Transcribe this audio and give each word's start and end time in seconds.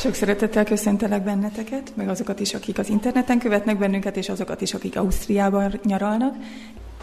Sok 0.00 0.14
szeretettel 0.14 0.64
köszöntelek 0.64 1.22
benneteket, 1.22 1.92
meg 1.96 2.08
azokat 2.08 2.40
is, 2.40 2.54
akik 2.54 2.78
az 2.78 2.88
interneten 2.88 3.38
követnek 3.38 3.78
bennünket, 3.78 4.16
és 4.16 4.28
azokat 4.28 4.60
is, 4.60 4.74
akik 4.74 4.96
Ausztriában 4.96 5.80
nyaralnak. 5.84 6.36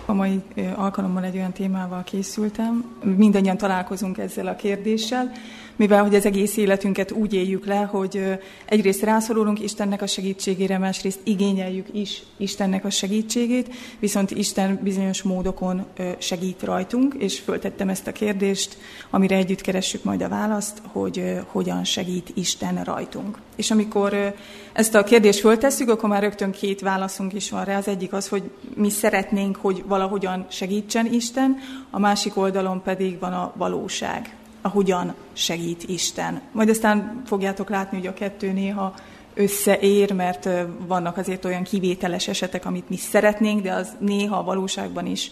A 0.09 0.13
mai 0.13 0.41
alkalommal 0.75 1.23
egy 1.23 1.35
olyan 1.35 1.51
témával 1.51 2.03
készültem. 2.03 2.85
Mindannyian 3.17 3.57
találkozunk 3.57 4.17
ezzel 4.17 4.47
a 4.47 4.55
kérdéssel, 4.55 5.31
mivel 5.75 6.03
hogy 6.03 6.15
az 6.15 6.25
egész 6.25 6.57
életünket 6.57 7.11
úgy 7.11 7.33
éljük 7.33 7.65
le, 7.65 7.75
hogy 7.75 8.39
egyrészt 8.65 9.03
rászorulunk 9.03 9.61
Istennek 9.61 10.01
a 10.01 10.07
segítségére, 10.07 10.77
másrészt 10.77 11.19
igényeljük 11.23 11.87
is 11.91 12.23
Istennek 12.37 12.85
a 12.85 12.89
segítségét, 12.89 13.73
viszont 13.99 14.31
Isten 14.31 14.79
bizonyos 14.83 15.21
módokon 15.21 15.85
segít 16.17 16.63
rajtunk, 16.63 17.13
és 17.17 17.39
föltettem 17.39 17.89
ezt 17.89 18.07
a 18.07 18.11
kérdést, 18.11 18.77
amire 19.09 19.35
együtt 19.35 19.61
keressük 19.61 20.03
majd 20.03 20.21
a 20.21 20.29
választ, 20.29 20.81
hogy 20.91 21.39
hogyan 21.47 21.83
segít 21.83 22.31
Isten 22.33 22.83
rajtunk. 22.83 23.37
És 23.55 23.71
amikor 23.71 24.35
ezt 24.73 24.95
a 24.95 25.03
kérdést 25.03 25.39
föltesszük, 25.39 25.89
akkor 25.89 26.09
már 26.09 26.21
rögtön 26.21 26.51
két 26.51 26.81
válaszunk 26.81 27.33
is 27.33 27.49
van 27.49 27.63
rá. 27.63 27.77
Az 27.77 27.87
egyik 27.87 28.13
az, 28.13 28.27
hogy 28.27 28.49
mi 28.75 28.89
szeretnénk, 28.89 29.55
hogy 29.55 29.83
valahogyan 29.97 30.45
segítsen 30.49 31.13
Isten, 31.13 31.57
a 31.89 31.99
másik 31.99 32.37
oldalon 32.37 32.81
pedig 32.81 33.19
van 33.19 33.33
a 33.33 33.53
valóság 33.55 34.35
a 34.61 34.67
hogyan 34.67 35.13
segít 35.33 35.83
Isten. 35.83 36.41
Majd 36.51 36.69
aztán 36.69 37.21
fogjátok 37.25 37.69
látni, 37.69 37.97
hogy 37.97 38.07
a 38.07 38.13
kettő 38.13 38.51
néha 38.51 38.93
összeér, 39.33 40.11
mert 40.11 40.49
vannak 40.87 41.17
azért 41.17 41.45
olyan 41.45 41.63
kivételes 41.63 42.27
esetek, 42.27 42.65
amit 42.65 42.89
mi 42.89 42.97
szeretnénk, 42.97 43.61
de 43.61 43.73
az 43.73 43.95
néha 43.99 44.37
a 44.37 44.43
valóságban 44.43 45.05
is 45.05 45.31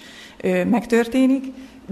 megtörténik, 0.69 1.45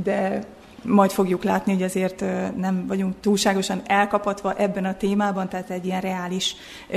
de 0.03 0.44
majd 0.84 1.12
fogjuk 1.12 1.44
látni, 1.44 1.73
hogy 1.73 1.84
azért 1.84 2.23
nem 2.58 2.88
vagyunk 2.88 3.14
túlságosan 3.20 3.82
elkapatva 3.86 4.54
ebben 4.54 4.86
a 4.86 4.98
témában, 4.98 5.50
tehát 5.50 5.70
egy 5.70 5.86
ilyen 5.86 6.02
reális 6.02 6.56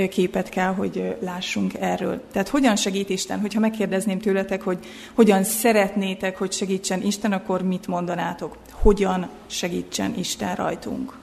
képet 0.09 0.49
kell, 0.49 0.73
hogy 0.73 1.15
lássunk 1.21 1.73
erről. 1.79 2.21
Tehát 2.31 2.49
hogyan 2.49 2.75
segít 2.75 3.09
Isten? 3.09 3.39
Hogyha 3.39 3.59
megkérdezném 3.59 4.19
tőletek, 4.19 4.61
hogy 4.61 4.77
hogyan 5.13 5.43
szeretnétek, 5.43 6.37
hogy 6.37 6.51
segítsen 6.51 7.01
Isten, 7.01 7.31
akkor 7.31 7.61
mit 7.61 7.87
mondanátok? 7.87 8.57
Hogyan 8.71 9.29
segítsen 9.47 10.13
Isten 10.17 10.55
rajtunk? 10.55 11.17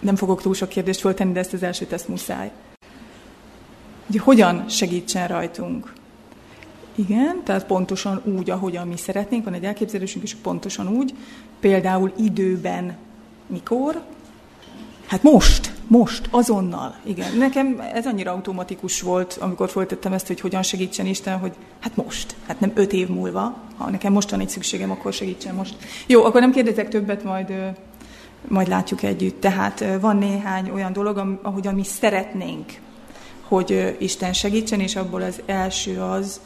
Nem 0.00 0.16
fogok 0.16 0.42
túl 0.42 0.54
sok 0.54 0.68
kérdést 0.68 1.00
föltenni, 1.00 1.32
de 1.32 1.40
ezt 1.40 1.52
az 1.52 1.62
elsőt 1.62 1.92
ezt 1.92 2.08
muszáj. 2.08 2.50
Hogy 4.06 4.20
hogyan 4.20 4.68
segítsen 4.68 5.28
rajtunk? 5.28 5.92
Igen, 7.00 7.40
tehát 7.44 7.66
pontosan 7.66 8.22
úgy, 8.24 8.50
ahogyan 8.50 8.88
mi 8.88 8.96
szeretnénk, 8.96 9.44
van 9.44 9.54
egy 9.54 9.64
elképzelésünk 9.64 10.24
is 10.24 10.34
pontosan 10.34 10.88
úgy, 10.88 11.14
például 11.60 12.12
időben 12.16 12.96
mikor, 13.46 14.02
Hát 15.06 15.22
most, 15.22 15.72
most, 15.86 16.28
azonnal, 16.30 16.94
igen. 17.04 17.36
Nekem 17.36 17.80
ez 17.94 18.06
annyira 18.06 18.32
automatikus 18.32 19.00
volt, 19.00 19.36
amikor 19.40 19.68
folytattam 19.70 20.12
ezt, 20.12 20.26
hogy 20.26 20.40
hogyan 20.40 20.62
segítsen 20.62 21.06
Isten, 21.06 21.38
hogy 21.38 21.52
hát 21.80 21.96
most, 21.96 22.34
hát 22.46 22.60
nem 22.60 22.72
öt 22.74 22.92
év 22.92 23.08
múlva, 23.08 23.56
ha 23.76 23.90
nekem 23.90 24.12
most 24.12 24.30
van 24.30 24.40
egy 24.40 24.48
szükségem, 24.48 24.90
akkor 24.90 25.12
segítsen 25.12 25.54
most. 25.54 25.76
Jó, 26.06 26.24
akkor 26.24 26.40
nem 26.40 26.52
kérdezek 26.52 26.88
többet, 26.88 27.24
majd, 27.24 27.52
majd 28.48 28.68
látjuk 28.68 29.02
együtt. 29.02 29.40
Tehát 29.40 29.84
van 30.00 30.16
néhány 30.16 30.70
olyan 30.70 30.92
dolog, 30.92 31.38
ahogyan 31.42 31.74
mi 31.74 31.84
szeretnénk, 31.84 32.72
hogy 33.42 33.96
Isten 33.98 34.32
segítsen, 34.32 34.80
és 34.80 34.96
abból 34.96 35.22
az 35.22 35.42
első 35.46 36.00
az, 36.00 36.40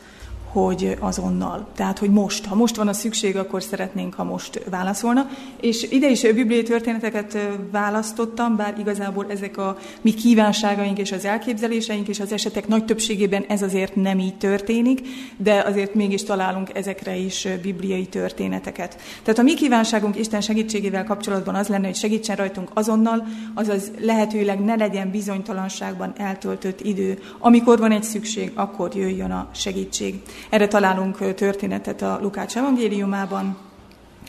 hogy 0.54 0.96
azonnal. 1.00 1.66
Tehát, 1.76 1.98
hogy 1.98 2.10
most, 2.10 2.44
ha 2.44 2.54
most 2.54 2.76
van 2.76 2.88
a 2.88 2.92
szükség, 2.92 3.36
akkor 3.36 3.62
szeretnénk, 3.62 4.14
ha 4.14 4.24
most 4.24 4.60
válaszolna. 4.70 5.28
És 5.60 5.86
ide 5.90 6.10
is 6.10 6.20
bibliai 6.20 6.62
történeteket 6.62 7.38
választottam, 7.70 8.56
bár 8.56 8.74
igazából 8.78 9.26
ezek 9.28 9.56
a 9.56 9.78
mi 10.00 10.14
kívánságaink 10.14 10.98
és 10.98 11.12
az 11.12 11.24
elképzeléseink 11.24 12.08
és 12.08 12.20
az 12.20 12.32
esetek 12.32 12.68
nagy 12.68 12.84
többségében 12.84 13.44
ez 13.48 13.62
azért 13.62 13.94
nem 13.94 14.18
így 14.18 14.36
történik, 14.36 15.00
de 15.36 15.62
azért 15.66 15.94
mégis 15.94 16.22
találunk 16.22 16.74
ezekre 16.74 17.16
is 17.16 17.48
bibliai 17.62 18.06
történeteket. 18.06 18.96
Tehát 19.22 19.40
a 19.40 19.42
mi 19.42 19.54
kívánságunk 19.54 20.18
Isten 20.18 20.40
segítségével 20.40 21.04
kapcsolatban 21.04 21.54
az 21.54 21.68
lenne, 21.68 21.86
hogy 21.86 21.96
segítsen 21.96 22.36
rajtunk 22.36 22.70
azonnal, 22.74 23.26
azaz 23.54 23.90
lehetőleg 24.00 24.64
ne 24.64 24.74
legyen 24.74 25.10
bizonytalanságban 25.10 26.12
eltöltött 26.16 26.80
idő. 26.80 27.18
Amikor 27.38 27.78
van 27.78 27.92
egy 27.92 28.02
szükség, 28.02 28.52
akkor 28.54 28.90
jöjjön 28.94 29.30
a 29.30 29.48
segítség. 29.54 30.22
Erre 30.50 30.68
találunk 30.68 31.34
történetet 31.34 32.02
a 32.02 32.18
Lukács 32.22 32.56
evangéliumában. 32.56 33.56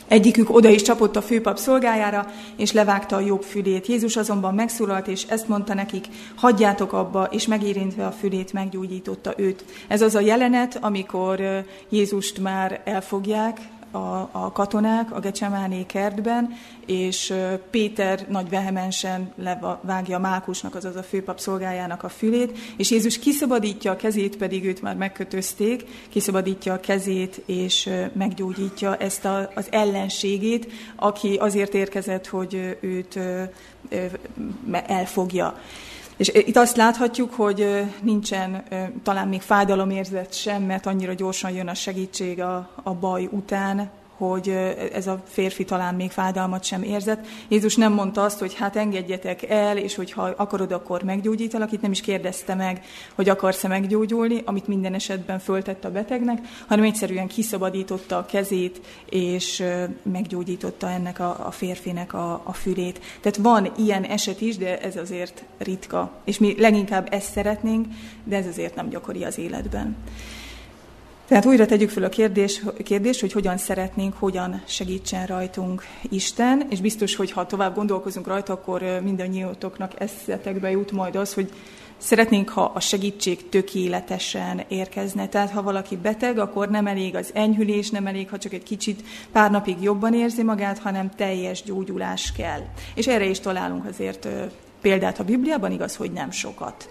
Egyikük 0.08 0.54
oda 0.54 0.68
is 0.68 0.82
csapott 0.82 1.16
a 1.16 1.22
főpap 1.22 1.58
szolgájára, 1.58 2.26
és 2.56 2.72
levágta 2.72 3.16
a 3.16 3.20
jobb 3.20 3.42
fülét. 3.42 3.86
Jézus 3.86 4.16
azonban 4.16 4.54
megszólalt, 4.54 5.06
és 5.06 5.24
ezt 5.28 5.48
mondta 5.48 5.74
nekik, 5.74 6.06
hagyjátok 6.34 6.92
abba, 6.92 7.24
és 7.24 7.46
megérintve 7.46 8.06
a 8.06 8.12
fülét 8.12 8.52
meggyógyította 8.52 9.34
őt. 9.36 9.64
Ez 9.88 10.02
az 10.02 10.14
a 10.14 10.20
jelenet, 10.20 10.78
amikor 10.80 11.64
Jézust 11.88 12.38
már 12.38 12.80
elfogják, 12.84 13.60
a, 13.96 14.28
a 14.32 14.52
katonák 14.52 15.12
a 15.12 15.20
Gecsemáné 15.20 15.86
kertben, 15.86 16.52
és 16.86 17.34
Péter 17.70 18.26
nagy 18.28 18.48
vehemensen 18.48 19.32
levágja 19.36 20.18
Mákusnak, 20.18 20.74
azaz 20.74 20.96
a 20.96 21.02
főpap 21.02 21.38
szolgájának 21.38 22.02
a 22.02 22.08
fülét, 22.08 22.58
és 22.76 22.90
Jézus 22.90 23.18
kiszabadítja 23.18 23.90
a 23.90 23.96
kezét, 23.96 24.36
pedig 24.36 24.64
őt 24.64 24.82
már 24.82 24.96
megkötözték, 24.96 25.84
kiszabadítja 26.08 26.72
a 26.72 26.80
kezét, 26.80 27.42
és 27.46 27.90
meggyógyítja 28.12 28.96
ezt 28.96 29.24
a, 29.24 29.50
az 29.54 29.66
ellenségét, 29.70 30.72
aki 30.96 31.34
azért 31.34 31.74
érkezett, 31.74 32.26
hogy 32.26 32.76
őt 32.80 33.18
elfogja. 34.86 35.54
És 36.16 36.28
itt 36.28 36.56
azt 36.56 36.76
láthatjuk, 36.76 37.34
hogy 37.34 37.84
nincsen 38.02 38.64
talán 39.02 39.28
még 39.28 39.40
fájdalomérzet 39.40 40.34
sem, 40.34 40.62
mert 40.62 40.86
annyira 40.86 41.12
gyorsan 41.12 41.50
jön 41.50 41.68
a 41.68 41.74
segítség 41.74 42.40
a, 42.40 42.70
a 42.82 42.94
baj 42.94 43.28
után, 43.30 43.90
hogy 44.16 44.48
ez 44.92 45.06
a 45.06 45.22
férfi 45.26 45.64
talán 45.64 45.94
még 45.94 46.10
fájdalmat 46.10 46.64
sem 46.64 46.82
érzett. 46.82 47.26
Jézus 47.48 47.76
nem 47.76 47.92
mondta 47.92 48.22
azt, 48.22 48.38
hogy 48.38 48.54
hát 48.54 48.76
engedjetek 48.76 49.42
el, 49.42 49.76
és 49.76 49.94
hogy 49.94 50.12
ha 50.12 50.22
akarod, 50.36 50.72
akkor 50.72 51.02
meggyógyítalak. 51.02 51.72
Itt 51.72 51.80
nem 51.80 51.90
is 51.90 52.00
kérdezte 52.00 52.54
meg, 52.54 52.84
hogy 53.14 53.28
akarsz-e 53.28 53.68
meggyógyulni, 53.68 54.42
amit 54.44 54.66
minden 54.66 54.94
esetben 54.94 55.38
föltett 55.38 55.84
a 55.84 55.90
betegnek, 55.90 56.38
hanem 56.66 56.84
egyszerűen 56.84 57.26
kiszabadította 57.26 58.16
a 58.16 58.26
kezét, 58.26 58.80
és 59.10 59.62
meggyógyította 60.02 60.90
ennek 60.90 61.20
a, 61.20 61.46
a 61.46 61.50
férfinek 61.50 62.14
a, 62.14 62.40
a 62.44 62.52
fülét. 62.52 63.00
Tehát 63.20 63.38
van 63.38 63.72
ilyen 63.76 64.04
eset 64.04 64.40
is, 64.40 64.56
de 64.56 64.80
ez 64.80 64.96
azért 64.96 65.44
ritka. 65.58 66.10
És 66.24 66.38
mi 66.38 66.54
leginkább 66.58 67.08
ezt 67.10 67.32
szeretnénk, 67.32 67.86
de 68.24 68.36
ez 68.36 68.46
azért 68.46 68.74
nem 68.74 68.88
gyakori 68.88 69.24
az 69.24 69.38
életben. 69.38 69.96
Tehát 71.26 71.46
újra 71.46 71.66
tegyük 71.66 71.90
fel 71.90 72.04
a 72.04 72.08
kérdés, 72.08 72.62
kérdés, 72.84 73.20
hogy 73.20 73.32
hogyan 73.32 73.56
szeretnénk, 73.56 74.14
hogyan 74.14 74.62
segítsen 74.66 75.26
rajtunk 75.26 75.82
Isten, 76.08 76.66
és 76.70 76.80
biztos, 76.80 77.16
hogy 77.16 77.30
ha 77.30 77.46
tovább 77.46 77.74
gondolkozunk 77.74 78.26
rajta, 78.26 78.52
akkor 78.52 78.82
mindannyiótoknak 79.02 79.92
eszetekbe 80.00 80.70
jut 80.70 80.92
majd 80.92 81.16
az, 81.16 81.34
hogy 81.34 81.52
szeretnénk, 81.98 82.48
ha 82.48 82.72
a 82.74 82.80
segítség 82.80 83.48
tökéletesen 83.48 84.62
érkezne. 84.68 85.28
Tehát 85.28 85.50
ha 85.50 85.62
valaki 85.62 85.96
beteg, 85.96 86.38
akkor 86.38 86.68
nem 86.68 86.86
elég 86.86 87.14
az 87.16 87.30
enyhülés, 87.34 87.90
nem 87.90 88.06
elég, 88.06 88.28
ha 88.28 88.38
csak 88.38 88.52
egy 88.52 88.62
kicsit 88.62 89.02
pár 89.32 89.50
napig 89.50 89.82
jobban 89.82 90.14
érzi 90.14 90.42
magát, 90.42 90.78
hanem 90.78 91.10
teljes 91.16 91.62
gyógyulás 91.62 92.32
kell. 92.36 92.60
És 92.94 93.06
erre 93.06 93.24
is 93.24 93.40
találunk 93.40 93.86
azért 93.86 94.28
példát 94.80 95.18
a 95.18 95.24
Bibliában, 95.24 95.72
igaz, 95.72 95.96
hogy 95.96 96.12
nem 96.12 96.30
sokat. 96.30 96.88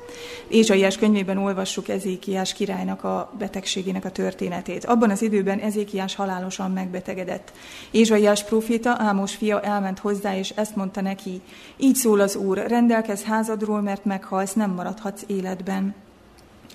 Ézsaiás 0.48 0.98
könyvében 0.98 1.38
olvassuk 1.38 1.88
Ezékiás 1.88 2.54
királynak 2.54 3.04
a 3.04 3.32
betegségének 3.38 4.06
a 4.06 4.12
történetét. 4.12 4.86
Abban 4.86 5.10
az 5.10 5.22
időben 5.22 5.60
Ezékiás 5.60 6.16
halálosan 6.16 6.72
megbetegedett. 6.72 7.52
Ézsaiás 7.92 8.44
proféta, 8.44 8.96
Ámos 8.98 9.36
fia 9.36 9.62
elment 9.62 10.00
hozzá, 10.00 10.38
és 10.38 10.50
ezt 10.50 10.76
mondta 10.76 11.02
neki, 11.02 11.42
így 11.78 11.96
szól 11.96 12.20
az 12.20 12.36
Úr, 12.36 12.58
rendelkez 12.68 13.24
házadról, 13.24 13.82
mert 13.82 14.06
meghalsz, 14.06 14.54
nem 14.54 14.72
maradhatsz 14.72 15.24
életben. 15.28 16.05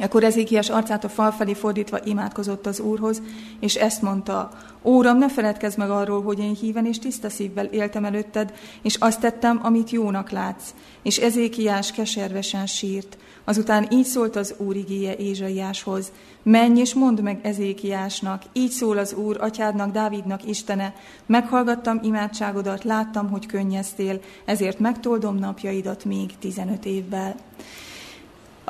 Ekkor 0.00 0.24
Ezékiás 0.24 0.70
arcát 0.70 1.04
a 1.04 1.08
fal 1.08 1.30
felé 1.30 1.54
fordítva 1.54 1.98
imádkozott 2.04 2.66
az 2.66 2.80
Úrhoz, 2.80 3.22
és 3.60 3.74
ezt 3.74 4.02
mondta, 4.02 4.50
Óram, 4.82 5.18
ne 5.18 5.28
feledkezz 5.28 5.76
meg 5.76 5.90
arról, 5.90 6.22
hogy 6.22 6.38
én 6.38 6.54
híven 6.54 6.86
és 6.86 6.98
tiszta 6.98 7.30
szívvel 7.30 7.64
éltem 7.64 8.04
előtted, 8.04 8.52
és 8.82 8.94
azt 8.94 9.20
tettem, 9.20 9.60
amit 9.62 9.90
jónak 9.90 10.30
látsz. 10.30 10.74
És 11.02 11.16
Ezékiás 11.16 11.92
keservesen 11.92 12.66
sírt. 12.66 13.18
Azután 13.44 13.86
így 13.90 14.04
szólt 14.04 14.36
az 14.36 14.54
Úr 14.56 14.76
igéje 14.76 15.16
Ézsaiáshoz, 15.16 16.12
menj 16.42 16.80
és 16.80 16.94
mondd 16.94 17.22
meg 17.22 17.38
Ezékiásnak, 17.42 18.42
így 18.52 18.70
szól 18.70 18.98
az 18.98 19.14
Úr, 19.14 19.36
atyádnak, 19.40 19.92
Dávidnak 19.92 20.48
Istene, 20.48 20.94
meghallgattam 21.26 22.00
imádságodat, 22.02 22.84
láttam, 22.84 23.30
hogy 23.30 23.46
könnyeztél, 23.46 24.20
ezért 24.44 24.78
megtoldom 24.78 25.36
napjaidat 25.36 26.04
még 26.04 26.38
15 26.38 26.84
évvel. 26.84 27.34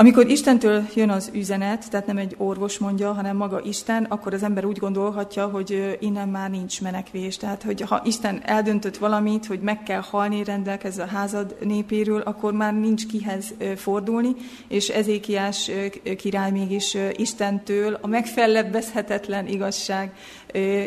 Amikor 0.00 0.29
Istentől 0.29 0.87
jön 0.94 1.11
az 1.11 1.31
üzenet, 1.35 1.91
tehát 1.91 2.06
nem 2.06 2.17
egy 2.17 2.35
orvos 2.38 2.79
mondja, 2.79 3.12
hanem 3.12 3.37
maga 3.37 3.61
Isten, 3.64 4.05
akkor 4.05 4.35
az 4.35 4.43
ember 4.43 4.64
úgy 4.64 4.79
gondolhatja, 4.79 5.47
hogy 5.47 5.99
innen 6.00 6.29
már 6.29 6.50
nincs 6.50 6.81
menekvés. 6.81 7.37
Tehát, 7.37 7.62
hogy 7.62 7.81
ha 7.81 8.02
Isten 8.05 8.41
eldöntött 8.44 8.97
valamit, 8.97 9.47
hogy 9.47 9.61
meg 9.61 9.82
kell 9.82 10.00
halni, 10.00 10.44
rendelkezve 10.44 11.02
a 11.02 11.06
házad 11.06 11.56
népéről, 11.64 12.20
akkor 12.20 12.52
már 12.52 12.75
nincs 12.75 13.06
kihez 13.06 13.55
fordulni, 13.76 14.35
és 14.69 14.88
Ezékiás 14.88 15.70
király 16.17 16.50
mégis 16.50 16.97
Istentől 17.12 17.99
a 18.00 18.06
megfellebbezhetetlen 18.06 19.47
igazság 19.47 20.12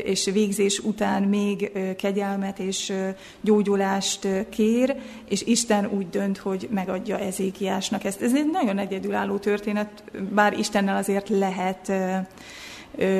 és 0.04 0.30
végzés 0.33 0.80
után 0.80 1.24
még 1.24 1.71
kegyelmet 1.98 2.60
és 2.60 2.94
gyógyulást 3.42 4.27
kér, 4.50 4.95
és 5.30 5.42
Isten 5.42 5.86
úgy 5.86 6.10
dönt, 6.10 6.38
hogy 6.38 6.68
megadja 6.71 7.19
Ezékiásnak 7.19 8.04
ezt. 8.04 8.21
Ez 8.21 8.36
egy 8.36 8.50
nagyon 8.51 8.77
egyedülálló 8.77 9.38
történet, 9.38 10.04
bár 10.33 10.57
Istennel 10.57 10.98
azért 10.98 11.30
lehet 11.30 11.92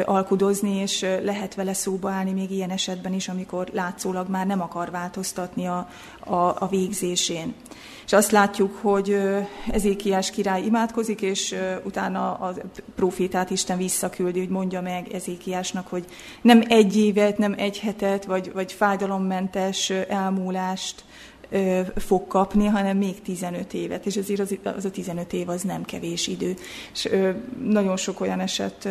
alkudozni, 0.06 0.75
és 0.75 1.06
lehet 1.24 1.56
vele 1.56 1.74
szóba 1.74 2.10
állni 2.10 2.31
még 2.31 2.52
ilyen 2.52 2.70
esetben 2.70 3.14
is, 3.14 3.30
amikor 3.30 3.70
látszólag 3.74 4.30
már 4.30 4.48
nem 4.48 4.62
akar 4.62 4.92
változtatni 4.92 5.68
a, 5.68 5.90
a, 6.20 6.36
a 6.36 6.68
végzésén. 6.70 7.54
És 8.06 8.14
azt 8.14 8.31
látjuk, 8.31 8.78
hogy 8.81 9.18
Ezékiás 9.72 10.31
király 10.31 10.64
imádkozik, 10.64 11.22
és 11.22 11.56
utána 11.84 12.34
a 12.34 12.54
profétát 12.96 13.50
Isten 13.50 13.78
visszaküldi, 13.78 14.40
hogy 14.40 14.50
mondja 14.50 14.81
meg 14.81 15.14
Ezékiásnak, 15.14 15.88
hogy 15.88 16.06
nem 16.42 16.64
egy 16.68 16.98
évet, 16.98 17.38
nem 17.38 17.56
egy 17.58 17.80
hetet, 17.80 18.26
vagy, 18.26 18.52
vagy 18.54 18.72
fájdalommentes 18.72 19.90
elmúlást 19.90 21.04
fog 21.96 22.28
kapni, 22.28 22.66
hanem 22.66 22.98
még 22.98 23.22
15 23.22 23.74
évet, 23.74 24.06
és 24.06 24.18
azért 24.18 24.40
az, 24.40 24.58
az 24.64 24.86
a 24.86 24.92
15 24.92 25.34
év 25.34 25.50
az 25.50 25.62
nem 25.62 25.84
kevés 25.84 26.28
idő. 26.28 26.56
És 26.94 27.10
nagyon 27.64 27.98
sok 27.98 28.22
olyan 28.22 28.40
eset 28.40 28.90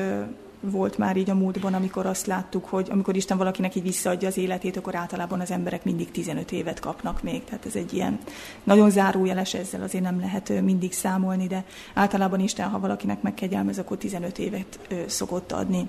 volt 0.71 0.99
már 0.99 1.17
így 1.17 1.31
a 1.31 1.35
múltban, 1.35 1.75
amikor 1.75 2.07
azt 2.07 2.27
láttuk, 2.27 2.65
hogy 2.65 2.89
amikor 2.91 3.17
Isten 3.17 3.37
valakinek 3.37 3.75
így 3.75 3.83
visszaadja 3.83 4.29
az 4.29 4.37
életét, 4.37 4.77
akkor 4.77 4.95
általában 4.95 5.41
az 5.41 5.51
emberek 5.51 5.85
mindig 5.85 6.11
15 6.11 6.53
évet 6.53 6.81
kapnak 6.81 7.23
még. 7.23 7.45
Tehát 7.45 7.67
ez 7.67 7.75
egy 7.75 7.93
ilyen 7.93 8.19
nagyon 8.65 8.91
zárójeles, 8.91 9.55
ezzel 9.55 9.83
azért 9.83 10.05
nem 10.05 10.21
lehet 10.21 10.61
mindig 10.63 10.93
számolni, 10.93 11.47
de 11.47 11.65
általában 11.95 12.41
Isten, 12.41 12.69
ha 12.69 12.79
valakinek 12.79 13.23
megkegyelmez, 13.23 13.79
akkor 13.79 13.97
15 13.97 14.39
évet 14.39 14.79
szokott 15.07 15.53
adni. 15.53 15.89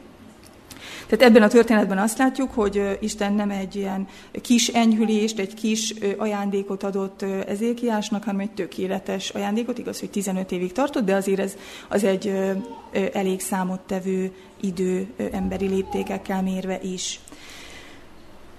Tehát 1.08 1.26
ebben 1.26 1.44
a 1.44 1.48
történetben 1.48 1.98
azt 1.98 2.18
látjuk, 2.18 2.52
hogy 2.52 2.98
Isten 3.00 3.34
nem 3.34 3.50
egy 3.50 3.76
ilyen 3.76 4.08
kis 4.42 4.68
enyhülést, 4.68 5.40
egy 5.40 5.54
kis 5.54 5.94
ajándékot 6.18 6.84
adott 6.84 7.22
Ezékiásnak, 7.48 8.24
hanem 8.24 8.40
egy 8.40 8.52
tökéletes 8.52 9.30
ajándékot. 9.30 9.78
Igaz, 9.78 10.00
hogy 10.00 10.10
15 10.10 10.52
évig 10.52 10.72
tartott, 10.72 11.06
de 11.06 11.16
azért 11.16 11.40
ez 11.40 11.56
az 11.90 12.04
egy 12.04 12.34
elég 13.14 13.42
számottevő 13.42 14.32
idő 14.64 15.14
emberi 15.32 15.68
léptékekkel 15.68 16.42
mérve 16.42 16.80
is. 16.82 17.20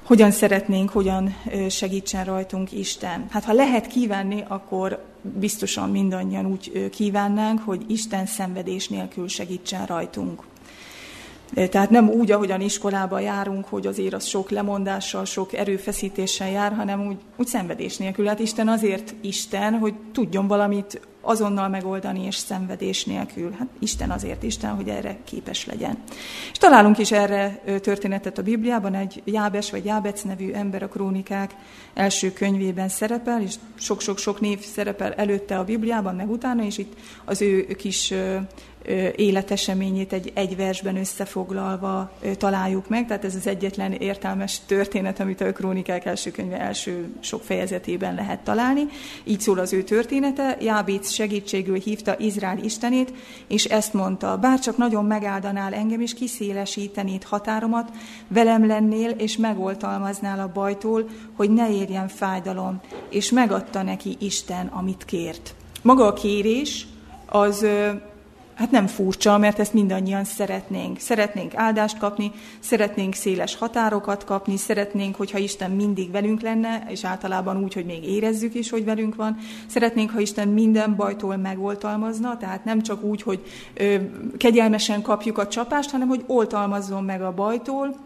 Hogyan 0.02 0.30
szeretnénk, 0.30 0.90
hogyan 0.90 1.36
segítsen 1.68 2.24
rajtunk 2.24 2.72
Isten? 2.72 3.26
Hát 3.30 3.44
ha 3.44 3.52
lehet 3.52 3.86
kívánni, 3.86 4.44
akkor 4.48 5.04
biztosan 5.22 5.90
mindannyian 5.90 6.46
úgy 6.46 6.88
kívánnánk, 6.90 7.60
hogy 7.60 7.84
Isten 7.88 8.26
szenvedés 8.26 8.88
nélkül 8.88 9.28
segítsen 9.28 9.86
rajtunk. 9.86 10.42
Tehát 11.54 11.90
nem 11.90 12.08
úgy, 12.08 12.30
ahogyan 12.30 12.60
iskolába 12.60 13.18
járunk, 13.18 13.64
hogy 13.64 13.86
azért 13.86 14.14
az 14.14 14.24
sok 14.24 14.50
lemondással, 14.50 15.24
sok 15.24 15.52
erőfeszítéssel 15.52 16.50
jár, 16.50 16.72
hanem 16.72 17.06
úgy, 17.06 17.16
úgy 17.36 17.46
szenvedés 17.46 17.96
nélkül. 17.96 18.26
Hát 18.26 18.38
Isten 18.38 18.68
azért 18.68 19.14
Isten, 19.20 19.78
hogy 19.78 19.94
tudjon 20.12 20.46
valamit 20.46 21.00
azonnal 21.24 21.68
megoldani 21.68 22.24
és 22.24 22.36
szenvedés 22.36 23.04
nélkül. 23.04 23.50
Hát 23.58 23.66
Isten 23.78 24.10
azért 24.10 24.42
Isten, 24.42 24.74
hogy 24.74 24.88
erre 24.88 25.16
képes 25.24 25.66
legyen. 25.66 25.98
És 26.52 26.58
találunk 26.58 26.98
is 26.98 27.12
erre 27.12 27.62
történetet 27.80 28.38
a 28.38 28.42
Bibliában, 28.42 28.94
egy 28.94 29.22
Jábes 29.24 29.70
vagy 29.70 29.84
Jábec 29.84 30.22
nevű 30.22 30.52
ember 30.52 30.82
a 30.82 30.88
krónikák 30.88 31.54
első 31.94 32.32
könyvében 32.32 32.88
szerepel, 32.88 33.42
és 33.42 33.54
sok-sok-sok 33.74 34.40
név 34.40 34.60
szerepel 34.60 35.12
előtte 35.12 35.58
a 35.58 35.64
Bibliában, 35.64 36.14
meg 36.14 36.30
utána, 36.30 36.64
és 36.64 36.78
itt 36.78 36.92
az 37.24 37.42
ő 37.42 37.66
kis 37.66 38.14
életeseményét 39.16 40.12
egy, 40.12 40.32
egy 40.34 40.56
versben 40.56 40.96
összefoglalva 40.96 42.12
találjuk 42.38 42.88
meg, 42.88 43.06
tehát 43.06 43.24
ez 43.24 43.34
az 43.34 43.46
egyetlen 43.46 43.92
értelmes 43.92 44.60
történet, 44.66 45.20
amit 45.20 45.40
a 45.40 45.52
Krónikák 45.52 46.04
első 46.04 46.30
könyve 46.30 46.60
első 46.60 47.08
sok 47.20 47.42
fejezetében 47.42 48.14
lehet 48.14 48.40
találni. 48.40 48.86
Így 49.24 49.40
szól 49.40 49.58
az 49.58 49.72
ő 49.72 49.82
története, 49.82 50.56
Jábéc 50.60 51.10
segítségül 51.10 51.78
hívta 51.78 52.18
Izrael 52.18 52.58
istenét, 52.58 53.12
és 53.48 53.64
ezt 53.64 53.92
mondta, 53.92 54.36
bárcsak 54.36 54.76
nagyon 54.76 55.04
megáldanál 55.04 55.74
engem, 55.74 56.00
és 56.00 56.14
kiszélesítenéd 56.14 57.22
határomat, 57.22 57.90
velem 58.28 58.66
lennél, 58.66 59.10
és 59.10 59.36
megoltalmaznál 59.36 60.40
a 60.40 60.52
bajtól, 60.52 61.08
hogy 61.36 61.50
ne 61.50 61.70
érjen 61.70 62.08
fájdalom, 62.08 62.80
és 63.10 63.30
megadta 63.30 63.82
neki 63.82 64.16
Isten, 64.20 64.66
amit 64.66 65.04
kért. 65.04 65.54
Maga 65.82 66.06
a 66.06 66.12
kérés 66.12 66.86
az 67.26 67.66
hát 68.54 68.70
nem 68.70 68.86
furcsa, 68.86 69.38
mert 69.38 69.58
ezt 69.58 69.72
mindannyian 69.72 70.24
szeretnénk. 70.24 70.98
Szeretnénk 70.98 71.54
áldást 71.54 71.98
kapni, 71.98 72.32
szeretnénk 72.60 73.14
széles 73.14 73.56
határokat 73.56 74.24
kapni, 74.24 74.56
szeretnénk, 74.56 75.16
hogyha 75.16 75.38
Isten 75.38 75.70
mindig 75.70 76.10
velünk 76.10 76.40
lenne, 76.40 76.86
és 76.88 77.04
általában 77.04 77.62
úgy, 77.62 77.74
hogy 77.74 77.84
még 77.84 78.04
érezzük 78.04 78.54
is, 78.54 78.70
hogy 78.70 78.84
velünk 78.84 79.14
van. 79.14 79.36
Szeretnénk, 79.66 80.10
ha 80.10 80.20
Isten 80.20 80.48
minden 80.48 80.96
bajtól 80.96 81.36
megoltalmazna, 81.36 82.36
tehát 82.36 82.64
nem 82.64 82.82
csak 82.82 83.02
úgy, 83.02 83.22
hogy 83.22 83.42
ö, 83.74 83.96
kegyelmesen 84.36 85.02
kapjuk 85.02 85.38
a 85.38 85.48
csapást, 85.48 85.90
hanem 85.90 86.08
hogy 86.08 86.24
oltalmazzon 86.26 87.04
meg 87.04 87.22
a 87.22 87.34
bajtól, 87.34 87.96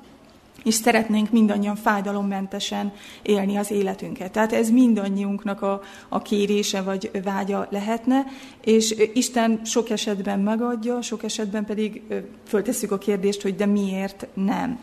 és 0.64 0.74
szeretnénk 0.74 1.30
mindannyian 1.30 1.76
fájdalommentesen 1.76 2.92
élni 3.22 3.56
az 3.56 3.70
életünket. 3.70 4.32
Tehát 4.32 4.52
ez 4.52 4.70
mindannyiunknak 4.70 5.62
a, 5.62 5.80
a 6.08 6.22
kérése 6.22 6.82
vagy 6.82 7.10
vágya 7.24 7.66
lehetne, 7.70 8.26
és 8.64 8.94
Isten 9.14 9.60
sok 9.64 9.90
esetben 9.90 10.40
megadja, 10.40 11.02
sok 11.02 11.22
esetben 11.22 11.64
pedig 11.64 12.02
föltesszük 12.46 12.92
a 12.92 12.98
kérdést, 12.98 13.42
hogy 13.42 13.56
de 13.56 13.66
miért 13.66 14.26
nem. 14.34 14.80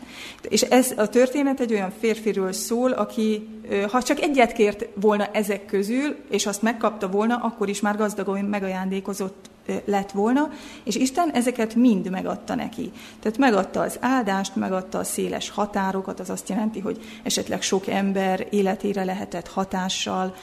És 0.48 0.62
ez 0.62 0.92
a 0.96 1.08
történet 1.08 1.60
egy 1.60 1.72
olyan 1.72 1.92
férfiről 1.98 2.52
szól, 2.52 2.90
aki 2.90 3.48
ha 3.90 4.02
csak 4.02 4.20
egyet 4.20 4.52
kért 4.52 4.86
volna 4.94 5.26
ezek 5.26 5.66
közül, 5.66 6.16
és 6.30 6.46
azt 6.46 6.62
megkapta 6.62 7.08
volna, 7.08 7.36
akkor 7.36 7.68
is 7.68 7.80
már 7.80 7.96
gazdagon 7.96 8.44
megajándékozott 8.44 9.50
lett 9.84 10.10
volna, 10.10 10.50
és 10.84 10.96
Isten 10.96 11.30
ezeket 11.30 11.74
mind 11.74 12.10
megadta 12.10 12.54
neki. 12.54 12.92
Tehát 13.20 13.38
megadta 13.38 13.80
az 13.80 13.96
áldást, 14.00 14.56
megadta 14.56 14.98
a 14.98 15.04
széles 15.04 15.50
határokat, 15.50 16.20
az 16.20 16.30
azt 16.30 16.48
jelenti, 16.48 16.80
hogy 16.80 16.98
esetleg 17.22 17.62
sok 17.62 17.86
ember 17.86 18.46
életére 18.50 19.04
lehetett 19.04 19.48
hatással. 19.48 20.34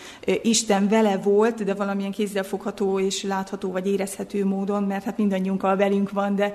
Isten 0.41 0.87
vele 0.87 1.17
volt, 1.17 1.63
de 1.63 1.73
valamilyen 1.73 2.11
kézzelfogható 2.11 2.99
és 2.99 3.23
látható 3.23 3.71
vagy 3.71 3.87
érezhető 3.87 4.45
módon, 4.45 4.83
mert 4.83 5.03
hát 5.03 5.17
mindannyiunkkal 5.17 5.75
velünk 5.75 6.11
van, 6.11 6.35
de 6.35 6.53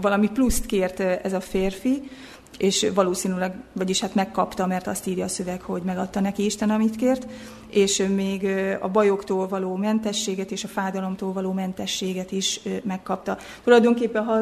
valami 0.00 0.30
pluszt 0.30 0.66
kért 0.66 1.00
ez 1.00 1.32
a 1.32 1.40
férfi 1.40 2.10
és 2.58 2.86
valószínűleg, 2.94 3.54
vagyis 3.72 4.00
hát 4.00 4.14
megkapta, 4.14 4.66
mert 4.66 4.86
azt 4.86 5.06
írja 5.06 5.24
a 5.24 5.28
szöveg, 5.28 5.60
hogy 5.60 5.82
megadta 5.82 6.20
neki 6.20 6.44
Isten, 6.44 6.70
amit 6.70 6.96
kért, 6.96 7.26
és 7.70 8.06
még 8.14 8.48
a 8.80 8.88
bajoktól 8.88 9.48
való 9.48 9.76
mentességet 9.76 10.50
és 10.50 10.64
a 10.64 10.68
fájdalomtól 10.68 11.32
való 11.32 11.52
mentességet 11.52 12.32
is 12.32 12.60
megkapta. 12.82 13.38
Tulajdonképpen, 13.64 14.24
ha 14.24 14.38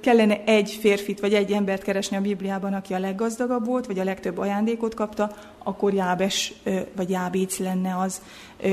kellene 0.00 0.44
egy 0.44 0.70
férfit 0.80 1.20
vagy 1.20 1.34
egy 1.34 1.52
embert 1.52 1.82
keresni 1.82 2.16
a 2.16 2.20
Bibliában, 2.20 2.74
aki 2.74 2.94
a 2.94 2.98
leggazdagabb 2.98 3.66
volt, 3.66 3.86
vagy 3.86 3.98
a 3.98 4.04
legtöbb 4.04 4.38
ajándékot 4.38 4.94
kapta, 4.94 5.32
akkor 5.64 5.94
Jábes 5.94 6.54
vagy 6.96 7.10
Jábéc 7.10 7.58
lenne 7.58 7.98
az, 7.98 8.22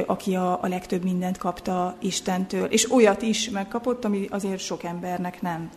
aki 0.06 0.36
a, 0.36 0.60
legtöbb 0.62 1.04
mindent 1.04 1.38
kapta 1.38 1.96
Istentől. 2.00 2.66
És 2.66 2.92
olyat 2.92 3.22
is 3.22 3.50
megkapott, 3.50 4.06
ami 4.06 4.28
azért 4.30 4.60
sok 4.60 4.84
embernek 4.84 5.42
nem 5.42 5.70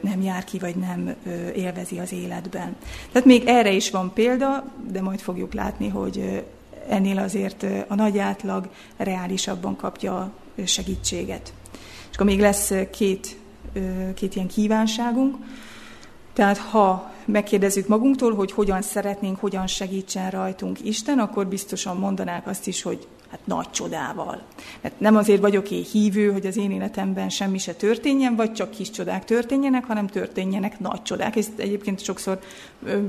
nem 0.00 0.22
jár 0.22 0.44
ki, 0.44 0.58
vagy 0.58 0.76
nem 0.76 1.14
élvezi 1.54 1.98
az 1.98 2.12
életben. 2.12 2.76
Tehát 3.12 3.28
még 3.28 3.42
erre 3.46 3.72
is 3.72 3.90
van 3.90 4.12
példa, 4.12 4.64
de 4.90 5.02
majd 5.02 5.20
fogjuk 5.20 5.54
látni, 5.54 5.88
hogy 5.88 6.44
ennél 6.88 7.18
azért 7.18 7.66
a 7.88 7.94
nagy 7.94 8.18
átlag 8.18 8.68
reálisabban 8.96 9.76
kapja 9.76 10.32
segítséget. 10.64 11.52
És 12.10 12.14
akkor 12.14 12.26
még 12.26 12.40
lesz 12.40 12.72
két, 12.90 13.36
két 14.14 14.34
ilyen 14.34 14.48
kívánságunk. 14.48 15.36
Tehát 16.32 16.58
ha 16.58 17.12
megkérdezzük 17.24 17.88
magunktól, 17.88 18.34
hogy 18.34 18.52
hogyan 18.52 18.82
szeretnénk, 18.82 19.40
hogyan 19.40 19.66
segítsen 19.66 20.30
rajtunk 20.30 20.84
Isten, 20.84 21.18
akkor 21.18 21.46
biztosan 21.46 21.96
mondanák 21.96 22.46
azt 22.46 22.66
is, 22.66 22.82
hogy 22.82 23.06
hát 23.30 23.40
nagy 23.44 23.70
csodával. 23.70 24.42
Mert 24.80 25.00
nem 25.00 25.16
azért 25.16 25.40
vagyok 25.40 25.70
én 25.70 25.84
hívő, 25.92 26.32
hogy 26.32 26.46
az 26.46 26.56
én 26.56 26.70
életemben 26.70 27.28
semmi 27.28 27.58
se 27.58 27.72
történjen, 27.72 28.36
vagy 28.36 28.52
csak 28.52 28.70
kis 28.70 28.90
csodák 28.90 29.24
történjenek, 29.24 29.84
hanem 29.84 30.06
történjenek 30.06 30.78
nagy 30.78 31.02
csodák. 31.02 31.36
És 31.36 31.46
egyébként 31.56 32.04
sokszor 32.04 32.38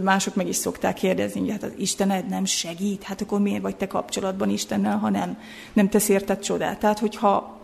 mások 0.01 0.35
meg 0.35 0.47
is 0.47 0.55
szokták 0.55 0.93
kérdezni, 0.93 1.39
hogy 1.39 1.49
hát 1.49 1.63
az 1.63 1.71
Istened 1.77 2.27
nem 2.27 2.45
segít, 2.45 3.03
hát 3.03 3.21
akkor 3.21 3.39
miért 3.39 3.61
vagy 3.61 3.75
te 3.75 3.87
kapcsolatban 3.87 4.49
Istennel, 4.49 4.97
ha 4.97 5.09
nem, 5.09 5.37
nem 5.73 5.89
tesz 5.89 6.09
érted 6.09 6.39
csodát. 6.39 6.79
Tehát, 6.79 6.99
hogyha 6.99 7.59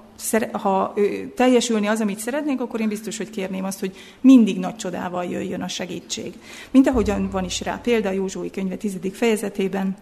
ha 0.51 0.93
teljesülni 1.35 1.87
az, 1.87 2.01
amit 2.01 2.19
szeretnénk, 2.19 2.61
akkor 2.61 2.79
én 2.79 2.87
biztos, 2.87 3.17
hogy 3.17 3.29
kérném 3.29 3.63
azt, 3.63 3.79
hogy 3.79 3.95
mindig 4.21 4.59
nagy 4.59 4.75
csodával 4.75 5.25
jöjjön 5.25 5.61
a 5.61 5.67
segítség. 5.67 6.33
Mint 6.71 6.87
ahogyan 6.87 7.29
van 7.29 7.43
is 7.43 7.61
rá 7.61 7.79
példa 7.83 8.11
Józsui 8.11 8.49
könyve 8.49 8.75
10. 8.75 8.97
fejezetében, 9.13 9.95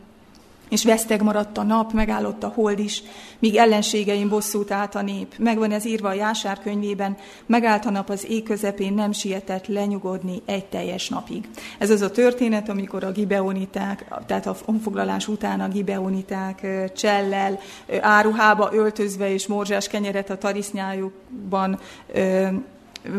és 0.69 0.83
veszteg 0.83 1.21
maradt 1.21 1.57
a 1.57 1.63
nap, 1.63 1.93
megállott 1.93 2.43
a 2.43 2.51
hold 2.55 2.79
is, 2.79 3.03
míg 3.39 3.55
ellenségeim 3.55 4.29
bosszút 4.29 4.71
állt 4.71 4.95
a 4.95 5.01
nép. 5.01 5.33
Megvan 5.37 5.71
ez 5.71 5.85
írva 5.85 6.07
a 6.07 6.13
Jásár 6.13 6.59
könyvében, 6.59 7.17
megállt 7.45 7.85
a 7.85 7.89
nap 7.89 8.09
az 8.09 8.25
ég 8.29 8.43
közepén, 8.43 8.93
nem 8.93 9.11
sietett 9.11 9.67
lenyugodni 9.67 10.41
egy 10.45 10.65
teljes 10.65 11.09
napig. 11.09 11.49
Ez 11.77 11.89
az 11.89 12.01
a 12.01 12.11
történet, 12.11 12.69
amikor 12.69 13.03
a 13.03 13.11
gibeoniták, 13.11 14.05
tehát 14.25 14.45
a 14.45 14.55
honfoglalás 14.65 15.27
után 15.27 15.59
a 15.59 15.67
gibeoniták 15.67 16.67
csellel, 16.95 17.59
áruhába 18.01 18.69
öltözve 18.73 19.33
és 19.33 19.47
morzsás 19.47 19.87
kenyeret 19.87 20.29
a 20.29 20.37
tarisznyájukban 20.37 21.79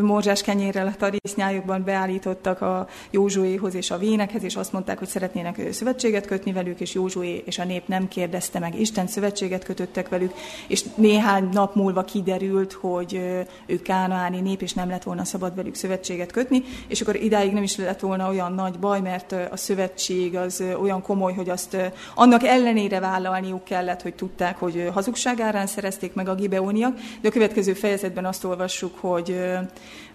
morzsás 0.01 0.41
kenyérrel 0.41 0.87
a 0.87 0.95
tarisznyájukban 0.97 1.83
beállítottak 1.83 2.61
a 2.61 2.87
Józsuéhoz 3.09 3.75
és 3.75 3.91
a 3.91 3.97
vénekhez, 3.97 4.43
és 4.43 4.55
azt 4.55 4.73
mondták, 4.73 4.97
hogy 4.97 5.07
szeretnének 5.07 5.73
szövetséget 5.73 6.25
kötni 6.25 6.51
velük, 6.51 6.79
és 6.79 6.93
Józsué 6.93 7.43
és 7.45 7.59
a 7.59 7.63
nép 7.63 7.87
nem 7.87 8.07
kérdezte 8.07 8.59
meg. 8.59 8.79
Isten 8.79 9.07
szövetséget 9.07 9.63
kötöttek 9.63 10.09
velük, 10.09 10.33
és 10.67 10.83
néhány 10.95 11.49
nap 11.51 11.75
múlva 11.75 12.03
kiderült, 12.03 12.73
hogy 12.73 13.21
ők 13.65 13.81
kánaáni 13.81 14.41
nép, 14.41 14.61
és 14.61 14.73
nem 14.73 14.89
lett 14.89 15.03
volna 15.03 15.23
szabad 15.23 15.55
velük 15.55 15.75
szövetséget 15.75 16.31
kötni, 16.31 16.63
és 16.87 17.01
akkor 17.01 17.15
idáig 17.15 17.53
nem 17.53 17.63
is 17.63 17.77
lett 17.77 17.99
volna 17.99 18.29
olyan 18.29 18.53
nagy 18.53 18.79
baj, 18.79 19.01
mert 19.01 19.35
a 19.51 19.57
szövetség 19.57 20.35
az 20.35 20.63
olyan 20.81 21.01
komoly, 21.01 21.33
hogy 21.33 21.49
azt 21.49 21.77
annak 22.15 22.43
ellenére 22.43 22.99
vállalniuk 22.99 23.63
kellett, 23.63 24.01
hogy 24.01 24.15
tudták, 24.15 24.57
hogy 24.57 24.89
hazugságárán 24.93 25.67
szerezték 25.67 26.13
meg 26.13 26.27
a 26.27 26.35
gibeóniak, 26.35 26.99
de 27.21 27.27
a 27.27 27.31
következő 27.31 27.73
fejezetben 27.73 28.25
azt 28.25 28.43
olvassuk, 28.43 28.97
hogy 28.99 29.39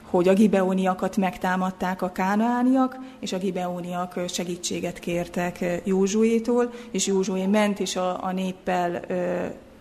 hogy 0.02 0.28
a 0.28 0.34
gibeóniakat 0.34 1.16
megtámadták 1.16 2.02
a 2.02 2.12
kánaániak, 2.12 2.96
és 3.20 3.32
a 3.32 3.38
gibeóniak 3.38 4.20
segítséget 4.28 4.98
kértek 4.98 5.80
Józsuétól, 5.84 6.72
és 6.90 7.06
Józsué 7.06 7.46
ment, 7.46 7.80
és 7.80 7.96
a, 7.96 8.24
a 8.24 8.32
néppel 8.32 9.00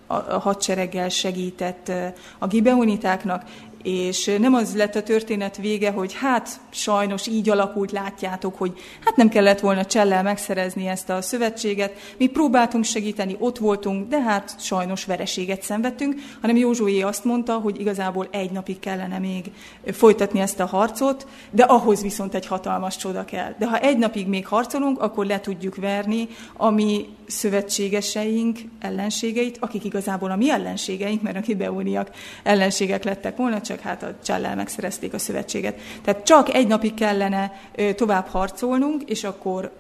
a 0.08 0.40
hadsereggel 0.40 1.10
segített 1.10 1.92
a 2.40 2.48
gibeonitáknak, 2.48 3.44
és 3.84 4.32
nem 4.40 4.54
az 4.54 4.76
lett 4.76 4.96
a 4.96 5.04
történet 5.04 5.58
vége, 5.58 5.92
hogy 5.92 6.14
hát 6.14 6.50
sajnos 6.70 7.28
így 7.28 7.50
alakult, 7.50 7.92
látjátok, 7.92 8.58
hogy 8.58 8.74
hát 9.06 9.16
nem 9.16 9.30
kellett 9.30 9.60
volna 9.60 9.86
csellel 9.86 10.24
megszerezni 10.24 10.88
ezt 10.88 11.10
a 11.10 11.22
szövetséget, 11.22 12.14
mi 12.18 12.28
próbáltunk 12.28 12.84
segíteni, 12.84 13.36
ott 13.40 13.58
voltunk, 13.58 14.08
de 14.08 14.22
hát 14.22 14.56
sajnos 14.60 15.06
vereséget 15.06 15.62
szenvedtünk, 15.62 16.16
hanem 16.42 16.56
Józsué 16.56 17.02
azt 17.02 17.24
mondta, 17.24 17.54
hogy 17.54 17.80
igazából 17.80 18.28
egy 18.32 18.52
napig 18.52 18.80
kellene 18.80 19.20
még 19.20 19.52
folytatni 19.86 20.40
ezt 20.40 20.60
a 20.60 20.66
harcot, 20.66 21.28
de 21.52 21.64
ahhoz 21.64 22.02
viszont 22.02 22.36
egy 22.36 22.48
hatalmas 22.48 22.98
csoda 22.98 23.26
kell. 23.26 23.56
De 23.58 23.68
ha 23.68 23.80
egy 23.80 23.98
napig 23.98 24.28
még 24.28 24.48
harcolunk, 24.48 25.02
akkor 25.02 25.26
le 25.26 25.40
tudjuk 25.40 25.76
verni 25.76 26.28
a 26.58 26.70
mi 26.70 27.10
szövetségeseink 27.32 28.60
ellenségeit, 28.80 29.58
akik 29.60 29.84
igazából 29.84 30.32
a 30.32 30.36
mi 30.36 30.52
ellenségeink, 30.52 31.22
mert 31.22 31.38
a 31.38 31.42
kibeóniak 31.42 32.10
ellenségek 32.44 33.04
lettek 33.04 33.38
volna, 33.38 33.62
csak 33.62 33.80
hát 33.80 34.04
a 34.04 34.16
csellel 34.24 34.56
megszerezték 34.56 35.14
a 35.14 35.20
szövetséget. 35.20 35.80
Tehát 36.04 36.24
csak 36.26 36.54
egy 36.54 36.68
napig 36.68 36.94
kellene 36.94 37.52
tovább 37.96 38.28
harcolnunk, 38.28 39.04
és 39.04 39.24
akkor 39.24 39.72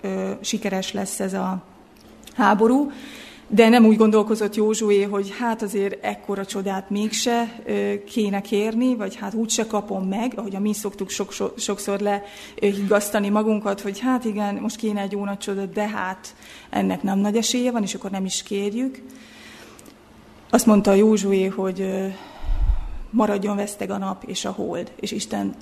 sikeres 0.41 0.93
lesz 0.93 1.20
ez 1.20 1.34
a 1.34 1.63
háború. 2.36 2.91
De 3.53 3.70
nem 3.70 3.86
úgy 3.86 3.98
gondolkozott 3.98 4.55
Józsué, 4.55 5.03
hogy 5.03 5.34
hát 5.39 5.62
azért 5.62 6.03
ekkora 6.03 6.46
csodát 6.46 6.89
mégse 6.89 7.63
kéne 8.05 8.41
kérni, 8.41 8.96
vagy 8.96 9.15
hát 9.15 9.34
úgyse 9.34 9.67
kapom 9.67 10.08
meg, 10.08 10.34
ahogy 10.36 10.55
a 10.55 10.60
mi 10.60 10.74
szoktuk 10.74 11.10
sok, 11.10 11.31
so, 11.31 11.48
sokszor 11.58 12.00
lehiggasztani 12.00 13.29
magunkat, 13.29 13.81
hogy 13.81 14.00
hát 14.00 14.25
igen, 14.25 14.55
most 14.55 14.75
kéne 14.75 15.01
egy 15.01 15.12
jó 15.12 15.25
nagy 15.25 15.38
csoda, 15.38 15.65
de 15.65 15.88
hát 15.88 16.36
ennek 16.70 17.03
nem 17.03 17.20
nagy 17.20 17.36
esélye 17.36 17.72
van, 17.72 17.81
és 17.81 17.96
akkor 17.96 18.12
nem 18.12 18.25
is 18.25 18.43
kérjük. 18.43 19.01
Azt 20.50 20.65
mondta 20.65 20.93
Józsué, 20.93 21.46
hogy 21.46 22.12
maradjon 23.10 23.55
veszteg 23.55 23.89
a 23.89 23.98
nap 23.98 24.24
és 24.24 24.46
a 24.46 24.51
hold, 24.51 24.91
és 25.00 25.12
Isten 25.12 25.55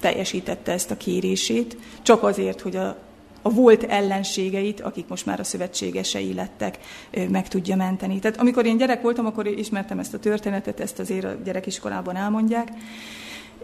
teljesítette 0.00 0.72
ezt 0.72 0.90
a 0.90 0.96
kérését, 0.96 1.76
csak 2.02 2.22
azért, 2.22 2.60
hogy 2.60 2.76
a, 2.76 2.96
a 3.42 3.50
volt 3.50 3.82
ellenségeit, 3.82 4.80
akik 4.80 5.08
most 5.08 5.26
már 5.26 5.40
a 5.40 5.44
szövetségesei 5.44 6.34
lettek, 6.34 6.78
meg 7.30 7.48
tudja 7.48 7.76
menteni. 7.76 8.18
Tehát 8.18 8.40
amikor 8.40 8.66
én 8.66 8.76
gyerek 8.76 9.02
voltam, 9.02 9.26
akkor 9.26 9.46
ismertem 9.46 9.98
ezt 9.98 10.14
a 10.14 10.18
történetet, 10.18 10.80
ezt 10.80 10.98
azért 10.98 11.24
a 11.24 11.36
gyerekiskolában 11.44 12.16
elmondják, 12.16 12.68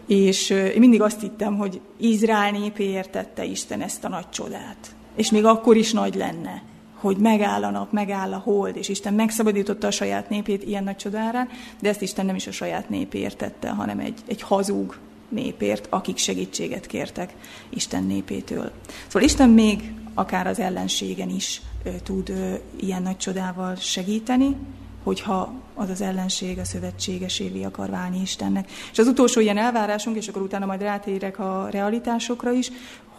és 0.07 0.49
én 0.49 0.79
mindig 0.79 1.01
azt 1.01 1.21
hittem, 1.21 1.57
hogy 1.57 1.81
Izrael 1.97 2.51
népéért 2.51 3.09
tette 3.09 3.43
Isten 3.45 3.81
ezt 3.81 4.03
a 4.03 4.09
nagy 4.09 4.29
csodát. 4.29 4.95
És 5.15 5.31
még 5.31 5.45
akkor 5.45 5.77
is 5.77 5.91
nagy 5.91 6.15
lenne 6.15 6.63
hogy 7.05 7.17
megáll 7.17 7.63
a 7.63 7.69
nap, 7.69 7.91
megáll 7.91 8.33
a 8.33 8.37
hold, 8.37 8.75
és 8.75 8.89
Isten 8.89 9.13
megszabadította 9.13 9.87
a 9.87 9.91
saját 9.91 10.29
népét 10.29 10.63
ilyen 10.63 10.83
nagy 10.83 10.95
csodára, 10.95 11.47
de 11.81 11.89
ezt 11.89 12.01
Isten 12.01 12.25
nem 12.25 12.35
is 12.35 12.47
a 12.47 12.51
saját 12.51 12.89
népért 12.89 13.37
tette, 13.37 13.69
hanem 13.69 13.99
egy, 13.99 14.19
egy 14.27 14.41
hazug 14.41 14.95
népért, 15.29 15.87
akik 15.89 16.17
segítséget 16.17 16.85
kértek 16.85 17.33
Isten 17.69 18.03
népétől. 18.03 18.71
Szóval 19.05 19.21
Isten 19.21 19.49
még 19.49 19.93
akár 20.13 20.47
az 20.47 20.59
ellenségen 20.59 21.29
is 21.29 21.61
tud 22.03 22.33
ilyen 22.79 23.01
nagy 23.01 23.17
csodával 23.17 23.75
segíteni, 23.75 24.55
hogyha 25.03 25.53
az 25.73 25.89
az 25.89 26.01
ellenség 26.01 26.59
a 26.59 26.65
szövetségesévé 26.65 27.63
akar 27.63 27.89
válni 27.89 28.21
Istennek. 28.21 28.71
És 28.91 28.97
az 28.97 29.07
utolsó 29.07 29.39
ilyen 29.41 29.57
elvárásunk, 29.57 30.17
és 30.17 30.27
akkor 30.27 30.41
utána 30.41 30.65
majd 30.65 30.81
rátérek 30.81 31.39
a 31.39 31.67
realitásokra 31.71 32.51
is, 32.51 32.71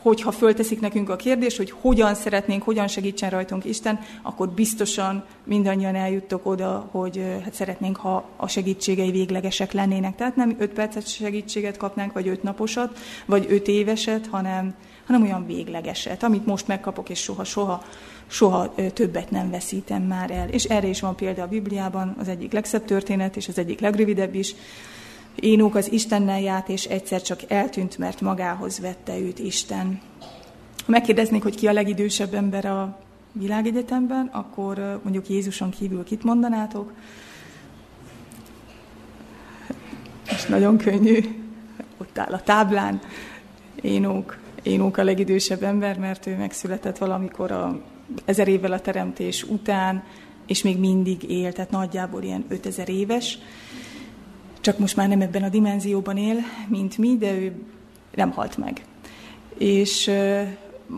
hogyha 0.07 0.33
fölteszik 0.33 0.81
nekünk 0.81 1.09
a 1.09 1.17
kérdést, 1.17 1.57
hogy 1.57 1.71
hogyan 1.71 2.15
szeretnénk, 2.15 2.63
hogyan 2.63 2.89
segítsen 2.89 3.31
rajtunk 3.31 3.65
Isten, 3.65 4.01
akkor 4.23 4.49
biztosan 4.49 5.25
mindannyian 5.45 5.95
eljuttok 5.95 6.47
oda, 6.47 6.89
hogy 6.91 7.23
hát 7.43 7.55
szeretnénk, 7.55 7.97
ha 7.97 8.29
a 8.37 8.49
segítségei 8.49 9.11
véglegesek 9.11 9.73
lennének. 9.73 10.17
Tehát 10.17 10.37
nem 10.37 10.57
öt 10.59 10.73
percet 10.73 11.09
segítséget 11.09 11.77
kapnánk, 11.77 12.13
vagy 12.13 12.29
öt 12.29 12.43
naposat, 12.43 12.99
vagy 13.25 13.47
öt 13.49 13.69
éveset, 13.69 14.27
hanem, 14.27 14.75
hanem 15.07 15.23
olyan 15.23 15.47
véglegeset, 15.47 16.23
amit 16.23 16.47
most 16.47 16.67
megkapok, 16.67 17.09
és 17.09 17.19
soha-soha 17.19 17.83
soha 18.27 18.75
többet 18.93 19.31
nem 19.31 19.51
veszítem 19.51 20.03
már 20.03 20.31
el. 20.31 20.49
És 20.49 20.65
erre 20.65 20.87
is 20.87 21.01
van 21.01 21.17
példa 21.17 21.43
a 21.43 21.49
Bibliában, 21.49 22.17
az 22.19 22.29
egyik 22.29 22.53
legszebb 22.53 22.85
történet, 22.85 23.37
és 23.37 23.49
az 23.49 23.59
egyik 23.59 23.81
legrövidebb 23.81 24.35
is, 24.35 24.55
Énók 25.41 25.75
az 25.75 25.93
Istennel 25.93 26.41
járt, 26.41 26.69
és 26.69 26.85
egyszer 26.85 27.23
csak 27.23 27.41
eltűnt, 27.49 27.99
mert 27.99 28.21
magához 28.21 28.81
vette 28.81 29.19
őt 29.19 29.39
Isten. 29.39 30.01
Ha 30.77 30.93
megkérdeznék, 30.93 31.43
hogy 31.43 31.57
ki 31.57 31.67
a 31.67 31.73
legidősebb 31.73 32.35
ember 32.35 32.65
a 32.65 32.99
világegyetemben, 33.33 34.27
akkor 34.33 35.01
mondjuk 35.03 35.29
Jézuson 35.29 35.71
kívül 35.71 36.05
kit 36.05 36.25
mondanátok? 36.25 36.93
És 40.31 40.45
nagyon 40.45 40.77
könnyű, 40.77 41.19
ott 41.99 42.19
áll 42.19 42.33
a 42.33 42.43
táblán, 42.43 43.01
Énók. 43.81 44.39
Énók 44.63 44.97
a 44.97 45.05
legidősebb 45.05 45.63
ember, 45.63 45.99
mert 45.99 46.27
ő 46.27 46.37
megszületett 46.37 46.99
valamikor 46.99 47.51
a 47.51 47.81
ezer 48.25 48.49
évvel 48.49 48.73
a 48.73 48.81
teremtés 48.81 49.43
után, 49.43 50.03
és 50.47 50.63
még 50.63 50.79
mindig 50.79 51.31
él, 51.31 51.53
tehát 51.53 51.71
nagyjából 51.71 52.23
ilyen 52.23 52.45
5000 52.49 52.89
éves 52.89 53.39
csak 54.67 54.79
most 54.79 54.97
már 54.97 55.09
nem 55.09 55.21
ebben 55.21 55.43
a 55.43 55.49
dimenzióban 55.49 56.17
él, 56.17 56.37
mint 56.69 56.99
mi, 56.99 57.17
de 57.17 57.33
ő 57.33 57.53
nem 58.15 58.31
halt 58.31 58.57
meg. 58.57 58.85
És 59.59 60.11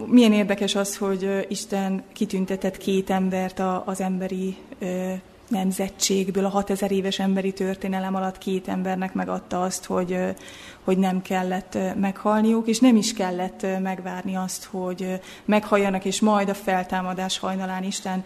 milyen 0.06 0.32
érdekes 0.32 0.74
az, 0.74 0.96
hogy 0.96 1.46
Isten 1.48 2.02
kitüntetett 2.12 2.76
két 2.76 3.10
embert 3.10 3.62
az 3.84 4.00
emberi 4.00 4.56
nemzetségből, 5.48 6.44
a 6.44 6.48
6000 6.48 6.92
éves 6.92 7.18
emberi 7.18 7.52
történelem 7.52 8.14
alatt 8.14 8.38
két 8.38 8.68
embernek 8.68 9.14
megadta 9.14 9.62
azt, 9.62 9.84
hogy, 9.84 10.18
hogy 10.84 10.98
nem 10.98 11.22
kellett 11.22 11.78
meghalniuk, 11.96 12.68
és 12.68 12.78
nem 12.78 12.96
is 12.96 13.12
kellett 13.12 13.66
megvárni 13.82 14.36
azt, 14.36 14.64
hogy 14.64 15.20
meghalljanak, 15.44 16.04
és 16.04 16.20
majd 16.20 16.48
a 16.48 16.54
feltámadás 16.54 17.38
hajnalán 17.38 17.84
Isten 17.84 18.24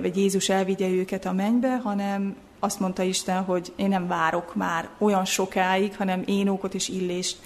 vagy 0.00 0.16
Jézus 0.16 0.48
elvigye 0.48 0.88
őket 0.88 1.24
a 1.24 1.32
mennybe, 1.32 1.76
hanem 1.76 2.36
azt 2.58 2.80
mondta 2.80 3.02
Isten, 3.02 3.44
hogy 3.44 3.72
én 3.76 3.88
nem 3.88 4.06
várok 4.06 4.54
már 4.54 4.88
olyan 4.98 5.24
sokáig, 5.24 5.96
hanem 5.96 6.22
én 6.26 6.48
ókot 6.48 6.74
és 6.74 6.88
illést 6.88 7.38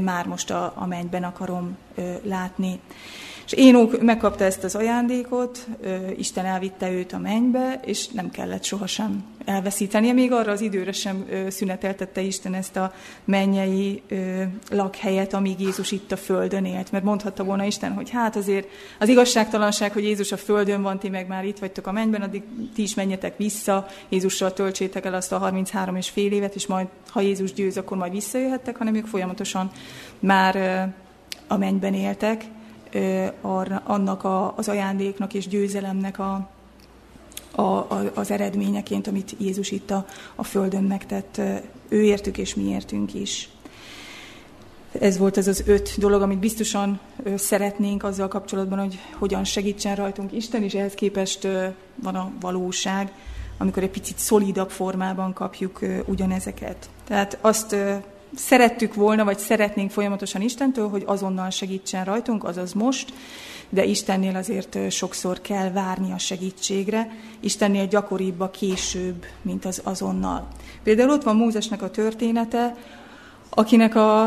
már 0.00 0.26
most 0.26 0.50
a, 0.50 0.72
a 0.76 0.86
mennyben 0.86 1.24
akarom 1.24 1.76
látni. 2.22 2.80
És 3.46 3.52
Énók 3.52 4.02
megkapta 4.02 4.44
ezt 4.44 4.64
az 4.64 4.74
ajándékot, 4.74 5.66
Isten 6.16 6.44
elvitte 6.44 6.90
őt 6.90 7.12
a 7.12 7.18
mennybe, 7.18 7.80
és 7.84 8.08
nem 8.08 8.30
kellett 8.30 8.64
sohasem 8.64 9.24
elveszítenie. 9.44 10.12
Még 10.12 10.32
arra 10.32 10.52
az 10.52 10.60
időre 10.60 10.92
sem 10.92 11.24
szüneteltette 11.48 12.20
Isten 12.20 12.54
ezt 12.54 12.76
a 12.76 12.92
mennyei 13.24 14.02
lakhelyet, 14.70 15.34
amíg 15.34 15.60
Jézus 15.60 15.92
itt 15.92 16.12
a 16.12 16.16
földön 16.16 16.64
élt. 16.64 16.92
Mert 16.92 17.04
mondhatta 17.04 17.44
volna 17.44 17.64
Isten, 17.64 17.92
hogy 17.92 18.10
hát 18.10 18.36
azért 18.36 18.68
az 18.98 19.08
igazságtalanság, 19.08 19.92
hogy 19.92 20.04
Jézus 20.04 20.32
a 20.32 20.36
földön 20.36 20.82
van, 20.82 20.98
ti 20.98 21.08
meg 21.08 21.26
már 21.26 21.44
itt 21.44 21.58
vagytok 21.58 21.86
a 21.86 21.92
mennyben, 21.92 22.22
addig 22.22 22.42
ti 22.74 22.82
is 22.82 22.94
menjetek 22.94 23.36
vissza, 23.36 23.86
Jézussal 24.08 24.52
töltsétek 24.52 25.04
el 25.04 25.14
azt 25.14 25.32
a 25.32 25.38
33 25.38 25.96
és 25.96 26.08
fél 26.08 26.32
évet, 26.32 26.54
és 26.54 26.66
majd, 26.66 26.86
ha 27.08 27.20
Jézus 27.20 27.52
győz, 27.52 27.76
akkor 27.76 27.96
majd 27.96 28.12
visszajöhettek, 28.12 28.76
hanem 28.76 28.94
ők 28.94 29.06
folyamatosan 29.06 29.70
már 30.18 30.56
a 31.46 31.56
mennyben 31.56 31.94
éltek, 31.94 32.44
arra, 33.40 33.82
annak 33.84 34.24
a, 34.24 34.56
az 34.56 34.68
ajándéknak 34.68 35.34
és 35.34 35.48
győzelemnek 35.48 36.18
a, 36.18 36.48
a, 37.54 37.62
a, 37.62 38.10
az 38.14 38.30
eredményeként, 38.30 39.06
amit 39.06 39.34
Jézus 39.38 39.70
itt 39.70 39.90
a, 39.90 40.06
a 40.34 40.44
Földön 40.44 40.82
megtett, 40.82 41.40
ő 41.88 42.02
értük 42.02 42.38
és 42.38 42.54
mi 42.54 42.62
értünk 42.62 43.14
is. 43.14 43.48
Ez 45.00 45.18
volt 45.18 45.36
ez 45.36 45.48
az 45.48 45.62
öt 45.66 45.98
dolog, 45.98 46.22
amit 46.22 46.38
biztosan 46.38 47.00
szeretnénk 47.36 48.04
azzal 48.04 48.28
kapcsolatban, 48.28 48.78
hogy 48.78 48.98
hogyan 49.18 49.44
segítsen 49.44 49.94
rajtunk 49.94 50.32
Isten, 50.32 50.62
és 50.62 50.74
ehhez 50.74 50.94
képest 50.94 51.48
van 51.94 52.14
a 52.14 52.32
valóság, 52.40 53.12
amikor 53.58 53.82
egy 53.82 53.90
picit 53.90 54.18
szolidabb 54.18 54.70
formában 54.70 55.32
kapjuk 55.32 55.80
ugyanezeket. 56.06 56.88
Tehát 57.04 57.38
azt 57.40 57.76
szerettük 58.34 58.94
volna, 58.94 59.24
vagy 59.24 59.38
szeretnénk 59.38 59.90
folyamatosan 59.90 60.40
Istentől, 60.40 60.88
hogy 60.88 61.02
azonnal 61.06 61.50
segítsen 61.50 62.04
rajtunk, 62.04 62.44
azaz 62.44 62.72
most, 62.72 63.12
de 63.74 63.84
Istennél 63.84 64.36
azért 64.36 64.90
sokszor 64.90 65.40
kell 65.40 65.70
várni 65.70 66.12
a 66.12 66.18
segítségre, 66.18 67.10
Istennél 67.40 67.86
gyakoribb 67.86 68.40
a 68.40 68.50
később, 68.50 69.24
mint 69.42 69.64
az 69.64 69.80
azonnal. 69.84 70.48
Például 70.82 71.10
ott 71.10 71.22
van 71.22 71.36
Mózesnek 71.36 71.82
a 71.82 71.90
története, 71.90 72.76
akinek 73.50 73.94
a, 73.94 74.24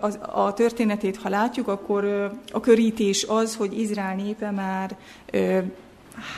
a, 0.00 0.40
a 0.40 0.52
történetét, 0.52 1.16
ha 1.16 1.28
látjuk, 1.28 1.68
akkor 1.68 2.32
a 2.52 2.60
körítés 2.60 3.24
az, 3.28 3.56
hogy 3.56 3.78
Izrael 3.78 4.14
népe 4.14 4.50
már 4.50 4.96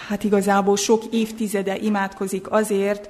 hát 0.09 0.25
igazából 0.25 0.77
sok 0.77 1.05
évtizede 1.11 1.77
imádkozik 1.77 2.51
azért, 2.51 3.09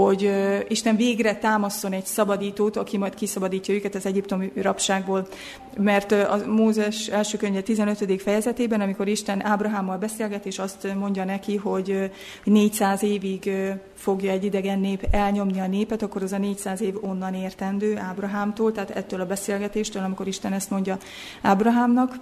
hogy 0.00 0.30
Isten 0.68 0.96
végre 0.96 1.36
támaszson 1.36 1.92
egy 1.92 2.04
szabadítót, 2.04 2.76
aki 2.76 2.96
majd 2.96 3.14
kiszabadítja 3.14 3.74
őket 3.74 3.94
az 3.94 4.06
egyiptomi 4.06 4.52
rabságból. 4.54 5.28
Mert 5.76 6.12
a 6.12 6.40
Mózes 6.46 7.06
első 7.06 7.38
könyve 7.38 7.60
15. 7.60 8.22
fejezetében, 8.22 8.80
amikor 8.80 9.08
Isten 9.08 9.44
Ábrahámmal 9.44 9.96
beszélget, 9.96 10.46
és 10.46 10.58
azt 10.58 10.94
mondja 10.98 11.24
neki, 11.24 11.56
hogy 11.56 12.10
400 12.44 13.02
évig 13.02 13.50
fogja 13.94 14.30
egy 14.30 14.44
idegen 14.44 14.78
nép 14.78 15.06
elnyomni 15.10 15.60
a 15.60 15.66
népet, 15.66 16.02
akkor 16.02 16.22
az 16.22 16.32
a 16.32 16.38
400 16.38 16.80
év 16.80 16.94
onnan 17.00 17.34
értendő 17.34 17.96
Ábrahámtól, 17.96 18.72
tehát 18.72 18.90
ettől 18.90 19.20
a 19.20 19.26
beszélgetéstől, 19.26 20.02
amikor 20.02 20.26
Isten 20.26 20.52
ezt 20.52 20.70
mondja 20.70 20.98
Ábrahámnak, 21.42 22.14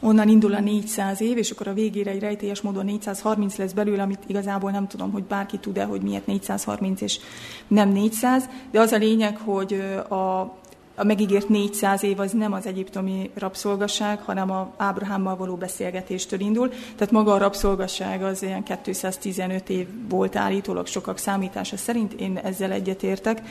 onnan 0.00 0.28
indul 0.28 0.54
a 0.54 0.60
400 0.60 1.20
év, 1.20 1.36
és 1.36 1.50
akkor 1.50 1.68
a 1.68 1.72
végére 1.72 2.10
egy 2.10 2.20
rejtélyes 2.20 2.60
módon 2.60 2.84
430 2.84 3.56
lesz 3.56 3.72
belőle, 3.72 4.02
amit 4.02 4.22
igazából 4.26 4.70
nem 4.70 4.86
tudom, 4.86 5.10
hogy 5.10 5.24
bárki 5.24 5.58
tud-e, 5.58 5.84
hogy 5.84 6.02
miért 6.02 6.26
430 6.26 7.00
és 7.00 7.18
nem 7.66 7.88
400, 7.88 8.48
de 8.70 8.80
az 8.80 8.92
a 8.92 8.96
lényeg, 8.96 9.36
hogy 9.36 9.72
a 10.08 10.54
a 11.00 11.04
megígért 11.04 11.48
400 11.48 12.02
év 12.02 12.20
az 12.20 12.32
nem 12.32 12.52
az 12.52 12.66
egyiptomi 12.66 13.30
rabszolgasság, 13.34 14.20
hanem 14.20 14.50
a 14.50 14.74
Ábrahámmal 14.76 15.36
való 15.36 15.54
beszélgetéstől 15.54 16.40
indul. 16.40 16.68
Tehát 16.68 17.10
maga 17.10 17.32
a 17.32 17.38
rabszolgasság 17.38 18.22
az 18.22 18.42
ilyen 18.42 18.62
215 18.62 19.68
év 19.68 19.86
volt 20.08 20.36
állítólag 20.36 20.86
sokak 20.86 21.18
számítása 21.18 21.76
szerint, 21.76 22.12
én 22.12 22.36
ezzel 22.36 22.72
egyetértek. 22.72 23.42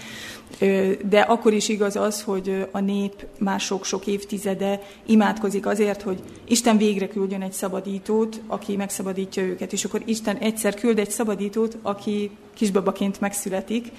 De 1.10 1.20
akkor 1.20 1.54
is 1.54 1.70
igaz 1.70 1.96
az, 1.96 2.22
hogy 2.22 2.68
a 2.72 2.80
nép 2.80 3.26
már 3.40 3.60
sok-sok 3.60 4.08
évtizede 4.08 4.82
imádkozik 5.06 5.66
azért, 5.66 6.02
hogy 6.02 6.24
Isten 6.48 6.78
végre 6.78 7.08
küldjön 7.08 7.42
egy 7.42 7.54
szabadítót, 7.54 8.42
aki 8.48 8.76
megszabadítja 8.76 9.44
őket. 9.44 9.74
És 9.74 9.86
akkor 9.86 10.02
Isten 10.06 10.38
egyszer 10.38 10.74
küld 10.74 11.00
egy 11.00 11.12
szabadítót, 11.12 11.78
aki 11.82 12.32
kisbabaként 12.60 13.20
megszületik. 13.20 13.92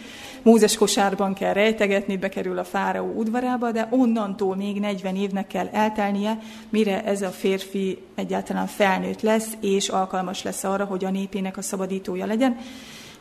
Mózes 0.42 0.76
kosárban 0.76 1.34
kell 1.34 1.52
rejtegetni, 1.52 2.16
bekerül 2.16 2.58
a 2.58 2.64
fáraó 2.64 3.12
udvarába, 3.14 3.70
de 3.70 3.88
onnantól 3.90 4.56
még 4.56 4.80
40 4.80 5.16
évnek 5.16 5.46
kell 5.46 5.68
eltelnie, 5.72 6.38
mire 6.68 7.04
ez 7.04 7.22
a 7.22 7.28
férfi 7.28 7.98
egyáltalán 8.14 8.66
felnőtt 8.66 9.20
lesz, 9.20 9.56
és 9.60 9.88
alkalmas 9.88 10.42
lesz 10.42 10.64
arra, 10.64 10.84
hogy 10.84 11.04
a 11.04 11.10
népének 11.10 11.56
a 11.56 11.62
szabadítója 11.62 12.26
legyen 12.26 12.56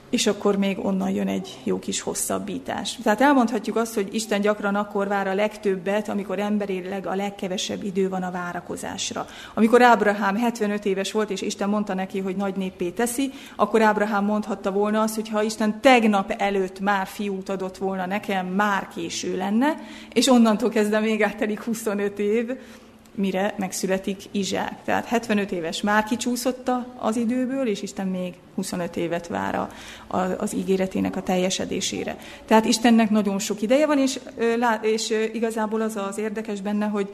és 0.09 0.27
akkor 0.27 0.57
még 0.57 0.85
onnan 0.85 1.09
jön 1.09 1.27
egy 1.27 1.57
jó 1.63 1.79
kis 1.79 2.01
hosszabbítás. 2.01 2.97
Tehát 3.03 3.21
elmondhatjuk 3.21 3.75
azt, 3.75 3.93
hogy 3.93 4.13
Isten 4.13 4.41
gyakran 4.41 4.75
akkor 4.75 5.07
vár 5.07 5.27
a 5.27 5.33
legtöbbet, 5.33 6.09
amikor 6.09 6.39
emberileg 6.39 7.07
a 7.07 7.15
legkevesebb 7.15 7.83
idő 7.83 8.09
van 8.09 8.23
a 8.23 8.31
várakozásra. 8.31 9.25
Amikor 9.53 9.81
Ábrahám 9.81 10.35
75 10.35 10.85
éves 10.85 11.11
volt, 11.11 11.29
és 11.29 11.41
Isten 11.41 11.69
mondta 11.69 11.93
neki, 11.93 12.19
hogy 12.19 12.35
nagy 12.35 12.55
néppé 12.55 12.89
teszi, 12.89 13.31
akkor 13.55 13.81
Ábrahám 13.81 14.25
mondhatta 14.25 14.71
volna 14.71 15.01
azt, 15.01 15.15
hogy 15.15 15.29
ha 15.29 15.43
Isten 15.43 15.81
tegnap 15.81 16.33
előtt 16.37 16.79
már 16.79 17.07
fiút 17.07 17.49
adott 17.49 17.77
volna 17.77 18.05
nekem, 18.05 18.47
már 18.47 18.87
késő 18.95 19.37
lenne, 19.37 19.75
és 20.13 20.27
onnantól 20.27 20.69
kezdve 20.69 20.99
még 20.99 21.23
áttelik 21.23 21.61
25 21.61 22.19
év, 22.19 22.51
mire 23.15 23.53
megszületik 23.57 24.21
Izsák. 24.31 24.83
Tehát 24.85 25.05
75 25.05 25.51
éves 25.51 25.81
már 25.81 26.03
kicsúszott 26.03 26.71
az 26.97 27.15
időből, 27.15 27.67
és 27.67 27.81
Isten 27.81 28.07
még 28.07 28.33
25 28.55 28.97
évet 28.97 29.27
vár 29.27 29.55
a, 29.55 29.69
a, 30.07 30.17
az 30.17 30.53
ígéretének 30.55 31.15
a 31.15 31.23
teljesedésére. 31.23 32.17
Tehát 32.45 32.65
Istennek 32.65 33.09
nagyon 33.09 33.39
sok 33.39 33.61
ideje 33.61 33.85
van, 33.85 33.97
és, 33.97 34.19
és 34.81 35.29
igazából 35.33 35.81
az 35.81 35.95
az 35.95 36.17
érdekes 36.17 36.61
benne, 36.61 36.85
hogy 36.85 37.09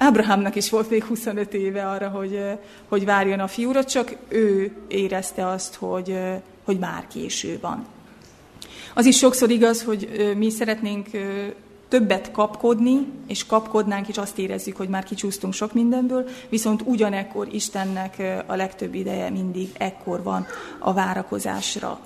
Ábrahámnak 0.00 0.54
is 0.54 0.70
volt 0.70 0.90
még 0.90 1.04
25 1.04 1.54
éve 1.54 1.88
arra, 1.90 2.08
hogy, 2.08 2.40
hogy 2.88 3.04
várjon 3.04 3.40
a 3.40 3.48
fiúra, 3.48 3.84
csak 3.84 4.16
ő 4.28 4.72
érezte 4.88 5.46
azt, 5.46 5.74
hogy, 5.74 6.18
hogy 6.64 6.78
már 6.78 7.06
késő 7.06 7.58
van. 7.60 7.86
Az 8.94 9.06
is 9.06 9.16
sokszor 9.16 9.50
igaz, 9.50 9.82
hogy 9.82 10.32
mi 10.36 10.50
szeretnénk 10.50 11.08
többet 11.88 12.30
kapkodni, 12.30 13.06
és 13.26 13.46
kapkodnánk, 13.46 14.08
és 14.08 14.16
azt 14.16 14.38
érezzük, 14.38 14.76
hogy 14.76 14.88
már 14.88 15.04
kicsúsztunk 15.04 15.52
sok 15.52 15.72
mindenből, 15.72 16.28
viszont 16.48 16.82
ugyanekkor 16.84 17.48
Istennek 17.50 18.42
a 18.46 18.54
legtöbb 18.54 18.94
ideje 18.94 19.30
mindig 19.30 19.70
ekkor 19.78 20.22
van 20.22 20.46
a 20.78 20.92
várakozásra. 20.92 22.00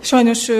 Sajnos 0.00 0.50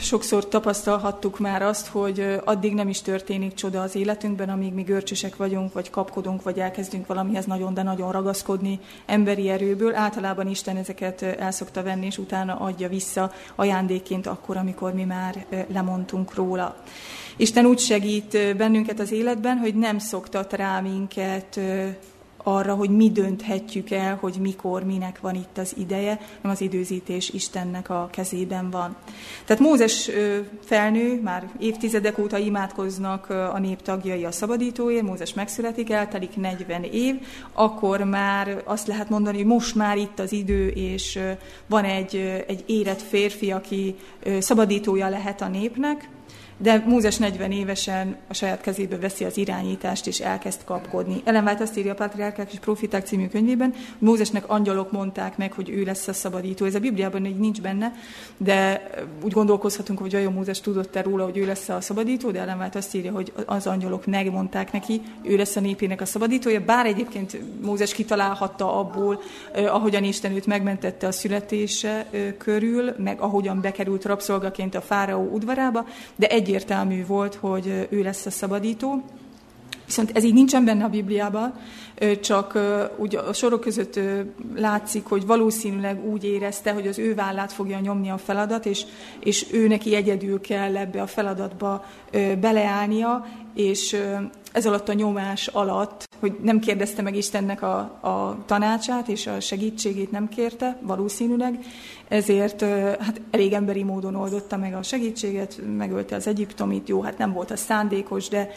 sokszor 0.00 0.48
tapasztalhattuk 0.48 1.38
már 1.38 1.62
azt, 1.62 1.86
hogy 1.86 2.40
addig 2.44 2.74
nem 2.74 2.88
is 2.88 3.00
történik 3.00 3.54
csoda 3.54 3.82
az 3.82 3.94
életünkben, 3.94 4.48
amíg 4.48 4.72
mi 4.72 4.82
görcsösek 4.82 5.36
vagyunk, 5.36 5.72
vagy 5.72 5.90
kapkodunk, 5.90 6.42
vagy 6.42 6.58
elkezdünk 6.58 7.06
valamihez 7.06 7.44
nagyon, 7.44 7.74
de 7.74 7.82
nagyon 7.82 8.12
ragaszkodni 8.12 8.78
emberi 9.06 9.48
erőből. 9.48 9.94
Általában 9.94 10.48
Isten 10.48 10.76
ezeket 10.76 11.22
el 11.22 11.50
szokta 11.50 11.82
venni, 11.82 12.06
és 12.06 12.18
utána 12.18 12.54
adja 12.54 12.88
vissza 12.88 13.32
ajándékként 13.54 14.26
akkor, 14.26 14.56
amikor 14.56 14.94
mi 14.94 15.04
már 15.04 15.46
lemondtunk 15.72 16.34
róla. 16.34 16.76
Isten 17.40 17.66
úgy 17.66 17.78
segít 17.78 18.56
bennünket 18.56 19.00
az 19.00 19.12
életben, 19.12 19.56
hogy 19.56 19.74
nem 19.74 19.98
szoktat 19.98 20.52
rá 20.52 20.80
minket 20.80 21.60
arra, 22.42 22.74
hogy 22.74 22.90
mi 22.90 23.10
dönthetjük 23.10 23.90
el, 23.90 24.16
hogy 24.20 24.36
mikor, 24.40 24.84
minek 24.84 25.20
van 25.20 25.34
itt 25.34 25.58
az 25.58 25.74
ideje, 25.76 26.20
nem 26.42 26.52
az 26.52 26.60
időzítés 26.60 27.30
Istennek 27.30 27.90
a 27.90 28.08
kezében 28.12 28.70
van. 28.70 28.96
Tehát 29.44 29.62
Mózes 29.62 30.10
felnő, 30.64 31.20
már 31.22 31.50
évtizedek 31.58 32.18
óta 32.18 32.38
imádkoznak 32.38 33.30
a 33.30 33.58
nép 33.58 33.82
tagjai 33.82 34.24
a 34.24 34.32
szabadítóért, 34.32 35.02
Mózes 35.02 35.34
megszületik, 35.34 35.90
eltelik 35.90 36.36
40 36.36 36.82
év, 36.82 37.14
akkor 37.52 38.00
már 38.00 38.62
azt 38.64 38.86
lehet 38.86 39.08
mondani, 39.08 39.36
hogy 39.36 39.46
most 39.46 39.74
már 39.74 39.96
itt 39.96 40.18
az 40.18 40.32
idő, 40.32 40.68
és 40.68 41.18
van 41.66 41.84
egy, 41.84 42.44
egy 42.46 42.64
érett 42.66 43.02
férfi, 43.02 43.50
aki 43.50 43.94
szabadítója 44.38 45.08
lehet 45.08 45.40
a 45.40 45.48
népnek, 45.48 46.08
de 46.58 46.84
Mózes 46.86 47.16
40 47.16 47.52
évesen 47.52 48.16
a 48.28 48.34
saját 48.34 48.60
kezébe 48.60 48.96
veszi 48.96 49.24
az 49.24 49.36
irányítást, 49.36 50.06
és 50.06 50.18
elkezd 50.18 50.64
kapkodni. 50.64 51.20
Ellen 51.24 51.46
White 51.46 51.62
azt 51.62 51.78
írja 51.78 51.92
a 51.92 51.94
Patriárkák 51.94 52.52
és 52.52 52.58
Profiták 52.58 53.06
című 53.06 53.28
könyvében, 53.28 53.74
Mózesnek 53.98 54.48
angyalok 54.50 54.92
mondták 54.92 55.36
meg, 55.36 55.52
hogy 55.52 55.70
ő 55.70 55.82
lesz 55.82 56.08
a 56.08 56.12
szabadító. 56.12 56.64
Ez 56.64 56.74
a 56.74 56.78
Bibliában 56.78 57.26
így 57.26 57.38
nincs 57.38 57.60
benne, 57.60 57.92
de 58.36 58.90
úgy 59.22 59.32
gondolkozhatunk, 59.32 59.98
hogy 59.98 60.12
vajon 60.12 60.32
Mózes 60.32 60.60
tudott-e 60.60 61.02
róla, 61.02 61.24
hogy 61.24 61.36
ő 61.36 61.46
lesz 61.46 61.68
a 61.68 61.80
szabadító, 61.80 62.30
de 62.30 62.40
Ellen 62.40 62.58
White 62.58 62.78
azt 62.78 62.94
írja, 62.94 63.12
hogy 63.12 63.32
az 63.46 63.66
angyalok 63.66 64.06
megmondták 64.06 64.72
neki, 64.72 65.00
ő 65.22 65.36
lesz 65.36 65.56
a 65.56 65.60
népének 65.60 66.00
a 66.00 66.04
szabadítója, 66.04 66.64
bár 66.64 66.86
egyébként 66.86 67.38
Mózes 67.62 67.92
kitalálhatta 67.92 68.78
abból, 68.78 69.20
ahogyan 69.54 70.04
Isten 70.04 70.32
őt 70.32 70.46
megmentette 70.46 71.06
a 71.06 71.12
születése 71.12 72.06
körül, 72.38 72.94
meg 72.96 73.20
ahogyan 73.20 73.60
bekerült 73.60 74.04
rabszolgaként 74.04 74.74
a 74.74 74.80
fáraó 74.80 75.28
udvarába, 75.32 75.86
de 76.16 76.26
egy 76.26 76.47
egyértelmű 76.48 77.06
volt, 77.06 77.34
hogy 77.34 77.86
ő 77.90 78.02
lesz 78.02 78.26
a 78.26 78.30
szabadító. 78.30 79.04
Viszont 79.86 80.10
ez 80.16 80.24
így 80.24 80.32
nincsen 80.32 80.64
benne 80.64 80.84
a 80.84 80.88
Bibliában, 80.88 81.54
csak 82.20 82.58
úgy 82.96 83.16
a 83.16 83.32
sorok 83.32 83.60
között 83.60 84.00
látszik, 84.56 85.04
hogy 85.04 85.26
valószínűleg 85.26 86.04
úgy 86.04 86.24
érezte, 86.24 86.72
hogy 86.72 86.86
az 86.86 86.98
ő 86.98 87.14
vállát 87.14 87.52
fogja 87.52 87.78
nyomni 87.78 88.08
a 88.10 88.18
feladat, 88.18 88.66
és, 88.66 88.84
és 89.20 89.46
ő 89.52 89.66
neki 89.66 89.94
egyedül 89.94 90.40
kell 90.40 90.76
ebbe 90.76 91.02
a 91.02 91.06
feladatba 91.06 91.84
beleállnia, 92.40 93.26
és 93.54 93.96
ez 94.52 94.66
alatt 94.66 94.88
a 94.88 94.92
nyomás 94.92 95.46
alatt, 95.46 96.08
hogy 96.20 96.38
nem 96.42 96.58
kérdezte 96.58 97.02
meg 97.02 97.16
Istennek 97.16 97.62
a, 97.62 97.78
a 98.00 98.38
tanácsát, 98.46 99.08
és 99.08 99.26
a 99.26 99.40
segítségét 99.40 100.10
nem 100.10 100.28
kérte, 100.28 100.78
valószínűleg, 100.82 101.58
ezért 102.08 102.60
hát 103.00 103.20
elég 103.30 103.52
emberi 103.52 103.82
módon 103.82 104.14
oldotta 104.14 104.56
meg 104.56 104.74
a 104.74 104.82
segítséget, 104.82 105.60
megölte 105.76 106.16
az 106.16 106.26
egyiptomit, 106.26 106.88
jó, 106.88 107.02
hát 107.02 107.18
nem 107.18 107.32
volt 107.32 107.50
az 107.50 107.60
szándékos, 107.60 108.28
de, 108.28 108.50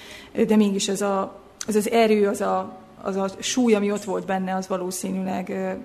de 0.48 0.56
mégis 0.56 0.88
ez 0.88 1.02
a, 1.02 1.42
az, 1.68 1.76
az 1.76 1.90
erő, 1.90 2.28
az 2.28 2.42
a, 2.42 2.80
az 3.02 3.16
a 3.16 3.28
súly, 3.40 3.74
ami 3.74 3.92
ott 3.92 4.04
volt 4.04 4.26
benne, 4.26 4.56
az 4.56 4.68
valószínűleg 4.68 5.76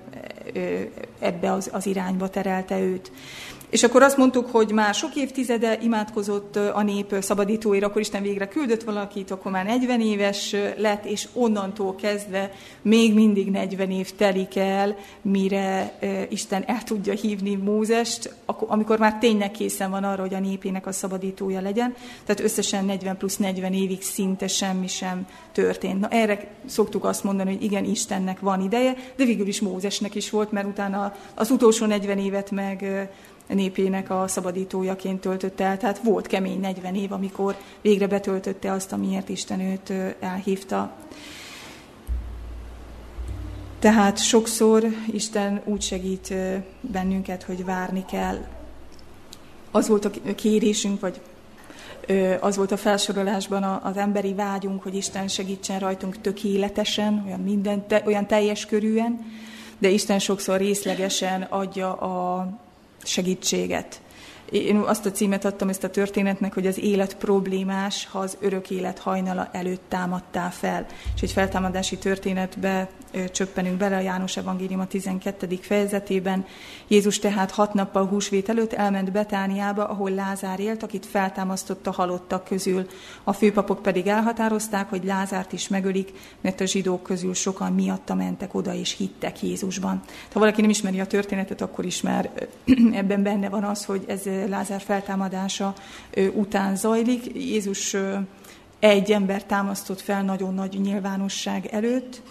ebbe 1.18 1.52
az, 1.52 1.70
az 1.72 1.86
irányba 1.86 2.28
terelte 2.28 2.80
őt. 2.80 3.12
És 3.70 3.82
akkor 3.82 4.02
azt 4.02 4.16
mondtuk, 4.16 4.50
hogy 4.50 4.72
már 4.72 4.94
sok 4.94 5.14
évtizede 5.14 5.78
imádkozott 5.82 6.56
a 6.56 6.82
nép 6.82 7.14
szabadítóért, 7.20 7.84
akkor 7.84 8.00
Isten 8.00 8.22
végre 8.22 8.48
küldött 8.48 8.82
valakit, 8.82 9.30
akkor 9.30 9.52
már 9.52 9.64
40 9.64 10.00
éves 10.00 10.54
lett, 10.76 11.04
és 11.04 11.28
onnantól 11.32 11.94
kezdve 11.94 12.52
még 12.82 13.14
mindig 13.14 13.50
40 13.50 13.90
év 13.90 14.14
telik 14.14 14.56
el, 14.56 14.96
mire 15.22 15.98
Isten 16.28 16.64
el 16.66 16.82
tudja 16.82 17.12
hívni 17.12 17.54
Mózest, 17.54 18.34
amikor 18.46 18.98
már 18.98 19.18
tényleg 19.18 19.50
készen 19.50 19.90
van 19.90 20.04
arra, 20.04 20.20
hogy 20.20 20.34
a 20.34 20.40
népének 20.40 20.86
a 20.86 20.92
szabadítója 20.92 21.60
legyen. 21.60 21.94
Tehát 22.24 22.42
összesen 22.42 22.84
40 22.84 23.16
plusz 23.16 23.36
40 23.36 23.72
évig 23.72 24.02
szinte 24.02 24.46
semmi 24.46 24.86
sem 24.86 25.26
történt. 25.52 26.00
Na 26.00 26.08
erre 26.08 26.46
szoktuk 26.66 27.04
azt 27.04 27.24
mondani, 27.24 27.52
hogy 27.52 27.62
igen, 27.62 27.84
Istennek 27.84 28.40
van 28.40 28.60
ideje, 28.60 28.94
de 29.16 29.24
végül 29.24 29.46
is 29.46 29.60
Mózesnek 29.60 30.14
is 30.14 30.30
volt, 30.30 30.52
mert 30.52 30.66
utána 30.66 31.14
az 31.34 31.50
utolsó 31.50 31.86
40 31.86 32.18
évet 32.18 32.50
meg 32.50 33.08
népének 33.54 34.10
a 34.10 34.28
szabadítójaként 34.28 35.20
töltötte 35.20 35.64
el. 35.64 35.76
Tehát 35.76 36.02
volt 36.02 36.26
kemény 36.26 36.60
40 36.60 36.94
év, 36.94 37.12
amikor 37.12 37.56
végre 37.80 38.06
betöltötte 38.06 38.72
azt, 38.72 38.92
amiért 38.92 39.28
Isten 39.28 39.60
őt 39.60 39.92
elhívta. 40.20 40.92
Tehát 43.78 44.18
sokszor 44.18 44.84
Isten 45.12 45.60
úgy 45.64 45.82
segít 45.82 46.34
bennünket, 46.80 47.42
hogy 47.42 47.64
várni 47.64 48.04
kell. 48.04 48.46
Az 49.70 49.88
volt 49.88 50.04
a 50.04 50.10
kérésünk, 50.34 51.00
vagy 51.00 51.20
az 52.40 52.56
volt 52.56 52.72
a 52.72 52.76
felsorolásban 52.76 53.62
az 53.62 53.96
emberi 53.96 54.34
vágyunk, 54.34 54.82
hogy 54.82 54.94
Isten 54.94 55.28
segítsen 55.28 55.78
rajtunk 55.78 56.20
tökéletesen, 56.20 57.22
olyan, 57.26 57.40
minden, 57.40 57.84
olyan 58.04 58.26
teljes 58.26 58.66
körűen, 58.66 59.32
de 59.78 59.88
Isten 59.88 60.18
sokszor 60.18 60.58
részlegesen 60.58 61.42
adja 61.42 61.92
a 61.92 62.48
segítséget. 63.06 64.00
Én 64.50 64.76
azt 64.76 65.06
a 65.06 65.10
címet 65.10 65.44
adtam 65.44 65.68
ezt 65.68 65.84
a 65.84 65.90
történetnek, 65.90 66.54
hogy 66.54 66.66
az 66.66 66.78
élet 66.78 67.16
problémás, 67.16 68.08
ha 68.10 68.18
az 68.18 68.36
örök 68.40 68.70
élet 68.70 68.98
hajnala 68.98 69.48
előtt 69.52 69.82
támadtál 69.88 70.50
fel. 70.50 70.86
És 71.14 71.22
egy 71.22 71.32
feltámadási 71.32 71.98
történetbe 71.98 72.88
csöppenünk 73.32 73.76
bele 73.76 73.96
a 73.96 74.00
János 74.00 74.36
Evangélium 74.36 74.80
a 74.80 74.86
12. 74.86 75.58
fejezetében. 75.60 76.46
Jézus 76.88 77.18
tehát 77.18 77.50
hat 77.50 77.74
nappal 77.74 78.06
húsvét 78.06 78.48
előtt 78.48 78.72
elment 78.72 79.12
Betániába, 79.12 79.84
ahol 79.84 80.10
Lázár 80.10 80.60
élt, 80.60 80.82
akit 80.82 81.06
feltámasztott 81.06 81.86
a 81.86 81.90
halottak 81.90 82.44
közül. 82.44 82.86
A 83.24 83.32
főpapok 83.32 83.82
pedig 83.82 84.06
elhatározták, 84.06 84.88
hogy 84.88 85.04
Lázárt 85.04 85.52
is 85.52 85.68
megölik, 85.68 86.12
mert 86.40 86.60
a 86.60 86.66
zsidók 86.66 87.02
közül 87.02 87.34
sokan 87.34 87.72
miatta 87.72 88.14
mentek 88.14 88.54
oda 88.54 88.74
és 88.74 88.96
hittek 88.96 89.42
Jézusban. 89.42 90.02
Ha 90.32 90.38
valaki 90.38 90.60
nem 90.60 90.70
ismeri 90.70 91.00
a 91.00 91.06
történetet, 91.06 91.60
akkor 91.60 91.84
is 91.84 92.00
már 92.00 92.30
ebben 92.92 93.22
benne 93.22 93.48
van 93.48 93.64
az, 93.64 93.84
hogy 93.84 94.04
ez 94.06 94.26
Lázár 94.48 94.80
feltámadása 94.80 95.74
után 96.34 96.76
zajlik. 96.76 97.34
Jézus 97.34 97.96
egy 98.78 99.12
ember 99.12 99.44
támasztott 99.44 100.00
fel 100.00 100.22
nagyon 100.22 100.54
nagy 100.54 100.80
nyilvánosság 100.80 101.66
előtt, 101.66 102.22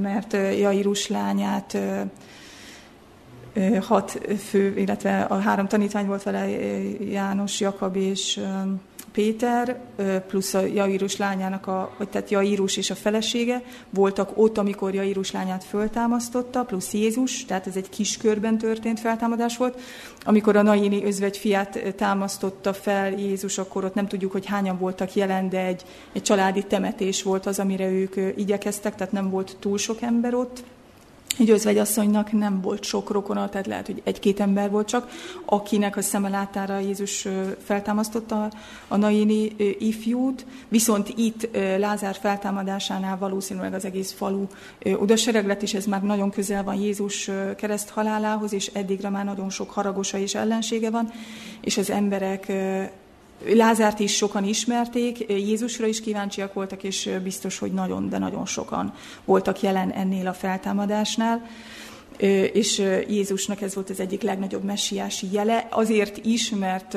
mert 0.00 0.32
Jairus 0.32 1.08
lányát 1.08 1.78
hat 3.80 4.20
fő, 4.48 4.74
illetve 4.76 5.20
a 5.20 5.38
három 5.38 5.68
tanítvány 5.68 6.06
volt 6.06 6.22
vele, 6.22 6.48
János, 7.10 7.60
Jakab 7.60 7.96
és 7.96 8.40
Péter, 9.12 9.80
plusz 10.28 10.54
a 10.54 10.60
Jairus 10.60 11.16
lányának, 11.16 11.66
a, 11.66 11.94
vagy 11.98 12.08
tehát 12.08 12.30
Jairus 12.30 12.76
és 12.76 12.90
a 12.90 12.94
felesége 12.94 13.62
voltak 13.90 14.30
ott, 14.34 14.58
amikor 14.58 14.94
Jairus 14.94 15.30
lányát 15.30 15.64
föltámasztotta, 15.64 16.64
plusz 16.64 16.92
Jézus, 16.92 17.44
tehát 17.44 17.66
ez 17.66 17.76
egy 17.76 17.88
kis 17.88 18.16
körben 18.16 18.58
történt 18.58 19.00
feltámadás 19.00 19.56
volt. 19.56 19.80
Amikor 20.24 20.56
a 20.56 20.62
Naini 20.62 21.04
özvegy 21.04 21.36
fiát 21.36 21.94
támasztotta 21.96 22.72
fel 22.72 23.10
Jézus, 23.10 23.58
akkor 23.58 23.84
ott 23.84 23.94
nem 23.94 24.08
tudjuk, 24.08 24.32
hogy 24.32 24.46
hányan 24.46 24.78
voltak 24.78 25.14
jelen, 25.14 25.48
de 25.48 25.64
egy, 25.64 25.84
egy 26.12 26.22
családi 26.22 26.62
temetés 26.62 27.22
volt 27.22 27.46
az, 27.46 27.58
amire 27.58 27.88
ők 27.90 28.14
igyekeztek, 28.36 28.94
tehát 28.94 29.12
nem 29.12 29.30
volt 29.30 29.56
túl 29.60 29.78
sok 29.78 30.02
ember 30.02 30.34
ott 30.34 30.62
egy 31.40 31.50
özvegyasszonynak 31.50 32.32
nem 32.32 32.60
volt 32.60 32.82
sok 32.82 33.10
rokona, 33.10 33.48
tehát 33.48 33.66
lehet, 33.66 33.86
hogy 33.86 34.02
egy-két 34.04 34.40
ember 34.40 34.70
volt 34.70 34.88
csak, 34.88 35.10
akinek 35.44 35.96
a 35.96 36.02
szeme 36.02 36.28
látára 36.28 36.78
Jézus 36.78 37.28
feltámasztotta 37.64 38.50
a 38.88 38.96
naini 38.96 39.56
ifjút, 39.78 40.46
viszont 40.68 41.12
itt 41.16 41.48
Lázár 41.78 42.14
feltámadásánál 42.14 43.18
valószínűleg 43.18 43.74
az 43.74 43.84
egész 43.84 44.12
falu 44.12 44.46
oda 44.96 45.14
lett, 45.32 45.62
és 45.62 45.74
ez 45.74 45.84
már 45.84 46.02
nagyon 46.02 46.30
közel 46.30 46.64
van 46.64 46.74
Jézus 46.74 47.30
kereszt 47.56 47.88
halálához, 47.88 48.52
és 48.52 48.70
eddigre 48.72 49.08
már 49.08 49.24
nagyon 49.24 49.50
sok 49.50 49.70
haragosa 49.70 50.18
és 50.18 50.34
ellensége 50.34 50.90
van, 50.90 51.12
és 51.60 51.76
az 51.76 51.90
emberek 51.90 52.52
Lázárt 53.46 54.00
is 54.00 54.16
sokan 54.16 54.44
ismerték, 54.44 55.24
Jézusra 55.28 55.86
is 55.86 56.00
kíváncsiak 56.00 56.52
voltak, 56.52 56.82
és 56.82 57.10
biztos, 57.22 57.58
hogy 57.58 57.72
nagyon, 57.72 58.08
de 58.08 58.18
nagyon 58.18 58.46
sokan 58.46 58.94
voltak 59.24 59.60
jelen 59.60 59.90
ennél 59.90 60.26
a 60.26 60.32
feltámadásnál. 60.32 61.46
És 62.52 62.78
Jézusnak 63.08 63.60
ez 63.60 63.74
volt 63.74 63.90
az 63.90 64.00
egyik 64.00 64.22
legnagyobb 64.22 64.64
messiási 64.64 65.26
jele, 65.32 65.66
azért 65.70 66.24
is, 66.24 66.50
mert 66.50 66.96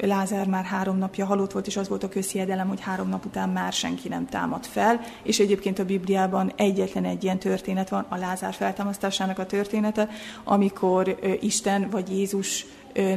Lázár 0.00 0.46
már 0.46 0.64
három 0.64 0.98
napja 0.98 1.26
halott 1.26 1.52
volt, 1.52 1.66
és 1.66 1.76
az 1.76 1.88
volt 1.88 2.02
a 2.02 2.08
közhiedelem, 2.08 2.68
hogy 2.68 2.80
három 2.80 3.08
nap 3.08 3.24
után 3.24 3.48
már 3.48 3.72
senki 3.72 4.08
nem 4.08 4.26
támad 4.26 4.64
fel, 4.64 5.00
és 5.22 5.38
egyébként 5.38 5.78
a 5.78 5.84
Bibliában 5.84 6.52
egyetlen 6.56 7.04
egy 7.04 7.24
ilyen 7.24 7.38
történet 7.38 7.88
van, 7.88 8.06
a 8.08 8.16
Lázár 8.16 8.54
feltámasztásának 8.54 9.38
a 9.38 9.46
története, 9.46 10.08
amikor 10.44 11.18
Isten 11.40 11.90
vagy 11.90 12.10
Jézus 12.10 12.66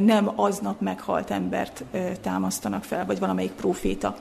nem 0.00 0.32
aznap 0.34 0.80
meghalt 0.80 1.30
embert 1.30 1.84
támasztanak 2.20 2.84
fel, 2.84 3.06
vagy 3.06 3.18
valamelyik 3.18 3.52
proféta. 3.52 4.16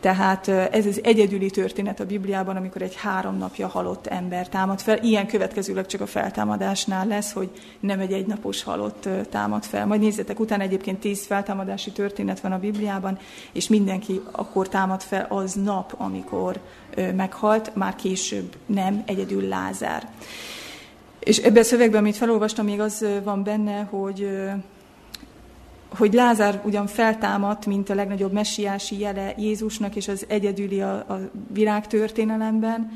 Tehát 0.00 0.48
ez 0.48 0.86
az 0.86 1.00
egyedüli 1.02 1.50
történet 1.50 2.00
a 2.00 2.06
Bibliában, 2.06 2.56
amikor 2.56 2.82
egy 2.82 2.94
három 2.94 3.38
napja 3.38 3.68
halott 3.68 4.06
ember 4.06 4.48
támad 4.48 4.80
fel. 4.80 4.98
Ilyen 5.02 5.26
következőleg 5.26 5.86
csak 5.86 6.00
a 6.00 6.06
feltámadásnál 6.06 7.06
lesz, 7.06 7.32
hogy 7.32 7.50
nem 7.80 8.00
egy 8.00 8.12
egynapos 8.12 8.62
halott 8.62 9.08
támad 9.30 9.64
fel. 9.64 9.86
Majd 9.86 10.00
nézzetek, 10.00 10.40
utána 10.40 10.62
egyébként 10.62 11.00
tíz 11.00 11.26
feltámadási 11.26 11.90
történet 11.90 12.40
van 12.40 12.52
a 12.52 12.58
Bibliában, 12.58 13.18
és 13.52 13.68
mindenki 13.68 14.20
akkor 14.30 14.68
támad 14.68 15.02
fel 15.02 15.26
az 15.28 15.54
nap, 15.54 15.94
amikor 15.96 16.60
meghalt, 17.16 17.74
már 17.74 17.94
később 17.94 18.56
nem, 18.66 19.02
egyedül 19.06 19.48
Lázár. 19.48 20.08
És 21.18 21.38
ebben 21.38 21.62
a 21.62 21.64
szövegben, 21.64 22.00
amit 22.00 22.16
felolvastam, 22.16 22.64
még 22.64 22.80
az 22.80 23.04
van 23.24 23.42
benne, 23.42 23.82
hogy 23.82 24.30
hogy 25.88 26.12
Lázár 26.12 26.60
ugyan 26.64 26.86
feltámadt, 26.86 27.66
mint 27.66 27.90
a 27.90 27.94
legnagyobb 27.94 28.32
messiási 28.32 28.98
jele 28.98 29.34
Jézusnak, 29.36 29.96
és 29.96 30.08
az 30.08 30.24
egyedüli 30.28 30.80
a, 30.80 30.94
a 30.94 31.18
világtörténelemben, 31.52 32.90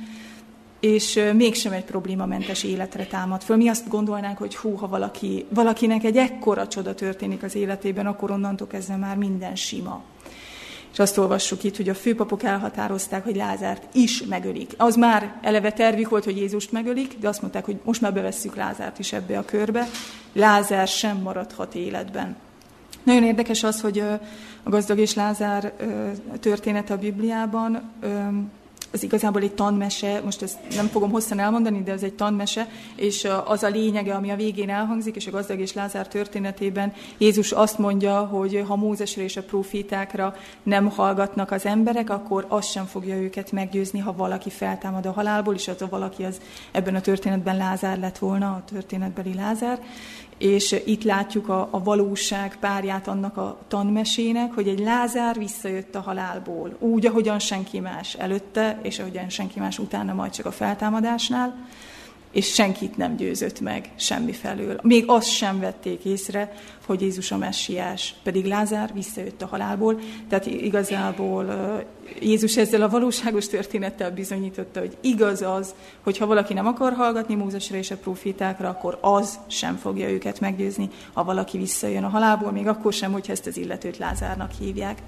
és 0.80 1.20
mégsem 1.34 1.72
egy 1.72 1.84
problémamentes 1.84 2.62
életre 2.62 3.06
támad 3.06 3.42
föl. 3.42 3.56
Mi 3.56 3.68
azt 3.68 3.88
gondolnánk, 3.88 4.38
hogy 4.38 4.56
hú, 4.56 4.74
ha 4.74 4.88
valaki, 4.88 5.46
valakinek 5.48 6.04
egy 6.04 6.16
ekkora 6.16 6.68
csoda 6.68 6.94
történik 6.94 7.42
az 7.42 7.54
életében, 7.54 8.06
akkor 8.06 8.30
onnantól 8.30 8.66
kezdve 8.66 8.96
már 8.96 9.16
minden 9.16 9.56
sima. 9.56 10.02
És 10.92 10.98
azt 10.98 11.18
olvassuk 11.18 11.64
itt, 11.64 11.76
hogy 11.76 11.88
a 11.88 11.94
főpapok 11.94 12.42
elhatározták, 12.42 13.24
hogy 13.24 13.36
Lázárt 13.36 13.94
is 13.94 14.22
megölik. 14.22 14.74
Az 14.76 14.96
már 14.96 15.38
eleve 15.42 15.72
tervük 15.72 16.08
volt, 16.08 16.24
hogy 16.24 16.36
Jézust 16.36 16.72
megölik, 16.72 17.18
de 17.18 17.28
azt 17.28 17.40
mondták, 17.40 17.64
hogy 17.64 17.80
most 17.84 18.00
már 18.00 18.12
bevesszük 18.12 18.56
Lázárt 18.56 18.98
is 18.98 19.12
ebbe 19.12 19.38
a 19.38 19.44
körbe. 19.44 19.86
Lázár 20.32 20.88
sem 20.88 21.16
maradhat 21.16 21.74
életben. 21.74 22.36
Nagyon 23.02 23.24
érdekes 23.24 23.62
az, 23.62 23.80
hogy 23.80 23.98
a 24.62 24.70
gazdag 24.70 24.98
és 24.98 25.14
Lázár 25.14 25.72
története 26.40 26.94
a 26.94 26.98
Bibliában 26.98 27.82
az 28.92 29.02
igazából 29.02 29.42
egy 29.42 29.52
tanmese, 29.52 30.20
most 30.24 30.42
ezt 30.42 30.58
nem 30.76 30.86
fogom 30.86 31.10
hosszan 31.10 31.38
elmondani, 31.38 31.82
de 31.82 31.92
ez 31.92 32.02
egy 32.02 32.14
tanmese, 32.14 32.68
és 32.96 33.28
az 33.44 33.62
a 33.62 33.68
lényege, 33.68 34.14
ami 34.14 34.30
a 34.30 34.36
végén 34.36 34.70
elhangzik, 34.70 35.16
és 35.16 35.26
a 35.26 35.30
gazdag 35.30 35.60
és 35.60 35.72
Lázár 35.72 36.08
történetében 36.08 36.92
Jézus 37.18 37.52
azt 37.52 37.78
mondja, 37.78 38.18
hogy 38.18 38.64
ha 38.66 38.76
Mózesre 38.76 39.22
és 39.22 39.36
a 39.36 39.42
profétákra 39.42 40.36
nem 40.62 40.88
hallgatnak 40.88 41.50
az 41.50 41.64
emberek, 41.64 42.10
akkor 42.10 42.46
az 42.48 42.66
sem 42.66 42.84
fogja 42.84 43.16
őket 43.16 43.52
meggyőzni, 43.52 43.98
ha 43.98 44.12
valaki 44.12 44.50
feltámad 44.50 45.06
a 45.06 45.12
halálból, 45.12 45.54
és 45.54 45.68
az 45.68 45.82
a 45.82 45.88
valaki 45.88 46.24
az 46.24 46.40
ebben 46.72 46.94
a 46.94 47.00
történetben 47.00 47.56
Lázár 47.56 47.98
lett 47.98 48.18
volna, 48.18 48.46
a 48.46 48.62
történetbeli 48.72 49.34
Lázár 49.34 49.78
és 50.40 50.76
itt 50.84 51.02
látjuk 51.02 51.48
a, 51.48 51.68
a 51.70 51.82
valóság 51.82 52.56
párját 52.60 53.08
annak 53.08 53.36
a 53.36 53.58
tanmesének, 53.68 54.52
hogy 54.54 54.68
egy 54.68 54.78
Lázár 54.78 55.38
visszajött 55.38 55.94
a 55.94 56.00
halálból, 56.00 56.76
úgy, 56.78 57.06
ahogyan 57.06 57.38
senki 57.38 57.80
más 57.80 58.14
előtte, 58.14 58.78
és 58.82 58.98
ahogyan 58.98 59.28
senki 59.28 59.58
más 59.58 59.78
utána, 59.78 60.14
majd 60.14 60.32
csak 60.32 60.46
a 60.46 60.50
feltámadásnál, 60.50 61.68
és 62.32 62.52
senkit 62.54 62.96
nem 62.96 63.16
győzött 63.16 63.60
meg 63.60 63.90
semmi 63.96 64.32
felől. 64.32 64.78
Még 64.82 65.04
azt 65.06 65.28
sem 65.28 65.60
vették 65.60 66.04
észre, 66.04 66.52
hogy 66.86 67.00
Jézus 67.00 67.32
a 67.32 67.36
messiás, 67.36 68.14
pedig 68.22 68.46
Lázár 68.46 68.90
visszajött 68.94 69.42
a 69.42 69.46
halálból. 69.46 70.00
Tehát 70.28 70.46
igazából 70.46 71.46
Jézus 72.20 72.56
ezzel 72.56 72.82
a 72.82 72.88
valóságos 72.88 73.48
történettel 73.48 74.10
bizonyította, 74.10 74.80
hogy 74.80 74.96
igaz 75.00 75.42
az, 75.42 75.74
hogy 76.02 76.18
ha 76.18 76.26
valaki 76.26 76.54
nem 76.54 76.66
akar 76.66 76.92
hallgatni 76.92 77.34
Mózesre 77.34 77.78
és 77.78 77.90
a 77.90 77.96
profitákra, 77.96 78.68
akkor 78.68 78.98
az 79.00 79.38
sem 79.46 79.76
fogja 79.76 80.10
őket 80.10 80.40
meggyőzni, 80.40 80.88
ha 81.12 81.24
valaki 81.24 81.58
visszajön 81.58 82.04
a 82.04 82.08
halálból, 82.08 82.52
még 82.52 82.66
akkor 82.66 82.92
sem, 82.92 83.12
hogyha 83.12 83.32
ezt 83.32 83.46
az 83.46 83.56
illetőt 83.56 83.98
Lázárnak 83.98 84.50
hívják. 84.58 84.98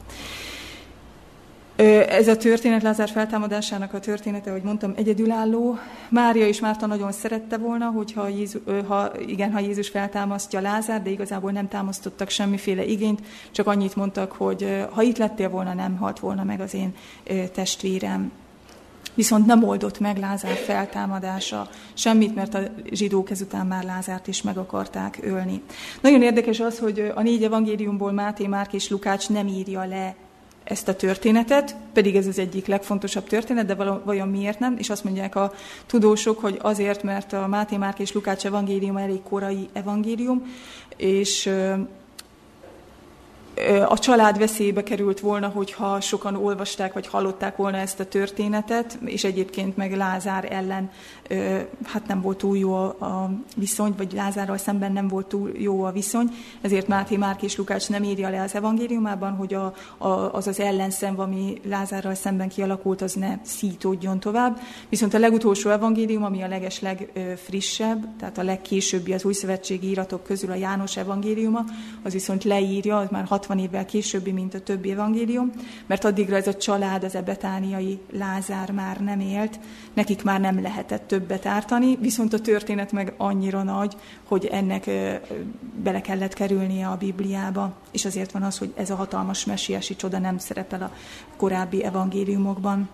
Ez 2.09 2.29
a 2.29 2.37
történet, 2.37 2.83
Lázár 2.83 3.09
feltámadásának 3.09 3.95
a 3.95 4.01
története, 4.01 4.51
ahogy 4.51 4.63
mondtam, 4.63 4.93
egyedülálló. 4.97 5.79
Mária 6.09 6.47
és 6.47 6.61
Márta 6.61 6.87
nagyon 6.87 7.13
szerette 7.13 7.57
volna, 7.57 7.87
hogyha 7.87 8.29
Jézus, 8.29 8.61
ha, 8.87 9.11
igen, 9.27 9.53
ha 9.53 9.59
Jézus 9.59 9.89
feltámasztja 9.89 10.61
Lázár, 10.61 11.03
de 11.03 11.11
igazából 11.11 11.51
nem 11.51 11.69
támasztottak 11.69 12.29
semmiféle 12.29 12.85
igényt, 12.85 13.21
csak 13.51 13.67
annyit 13.67 13.97
mondtak, 13.97 14.33
hogy 14.33 14.87
ha 14.91 15.03
itt 15.03 15.19
lettél 15.19 15.49
volna, 15.49 15.75
nem 15.75 15.97
halt 15.97 16.19
volna 16.19 16.45
meg 16.45 16.61
az 16.61 16.75
én 16.75 16.95
testvérem. 17.53 18.33
Viszont 19.15 19.47
nem 19.47 19.65
oldott 19.65 20.01
meg 20.01 20.17
Lázár 20.19 20.57
feltámadása 20.57 21.69
semmit, 21.95 22.35
mert 22.35 22.55
a 22.55 22.61
zsidók 22.91 23.31
ezután 23.31 23.67
már 23.67 23.85
Lázárt 23.85 24.27
is 24.27 24.43
meg 24.43 24.57
akarták 24.57 25.19
ölni. 25.23 25.63
Nagyon 26.01 26.23
érdekes 26.23 26.61
az, 26.61 26.79
hogy 26.79 27.13
a 27.15 27.23
négy 27.23 27.45
evangéliumból 27.45 28.13
Máté, 28.13 28.47
Márk 28.47 28.73
és 28.73 28.91
Lukács 28.91 29.29
nem 29.29 29.47
írja 29.47 29.85
le 29.85 30.15
ezt 30.65 30.89
a 30.89 30.97
történetet, 30.97 31.77
pedig 31.93 32.17
ez 32.17 32.27
az 32.27 32.39
egyik 32.39 32.67
legfontosabb 32.67 33.25
történet, 33.25 33.67
de 33.67 33.75
vajon 34.05 34.29
miért 34.29 34.59
nem? 34.59 34.77
És 34.79 34.91
azt 34.91 35.05
mondják 35.05 35.35
a 35.35 35.53
tudósok, 35.87 36.39
hogy 36.39 36.59
azért, 36.63 37.03
mert 37.03 37.33
a 37.33 37.47
Máté, 37.47 37.77
Márk 37.77 37.99
és 37.99 38.13
Lukács 38.13 38.47
evangélium 38.47 38.97
elég 38.97 39.23
korai 39.23 39.69
evangélium, 39.73 40.43
és 40.97 41.51
a 43.89 43.99
család 43.99 44.39
veszélybe 44.39 44.83
került 44.83 45.21
volna, 45.21 45.49
hogyha 45.49 46.01
sokan 46.01 46.37
olvasták 46.37 46.93
vagy 46.93 47.07
hallották 47.07 47.57
volna 47.57 47.77
ezt 47.77 48.01
a 48.01 48.05
történetet, 48.05 48.99
és 49.05 49.25
egyébként 49.25 49.77
meg 49.77 49.97
Lázár 49.97 50.53
ellen 50.53 50.91
hát 51.85 52.07
nem 52.07 52.21
volt 52.21 52.39
túl 52.39 52.57
jó 52.57 52.75
a 52.75 53.31
viszony, 53.57 53.95
vagy 53.97 54.13
Lázárral 54.13 54.57
szemben 54.57 54.93
nem 54.93 55.09
volt 55.09 55.27
túl 55.27 55.51
jó 55.59 55.83
a 55.83 55.91
viszony, 55.91 56.31
ezért 56.61 56.87
Máté 56.87 57.17
Márk 57.17 57.43
és 57.43 57.57
Lukács 57.57 57.89
nem 57.89 58.03
írja 58.03 58.29
le 58.29 58.43
az 58.43 58.55
evangéliumában, 58.55 59.33
hogy 59.33 59.55
a, 59.55 59.75
a, 59.99 60.09
az 60.09 60.47
az 60.47 60.61
ellenszem, 60.61 61.21
ami 61.21 61.61
Lázárral 61.65 62.15
szemben 62.15 62.49
kialakult, 62.49 63.03
az 63.03 63.13
ne 63.13 63.39
szítódjon 63.43 64.21
tovább. 64.21 64.61
Viszont 64.89 65.15
a 65.15 65.19
legutolsó 65.19 65.71
evangélium, 65.71 66.25
ami 66.25 66.43
a 66.43 66.49
leges 66.49 66.81
legfrissebb, 66.81 68.17
tehát 68.19 68.39
a 68.39 68.43
legkésőbbi 68.43 69.13
az 69.13 69.25
új 69.25 69.33
szövetségi 69.33 69.89
íratok 69.89 70.23
közül 70.23 70.51
a 70.51 70.55
János 70.55 70.97
evangéliuma, 70.97 71.65
az 72.03 72.13
viszont 72.13 72.45
leírja, 72.45 72.99
az 72.99 73.07
már 73.11 73.25
60 73.25 73.52
évvel 73.59 73.85
későbbi, 73.85 74.33
mint 74.33 74.55
a 74.55 74.61
többi 74.61 74.91
evangélium, 74.91 75.51
mert 75.87 76.05
addigra 76.05 76.37
ez 76.37 76.47
a 76.47 76.57
család, 76.57 77.05
az 77.05 77.15
ebetániai 77.15 77.99
Lázár 78.13 78.71
már 78.71 79.01
nem 79.01 79.21
élt, 79.21 79.59
nekik 79.93 80.23
már 80.23 80.41
nem 80.41 80.63
lehetett 80.63 81.07
többet 81.07 81.47
ártani, 81.47 81.97
viszont 81.97 82.33
a 82.33 82.41
történet 82.41 82.93
meg 82.93 83.15
annyira 83.17 83.63
nagy, 83.63 83.97
hogy 84.25 84.47
ennek 84.47 84.91
bele 85.83 86.01
kellett 86.01 86.35
kerülnie 86.35 86.89
a 86.89 86.97
Bibliába, 86.97 87.73
és 87.91 88.05
azért 88.05 88.33
van 88.33 88.43
az, 88.43 88.59
hogy 88.59 88.73
ez 88.77 88.91
a 88.91 88.95
hatalmas 88.95 89.45
messiási 89.45 89.97
csoda 89.97 90.19
nem 90.19 90.39
szerepel 90.39 90.83
a 90.83 90.93
korábbi 91.37 91.85
evangéliumokban. 91.85 92.89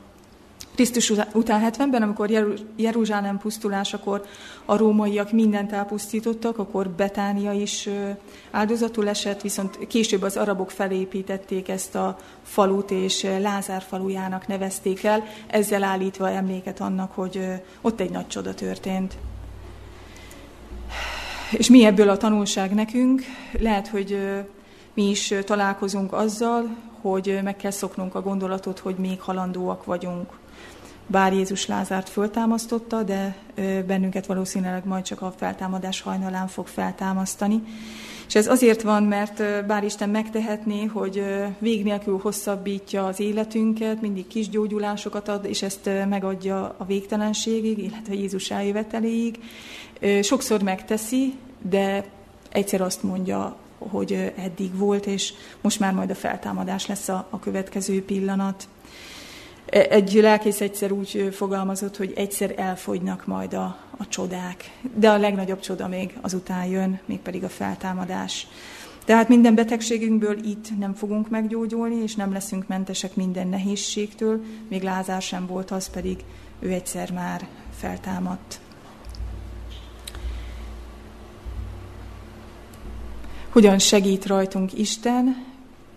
Krisztus 0.78 1.10
után 1.32 1.70
70-ben, 1.72 2.02
amikor 2.02 2.30
Jeruzsálem 2.76 3.38
pusztulásakor 3.38 4.24
a 4.64 4.76
rómaiak 4.76 5.32
mindent 5.32 5.72
elpusztítottak, 5.72 6.58
akkor 6.58 6.88
Betánia 6.88 7.52
is 7.52 7.88
áldozatul 8.50 9.08
esett, 9.08 9.40
viszont 9.40 9.86
később 9.86 10.22
az 10.22 10.36
arabok 10.36 10.70
felépítették 10.70 11.68
ezt 11.68 11.94
a 11.94 12.18
falut, 12.42 12.90
és 12.90 13.22
Lázár 13.22 13.82
falujának 13.82 14.46
nevezték 14.46 15.04
el, 15.04 15.24
ezzel 15.46 15.82
állítva 15.82 16.30
emléket 16.30 16.80
annak, 16.80 17.12
hogy 17.14 17.40
ott 17.80 18.00
egy 18.00 18.10
nagy 18.10 18.26
csoda 18.26 18.54
történt. 18.54 19.16
És 21.50 21.68
mi 21.68 21.84
ebből 21.84 22.08
a 22.08 22.16
tanulság 22.16 22.74
nekünk? 22.74 23.22
Lehet, 23.60 23.88
hogy 23.88 24.18
mi 24.94 25.08
is 25.08 25.34
találkozunk 25.44 26.12
azzal, 26.12 26.76
hogy 27.00 27.40
meg 27.42 27.56
kell 27.56 27.70
szoknunk 27.70 28.14
a 28.14 28.22
gondolatot, 28.22 28.78
hogy 28.78 28.96
még 28.96 29.20
halandóak 29.20 29.84
vagyunk 29.84 30.26
bár 31.10 31.32
Jézus 31.32 31.66
Lázárt 31.66 32.08
föltámasztotta, 32.08 33.02
de 33.02 33.36
bennünket 33.86 34.26
valószínűleg 34.26 34.86
majd 34.86 35.04
csak 35.04 35.22
a 35.22 35.34
feltámadás 35.36 36.00
hajnalán 36.00 36.48
fog 36.48 36.66
feltámasztani. 36.66 37.62
És 38.26 38.34
ez 38.34 38.46
azért 38.46 38.82
van, 38.82 39.02
mert 39.02 39.66
bár 39.66 39.84
Isten 39.84 40.08
megtehetné, 40.08 40.84
hogy 40.84 41.24
vég 41.58 41.84
nélkül 41.84 42.18
hosszabbítja 42.22 43.06
az 43.06 43.20
életünket, 43.20 44.00
mindig 44.00 44.26
kis 44.26 44.48
gyógyulásokat 44.48 45.28
ad, 45.28 45.44
és 45.44 45.62
ezt 45.62 45.90
megadja 46.08 46.74
a 46.76 46.84
végtelenségig, 46.84 47.78
illetve 47.78 48.14
Jézus 48.14 48.50
eljöveteléig. 48.50 49.38
Sokszor 50.22 50.62
megteszi, 50.62 51.34
de 51.62 52.04
egyszer 52.50 52.80
azt 52.80 53.02
mondja, 53.02 53.56
hogy 53.78 54.32
eddig 54.36 54.76
volt, 54.76 55.06
és 55.06 55.32
most 55.60 55.80
már 55.80 55.92
majd 55.92 56.10
a 56.10 56.14
feltámadás 56.14 56.86
lesz 56.86 57.08
a, 57.08 57.26
a 57.30 57.38
következő 57.38 58.04
pillanat. 58.04 58.68
Egy 59.70 60.12
lelkész 60.12 60.60
egyszer 60.60 60.92
úgy 60.92 61.28
fogalmazott, 61.32 61.96
hogy 61.96 62.12
egyszer 62.16 62.54
elfogynak 62.56 63.26
majd 63.26 63.54
a, 63.54 63.78
a 63.96 64.08
csodák, 64.08 64.70
de 64.94 65.10
a 65.10 65.18
legnagyobb 65.18 65.60
csoda 65.60 65.88
még 65.88 66.18
azután 66.20 66.66
jön, 66.66 67.00
mégpedig 67.04 67.44
a 67.44 67.48
feltámadás. 67.48 68.46
Tehát 69.04 69.28
minden 69.28 69.54
betegségünkből 69.54 70.44
itt 70.44 70.78
nem 70.78 70.94
fogunk 70.94 71.28
meggyógyulni, 71.28 72.02
és 72.02 72.14
nem 72.14 72.32
leszünk 72.32 72.66
mentesek 72.66 73.14
minden 73.14 73.48
nehézségtől, 73.48 74.44
még 74.68 74.82
Lázár 74.82 75.22
sem 75.22 75.46
volt, 75.46 75.70
az 75.70 75.90
pedig 75.90 76.24
ő 76.60 76.72
egyszer 76.72 77.12
már 77.12 77.46
feltámadt. 77.76 78.60
Hogyan 83.48 83.78
segít 83.78 84.26
rajtunk 84.26 84.78
Isten? 84.78 85.47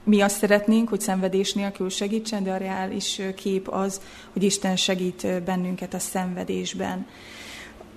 Mi 0.04 0.22
azt 0.22 0.38
szeretnénk, 0.38 0.90
hogy 0.90 1.02
szenvedés 1.02 1.54
nélkül 1.54 1.90
segítsen, 1.90 2.44
de 2.44 2.52
a 2.52 2.58
reális 2.58 3.22
kép 3.36 3.68
az, 3.68 4.02
hogy 4.34 4.44
Isten 4.44 4.76
segít 4.76 5.44
bennünket 5.44 5.94
a 5.94 6.00
szenvedésben. 6.00 7.08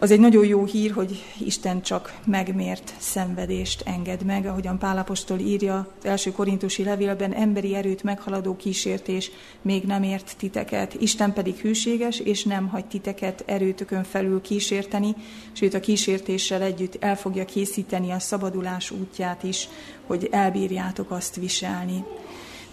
Az 0.04 0.10
egy 0.10 0.20
nagyon 0.20 0.46
jó 0.46 0.64
hír, 0.64 0.92
hogy 0.92 1.24
Isten 1.38 1.82
csak 1.82 2.18
megmért 2.26 2.94
szenvedést 2.98 3.82
enged 3.86 4.24
meg, 4.24 4.46
ahogyan 4.46 4.78
Pálapostól 4.78 5.38
írja 5.38 5.88
az 5.98 6.04
első 6.04 6.32
korintusi 6.32 6.84
levélben, 6.84 7.32
emberi 7.32 7.74
erőt 7.74 8.02
meghaladó 8.02 8.56
kísértés 8.56 9.30
még 9.62 9.84
nem 9.84 10.02
ért 10.02 10.34
titeket. 10.38 10.94
Isten 10.94 11.32
pedig 11.32 11.56
hűséges, 11.56 12.18
és 12.18 12.44
nem 12.44 12.68
hagy 12.68 12.84
titeket 12.84 13.42
erőtökön 13.46 14.04
felül 14.04 14.40
kísérteni, 14.40 15.14
sőt 15.52 15.74
a 15.74 15.80
kísértéssel 15.80 16.62
együtt 16.62 16.96
el 17.00 17.16
fogja 17.16 17.44
készíteni 17.44 18.10
a 18.10 18.18
szabadulás 18.18 18.90
útját 18.90 19.42
is, 19.42 19.68
hogy 20.06 20.28
elbírjátok 20.30 21.10
azt 21.10 21.36
viselni. 21.36 22.04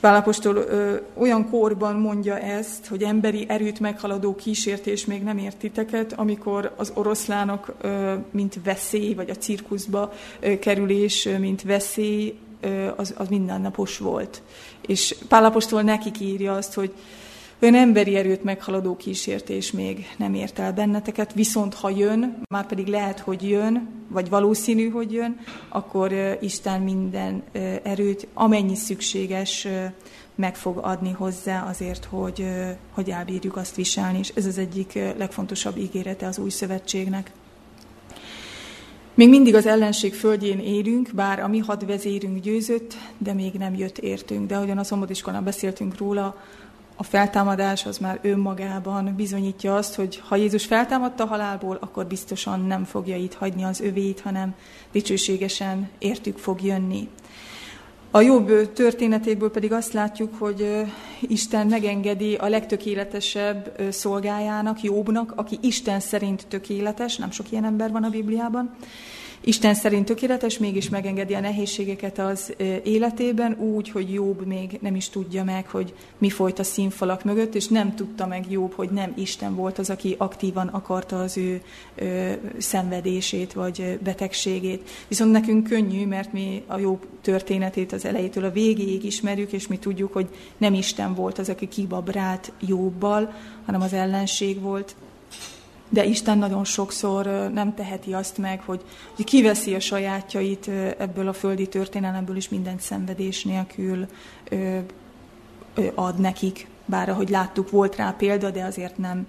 Pálapostól 0.01 0.65
olyan 1.13 1.49
korban 1.49 1.95
mondja 1.95 2.37
ezt, 2.39 2.87
hogy 2.87 3.03
emberi 3.03 3.45
erőt 3.47 3.79
meghaladó 3.79 4.35
kísértés 4.35 5.05
még 5.05 5.23
nem 5.23 5.37
ért 5.37 5.57
titeket, 5.57 6.13
amikor 6.13 6.73
az 6.75 6.91
oroszlánok, 6.95 7.73
ö, 7.81 8.13
mint 8.31 8.59
veszély, 8.63 9.13
vagy 9.13 9.29
a 9.29 9.35
cirkuszba 9.35 10.13
ö, 10.39 10.59
kerülés, 10.59 11.25
ö, 11.25 11.37
mint 11.37 11.61
veszély, 11.61 12.37
ö, 12.61 12.87
az, 12.95 13.13
az 13.17 13.27
mindennapos 13.27 13.97
volt. 13.97 14.41
És 14.87 15.15
Pálapostól 15.27 15.81
nekik 15.81 16.19
írja 16.19 16.53
azt, 16.53 16.73
hogy 16.73 16.93
Olyan 17.61 17.75
emberi 17.75 18.15
erőt 18.15 18.43
meghaladó 18.43 18.95
kísértés 18.95 19.71
még 19.71 20.05
nem 20.17 20.33
ért 20.33 20.59
el 20.59 20.73
benneteket, 20.73 21.33
viszont 21.33 21.73
ha 21.73 21.89
jön, 21.89 22.41
már 22.49 22.65
pedig 22.65 22.87
lehet, 22.87 23.19
hogy 23.19 23.49
jön, 23.49 23.89
vagy 24.07 24.29
valószínű, 24.29 24.89
hogy 24.89 25.13
jön, 25.13 25.39
akkor 25.69 26.37
Isten 26.41 26.81
minden 26.81 27.43
erőt, 27.83 28.27
amennyi 28.33 28.75
szükséges, 28.75 29.67
meg 30.35 30.55
fog 30.55 30.77
adni 30.77 31.11
hozzá 31.11 31.63
azért, 31.63 32.05
hogy, 32.05 32.45
hogy 32.91 33.09
elbírjuk 33.09 33.55
azt 33.55 33.75
viselni, 33.75 34.17
és 34.17 34.31
ez 34.35 34.45
az 34.45 34.57
egyik 34.57 34.93
legfontosabb 34.93 35.77
ígérete 35.77 36.27
az 36.27 36.37
új 36.37 36.49
szövetségnek. 36.49 37.31
Még 39.13 39.29
mindig 39.29 39.55
az 39.55 39.65
ellenség 39.65 40.13
földjén 40.13 40.59
élünk, 40.59 41.09
bár 41.13 41.39
a 41.39 41.47
mi 41.47 41.57
hadvezérünk 41.57 42.39
győzött, 42.39 42.93
de 43.17 43.33
még 43.33 43.53
nem 43.53 43.75
jött 43.75 43.97
értünk. 43.97 44.47
De 44.47 44.55
ahogyan 44.55 44.77
a 44.77 44.83
szombatiskolán 44.83 45.43
beszéltünk 45.43 45.97
róla, 45.97 46.35
a 46.95 47.03
feltámadás 47.03 47.85
az 47.85 47.97
már 47.97 48.19
önmagában 48.21 49.13
bizonyítja 49.15 49.75
azt, 49.75 49.95
hogy 49.95 50.21
ha 50.27 50.35
Jézus 50.35 50.65
feltámadta 50.65 51.23
a 51.23 51.27
halálból, 51.27 51.77
akkor 51.81 52.05
biztosan 52.05 52.65
nem 52.65 52.83
fogja 52.83 53.15
itt 53.15 53.33
hagyni 53.33 53.63
az 53.63 53.79
övét, 53.79 54.19
hanem 54.19 54.53
dicsőségesen 54.91 55.89
értük 55.99 56.37
fog 56.37 56.61
jönni. 56.63 57.09
A 58.13 58.21
jobb 58.21 58.73
történetéből 58.73 59.51
pedig 59.51 59.71
azt 59.71 59.93
látjuk, 59.93 60.35
hogy 60.37 60.85
Isten 61.19 61.67
megengedi 61.67 62.35
a 62.35 62.47
legtökéletesebb 62.47 63.81
szolgájának, 63.89 64.81
Jobbnak, 64.81 65.33
aki 65.35 65.57
Isten 65.61 65.99
szerint 65.99 66.47
tökéletes, 66.47 67.17
nem 67.17 67.31
sok 67.31 67.51
ilyen 67.51 67.65
ember 67.65 67.91
van 67.91 68.03
a 68.03 68.09
Bibliában, 68.09 68.75
Isten 69.43 69.73
szerint 69.73 70.05
tökéletes, 70.05 70.57
mégis 70.57 70.89
megengedi 70.89 71.33
a 71.33 71.39
nehézségeket 71.39 72.19
az 72.19 72.53
életében 72.83 73.57
úgy, 73.59 73.89
hogy 73.89 74.13
Jobb 74.13 74.45
még 74.45 74.77
nem 74.81 74.95
is 74.95 75.09
tudja 75.09 75.43
meg, 75.43 75.67
hogy 75.67 75.93
mi 76.17 76.29
folyt 76.29 76.59
a 76.59 76.63
színfalak 76.63 77.23
mögött, 77.23 77.55
és 77.55 77.67
nem 77.67 77.95
tudta 77.95 78.27
meg 78.27 78.51
Jobb, 78.51 78.73
hogy 78.73 78.89
nem 78.89 79.13
Isten 79.15 79.55
volt 79.55 79.77
az, 79.77 79.89
aki 79.89 80.15
aktívan 80.17 80.67
akarta 80.67 81.19
az 81.19 81.37
ő 81.37 81.61
ö, 81.95 82.31
szenvedését 82.57 83.53
vagy 83.53 83.99
betegségét. 84.03 84.89
Viszont 85.07 85.31
nekünk 85.31 85.67
könnyű, 85.67 86.05
mert 86.05 86.33
mi 86.33 86.63
a 86.67 86.77
Jobb 86.77 87.05
történetét 87.21 87.91
az 87.91 88.05
elejétől 88.05 88.45
a 88.45 88.51
végéig 88.51 89.03
ismerjük, 89.03 89.51
és 89.51 89.67
mi 89.67 89.77
tudjuk, 89.77 90.13
hogy 90.13 90.27
nem 90.57 90.73
Isten 90.73 91.13
volt 91.13 91.37
az, 91.37 91.49
aki 91.49 91.67
kibabrált 91.67 92.51
Jobbal, 92.59 93.33
hanem 93.65 93.81
az 93.81 93.93
ellenség 93.93 94.61
volt, 94.61 94.95
de 95.91 96.05
Isten 96.05 96.37
nagyon 96.37 96.63
sokszor 96.63 97.25
nem 97.53 97.73
teheti 97.73 98.13
azt 98.13 98.37
meg, 98.37 98.61
hogy, 98.65 98.81
hogy 99.15 99.25
kiveszi 99.25 99.75
a 99.75 99.79
sajátjait 99.79 100.67
ebből 100.97 101.27
a 101.27 101.33
földi 101.33 101.67
történelemből, 101.67 102.35
és 102.35 102.49
minden 102.49 102.79
szenvedés 102.79 103.43
nélkül 103.43 104.05
ad 105.95 106.19
nekik. 106.19 106.67
Bár 106.85 107.09
ahogy 107.09 107.29
láttuk, 107.29 107.69
volt 107.69 107.95
rá 107.95 108.15
példa, 108.17 108.49
de 108.49 108.63
azért 108.63 108.97
nem 108.97 109.27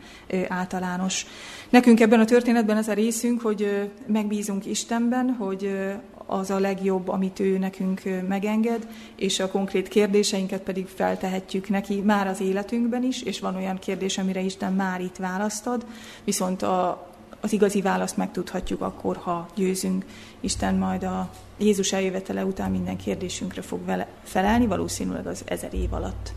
általános. 0.48 1.26
Nekünk 1.70 2.00
ebben 2.00 2.20
a 2.20 2.24
történetben 2.24 2.76
ez 2.76 2.88
a 2.88 2.92
részünk, 2.92 3.40
hogy 3.40 3.90
megbízunk 4.06 4.66
Istenben, 4.66 5.36
hogy 5.38 5.92
az 6.32 6.50
a 6.50 6.58
legjobb, 6.58 7.08
amit 7.08 7.40
ő 7.40 7.58
nekünk 7.58 8.02
megenged, 8.28 8.88
és 9.16 9.40
a 9.40 9.50
konkrét 9.50 9.88
kérdéseinket 9.88 10.62
pedig 10.62 10.86
feltehetjük 10.86 11.68
neki 11.68 12.00
már 12.00 12.26
az 12.26 12.40
életünkben 12.40 13.02
is, 13.02 13.22
és 13.22 13.40
van 13.40 13.56
olyan 13.56 13.78
kérdés, 13.78 14.18
amire 14.18 14.40
Isten 14.40 14.72
már 14.72 15.00
itt 15.00 15.16
választad, 15.16 15.86
viszont 16.24 16.62
a, 16.62 17.10
az 17.40 17.52
igazi 17.52 17.80
választ 17.80 18.16
megtudhatjuk 18.16 18.80
akkor, 18.80 19.16
ha 19.16 19.48
győzünk. 19.54 20.04
Isten 20.40 20.74
majd 20.74 21.02
a 21.02 21.30
Jézus 21.58 21.92
eljövetele 21.92 22.44
után 22.44 22.70
minden 22.70 22.96
kérdésünkre 22.96 23.62
fog 23.62 23.84
vele 23.84 24.08
felelni, 24.22 24.66
valószínűleg 24.66 25.26
az 25.26 25.42
ezer 25.44 25.74
év 25.74 25.92
alatt. 25.92 26.32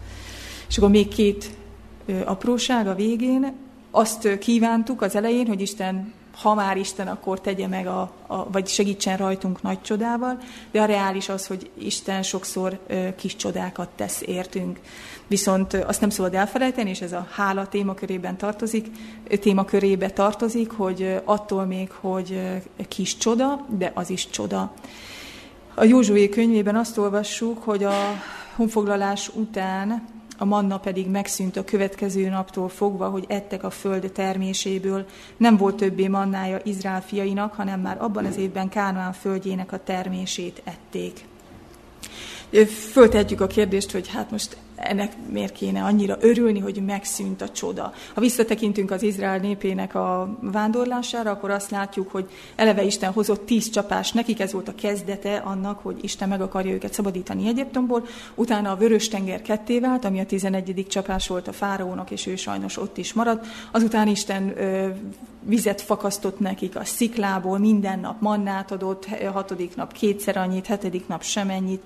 És 0.68 0.78
akkor 0.78 0.90
még 0.90 1.08
két 1.08 1.58
apróság 2.26 2.88
a 2.88 2.96
végén. 2.96 3.54
Azt 3.92 4.38
kívántuk 4.38 5.02
az 5.02 5.16
elején, 5.16 5.48
hogy 5.48 5.62
Isten 5.62 6.14
ha 6.42 6.54
már 6.54 6.78
Isten, 6.78 7.08
akkor 7.08 7.42
tegye 7.42 7.68
meg, 7.68 7.88
a, 7.88 8.12
a, 8.28 8.50
vagy 8.52 8.68
segítsen 8.68 9.18
rajtunk 9.18 9.62
nagy 9.62 9.82
csodával, 9.82 10.38
de 10.72 10.82
a 10.82 10.86
reális 10.86 11.30
az, 11.30 11.48
hogy 11.48 11.70
Isten 11.78 12.24
sokszor 12.24 12.80
ö, 12.88 13.16
kis 13.16 13.36
csodákat 13.36 13.90
tesz 13.96 14.22
értünk. 14.26 14.80
Viszont 15.28 15.74
ö, 15.74 15.82
azt 15.86 16.02
nem 16.02 16.10
szabad 16.10 16.34
elfelejteni, 16.34 16.90
és 16.90 17.02
ez 17.02 17.12
a 17.12 17.28
hála 17.32 17.68
témakörében 17.68 18.38
tartozik, 18.38 18.88
témakörébe 19.40 20.10
tartozik, 20.10 20.72
hogy 20.72 21.02
ö, 21.02 21.18
attól 21.24 21.66
még, 21.66 21.92
hogy 21.92 22.32
ö, 22.32 22.84
kis 22.88 23.18
csoda, 23.18 23.66
de 23.70 23.92
az 23.96 24.10
is 24.10 24.30
csoda. 24.30 24.74
A 25.74 25.84
Józsué 25.84 26.30
könyvében 26.30 26.76
azt 26.76 26.98
olvassuk, 26.98 27.64
hogy 27.64 27.84
a 27.84 27.94
honfoglalás 28.56 29.30
után 29.34 30.15
a 30.38 30.46
manna 30.46 30.78
pedig 30.80 31.08
megszűnt 31.08 31.58
a 31.58 31.64
következő 31.64 32.30
naptól 32.30 32.70
fogva, 32.70 33.10
hogy 33.10 33.26
ettek 33.28 33.64
a 33.64 33.70
föld 33.70 34.12
terméséből. 34.12 35.06
Nem 35.38 35.58
volt 35.58 35.76
többé 35.76 36.08
mannája 36.08 36.60
Izrael 36.64 37.02
fiainak, 37.02 37.54
hanem 37.54 37.80
már 37.80 37.98
abban 38.02 38.26
az 38.26 38.38
évben 38.38 38.70
Kánoán 38.70 39.14
földjének 39.14 39.72
a 39.72 39.84
termését 39.84 40.62
ették. 40.64 41.26
Föltehetjük 42.92 43.42
a 43.42 43.48
kérdést, 43.48 43.92
hogy 43.92 44.08
hát 44.08 44.32
most 44.32 44.58
ennek 44.86 45.14
miért 45.32 45.54
kéne 45.54 45.84
annyira 45.84 46.18
örülni, 46.20 46.60
hogy 46.60 46.84
megszűnt 46.86 47.42
a 47.42 47.50
csoda. 47.50 47.94
Ha 48.14 48.22
visszatekintünk 48.22 48.92
az 48.92 49.04
Izrael 49.04 49.38
népének 49.38 49.96
a 49.96 50.38
vándorlására, 50.42 51.32
akkor 51.32 51.50
azt 51.50 51.72
látjuk, 51.72 52.12
hogy 52.12 52.30
eleve 52.56 52.84
Isten 52.84 53.12
hozott 53.12 53.46
tíz 53.46 53.70
csapás 53.70 54.12
nekik, 54.12 54.40
ez 54.40 54.52
volt 54.52 54.68
a 54.68 54.76
kezdete 54.76 55.36
annak, 55.36 55.80
hogy 55.80 55.98
Isten 56.02 56.30
meg 56.30 56.42
akarja 56.42 56.74
őket 56.74 56.94
szabadítani 56.94 57.48
Egyiptomból. 57.48 58.06
Utána 58.36 58.72
a 58.72 58.76
vörös 58.76 59.08
tenger 59.08 59.42
ketté 59.42 59.80
vált, 59.80 60.06
ami 60.06 60.20
a 60.20 60.26
tizenegyedik 60.26 60.88
csapás 60.88 61.28
volt 61.28 61.48
a 61.48 61.54
fáraónak, 61.54 62.12
és 62.12 62.26
ő 62.26 62.36
sajnos 62.36 62.78
ott 62.78 62.98
is 62.98 63.14
maradt. 63.14 63.48
Azután 63.72 64.08
Isten 64.08 64.54
ö, 64.58 64.88
vizet 65.46 65.82
fakasztott 65.82 66.40
nekik 66.40 66.76
a 66.76 66.84
sziklából, 66.84 67.58
minden 67.58 68.00
nap 68.00 68.22
mannát 68.22 68.72
adott, 68.72 69.06
hatodik 69.34 69.76
nap 69.76 69.94
kétszer 69.94 70.38
annyit, 70.38 70.66
hetedik 70.66 71.08
nap 71.08 71.24
semennyit. 71.24 71.82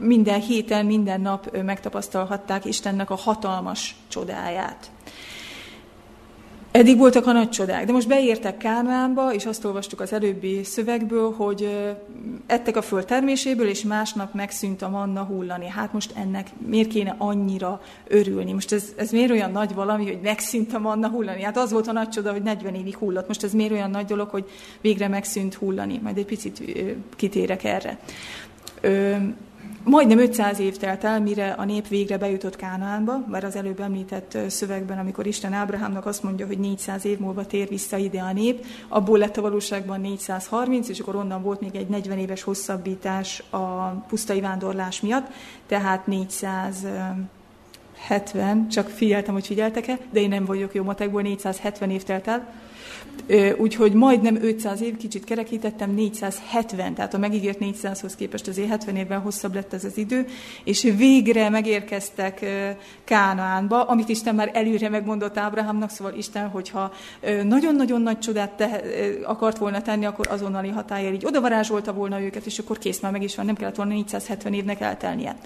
Minden 0.00 0.40
héten, 0.40 0.86
minden 0.86 1.20
nap 1.20 1.56
megtapasztalhatták 1.98 2.64
Istennek 2.64 3.10
a 3.10 3.14
hatalmas 3.14 3.96
csodáját. 4.08 4.90
Eddig 6.70 6.98
voltak 6.98 7.26
a 7.26 7.32
nagy 7.32 7.48
csodák, 7.48 7.86
de 7.86 7.92
most 7.92 8.08
beértek 8.08 8.56
Kánvánba, 8.56 9.32
és 9.34 9.46
azt 9.46 9.64
olvastuk 9.64 10.00
az 10.00 10.12
előbbi 10.12 10.64
szövegből, 10.64 11.32
hogy 11.32 11.88
ettek 12.46 12.76
a 12.76 12.82
föld 12.82 13.04
terméséből, 13.04 13.68
és 13.68 13.82
másnap 13.82 14.34
megszűnt 14.34 14.82
a 14.82 14.88
manna 14.88 15.22
hullani. 15.22 15.68
Hát 15.68 15.92
most 15.92 16.12
ennek 16.16 16.48
miért 16.66 16.88
kéne 16.88 17.14
annyira 17.18 17.80
örülni? 18.08 18.52
Most 18.52 18.72
ez, 18.72 18.84
ez 18.96 19.10
miért 19.10 19.30
olyan 19.30 19.50
nagy 19.50 19.74
valami, 19.74 20.06
hogy 20.06 20.20
megszűnt 20.22 20.74
a 20.74 20.78
manna 20.78 21.08
hullani? 21.08 21.42
Hát 21.42 21.56
az 21.56 21.72
volt 21.72 21.86
a 21.86 21.92
nagy 21.92 22.08
csoda, 22.08 22.32
hogy 22.32 22.42
40 22.42 22.74
évig 22.74 22.96
hullott. 22.96 23.26
Most 23.26 23.44
ez 23.44 23.52
miért 23.52 23.72
olyan 23.72 23.90
nagy 23.90 24.06
dolog, 24.06 24.28
hogy 24.28 24.44
végre 24.80 25.08
megszűnt 25.08 25.54
hullani? 25.54 26.00
Majd 26.02 26.18
egy 26.18 26.26
picit 26.26 26.62
kitérek 27.16 27.64
erre. 27.64 27.98
Majdnem 29.84 30.18
500 30.18 30.58
év 30.58 30.76
telt 30.76 31.04
el, 31.04 31.20
mire 31.20 31.50
a 31.50 31.64
nép 31.64 31.88
végre 31.88 32.18
bejutott 32.18 32.56
Kánaánba, 32.56 33.24
bár 33.28 33.44
az 33.44 33.56
előbb 33.56 33.80
említett 33.80 34.38
szövegben, 34.48 34.98
amikor 34.98 35.26
Isten 35.26 35.52
Ábrahámnak 35.52 36.06
azt 36.06 36.22
mondja, 36.22 36.46
hogy 36.46 36.58
400 36.58 37.04
év 37.04 37.18
múlva 37.18 37.46
tér 37.46 37.68
vissza 37.68 37.96
ide 37.96 38.20
a 38.20 38.32
nép, 38.32 38.66
abból 38.88 39.18
lett 39.18 39.36
a 39.36 39.40
valóságban 39.40 40.00
430, 40.00 40.88
és 40.88 40.98
akkor 40.98 41.16
onnan 41.16 41.42
volt 41.42 41.60
még 41.60 41.74
egy 41.74 41.88
40 41.88 42.18
éves 42.18 42.42
hosszabbítás 42.42 43.42
a 43.50 43.88
pusztai 44.08 44.40
vándorlás 44.40 45.00
miatt, 45.00 45.26
tehát 45.66 46.06
470, 46.06 48.68
csak 48.68 48.88
figyeltem, 48.88 49.34
hogy 49.34 49.46
figyeltek-e, 49.46 49.98
de 50.10 50.20
én 50.20 50.28
nem 50.28 50.44
vagyok 50.44 50.74
jó 50.74 50.84
matekból, 50.84 51.22
470 51.22 51.90
év 51.90 52.02
telt 52.02 52.26
el, 52.26 52.52
Úgyhogy 53.56 53.92
majdnem 53.92 54.38
500 54.42 54.80
év, 54.80 54.96
kicsit 54.96 55.24
kerekítettem, 55.24 55.90
470, 55.94 56.94
tehát 56.94 57.14
a 57.14 57.18
megígért 57.18 57.58
400-hoz 57.60 58.14
képest 58.16 58.48
azért 58.48 58.68
70 58.68 58.96
évvel 58.96 59.20
hosszabb 59.20 59.54
lett 59.54 59.72
ez 59.72 59.84
az 59.84 59.96
idő, 59.96 60.26
és 60.64 60.82
végre 60.82 61.48
megérkeztek 61.48 62.46
Kánaánba, 63.04 63.82
amit 63.82 64.08
Isten 64.08 64.34
már 64.34 64.50
előre 64.52 64.88
megmondott 64.88 65.38
Ábrahámnak, 65.38 65.90
szóval 65.90 66.14
Isten, 66.14 66.48
hogyha 66.48 66.92
nagyon-nagyon 67.44 68.02
nagy 68.02 68.18
csodát 68.18 68.52
te, 68.52 68.82
akart 69.24 69.58
volna 69.58 69.82
tenni, 69.82 70.04
akkor 70.04 70.26
azonnali 70.30 70.68
hatályért 70.68 71.14
így 71.14 71.26
odavarázsolta 71.26 71.92
volna 71.92 72.20
őket, 72.20 72.46
és 72.46 72.58
akkor 72.58 72.78
kész 72.78 73.00
már 73.00 73.12
meg 73.12 73.22
is 73.22 73.36
van, 73.36 73.46
nem 73.46 73.54
kellett 73.54 73.76
volna 73.76 73.92
470 73.92 74.52
évnek 74.52 74.80
eltelnie. 74.80 75.36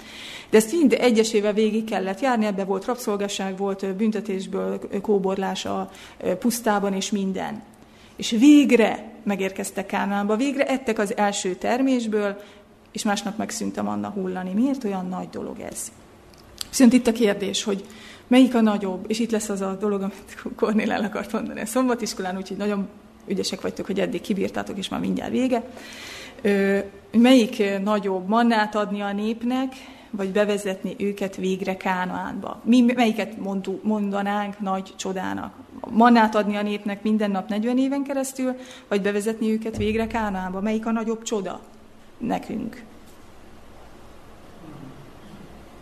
De 0.51 0.57
ezt 0.57 0.73
mind 0.73 0.93
egyesével 0.93 1.53
végig 1.53 1.85
kellett 1.85 2.21
járni, 2.21 2.47
ebbe 2.47 2.65
volt 2.65 2.85
rabszolgasság, 2.85 3.57
volt 3.57 3.97
büntetésből 3.97 4.81
kóborlás 5.01 5.65
a 5.65 5.91
pusztában, 6.39 6.93
és 6.95 7.11
minden. 7.11 7.62
És 8.17 8.31
végre 8.31 9.13
megérkeztek 9.23 9.87
Kánánba, 9.87 10.37
végre 10.37 10.67
ettek 10.67 10.99
az 10.99 11.17
első 11.17 11.55
termésből, 11.55 12.41
és 12.93 13.03
másnap 13.03 13.37
megszűnt 13.37 13.77
a 13.77 13.83
manna 13.83 14.09
hullani. 14.09 14.53
Miért 14.53 14.85
olyan 14.85 15.09
nagy 15.09 15.29
dolog 15.29 15.61
ez? 15.61 15.93
Viszont 16.69 16.93
itt 16.93 17.07
a 17.07 17.13
kérdés, 17.13 17.63
hogy 17.63 17.85
melyik 18.27 18.55
a 18.55 18.61
nagyobb, 18.61 19.05
és 19.09 19.19
itt 19.19 19.31
lesz 19.31 19.49
az 19.49 19.61
a 19.61 19.77
dolog, 19.81 20.03
amit 20.03 20.43
Kornél 20.57 20.93
el 20.93 21.05
akart 21.05 21.33
mondani 21.33 21.61
a 21.61 21.67
szombatiskolán, 21.67 22.37
úgyhogy 22.37 22.57
nagyon 22.57 22.89
ügyesek 23.27 23.61
vagytok, 23.61 23.87
hogy 23.87 24.01
eddig 24.01 24.21
kibírtátok, 24.21 24.79
és 24.79 24.89
már 24.89 25.01
mindjárt 25.01 25.31
vége. 25.31 25.65
Melyik 27.13 27.63
nagyobb 27.83 28.29
mannát 28.29 28.75
adni 28.75 29.01
a 29.01 29.13
népnek, 29.13 29.73
vagy 30.13 30.33
bevezetni 30.33 30.95
őket 30.99 31.37
végre 31.37 31.77
Kánaánba. 31.77 32.61
Mi 32.65 32.81
melyiket 32.81 33.37
mondanánk 33.83 34.59
nagy 34.59 34.95
csodának? 34.97 35.55
Mannát 35.91 36.35
adni 36.35 36.57
a 36.57 36.63
népnek 36.63 37.03
minden 37.03 37.31
nap 37.31 37.49
40 37.49 37.79
éven 37.79 38.03
keresztül, 38.03 38.57
vagy 38.89 39.03
bevezetni 39.03 39.51
őket 39.51 39.77
végre 39.77 40.07
Kánaánba? 40.07 40.61
Melyik 40.61 40.87
a 40.87 40.91
nagyobb 40.91 41.23
csoda 41.23 41.61
nekünk? 42.19 42.85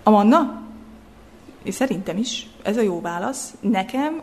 A 0.03 0.11
manna? 0.11 0.63
És 1.63 1.75
szerintem 1.75 2.17
is. 2.17 2.49
Ez 2.63 2.77
a 2.77 2.83
jó 2.83 3.01
válasz. 3.01 3.55
Nekem 3.61 4.23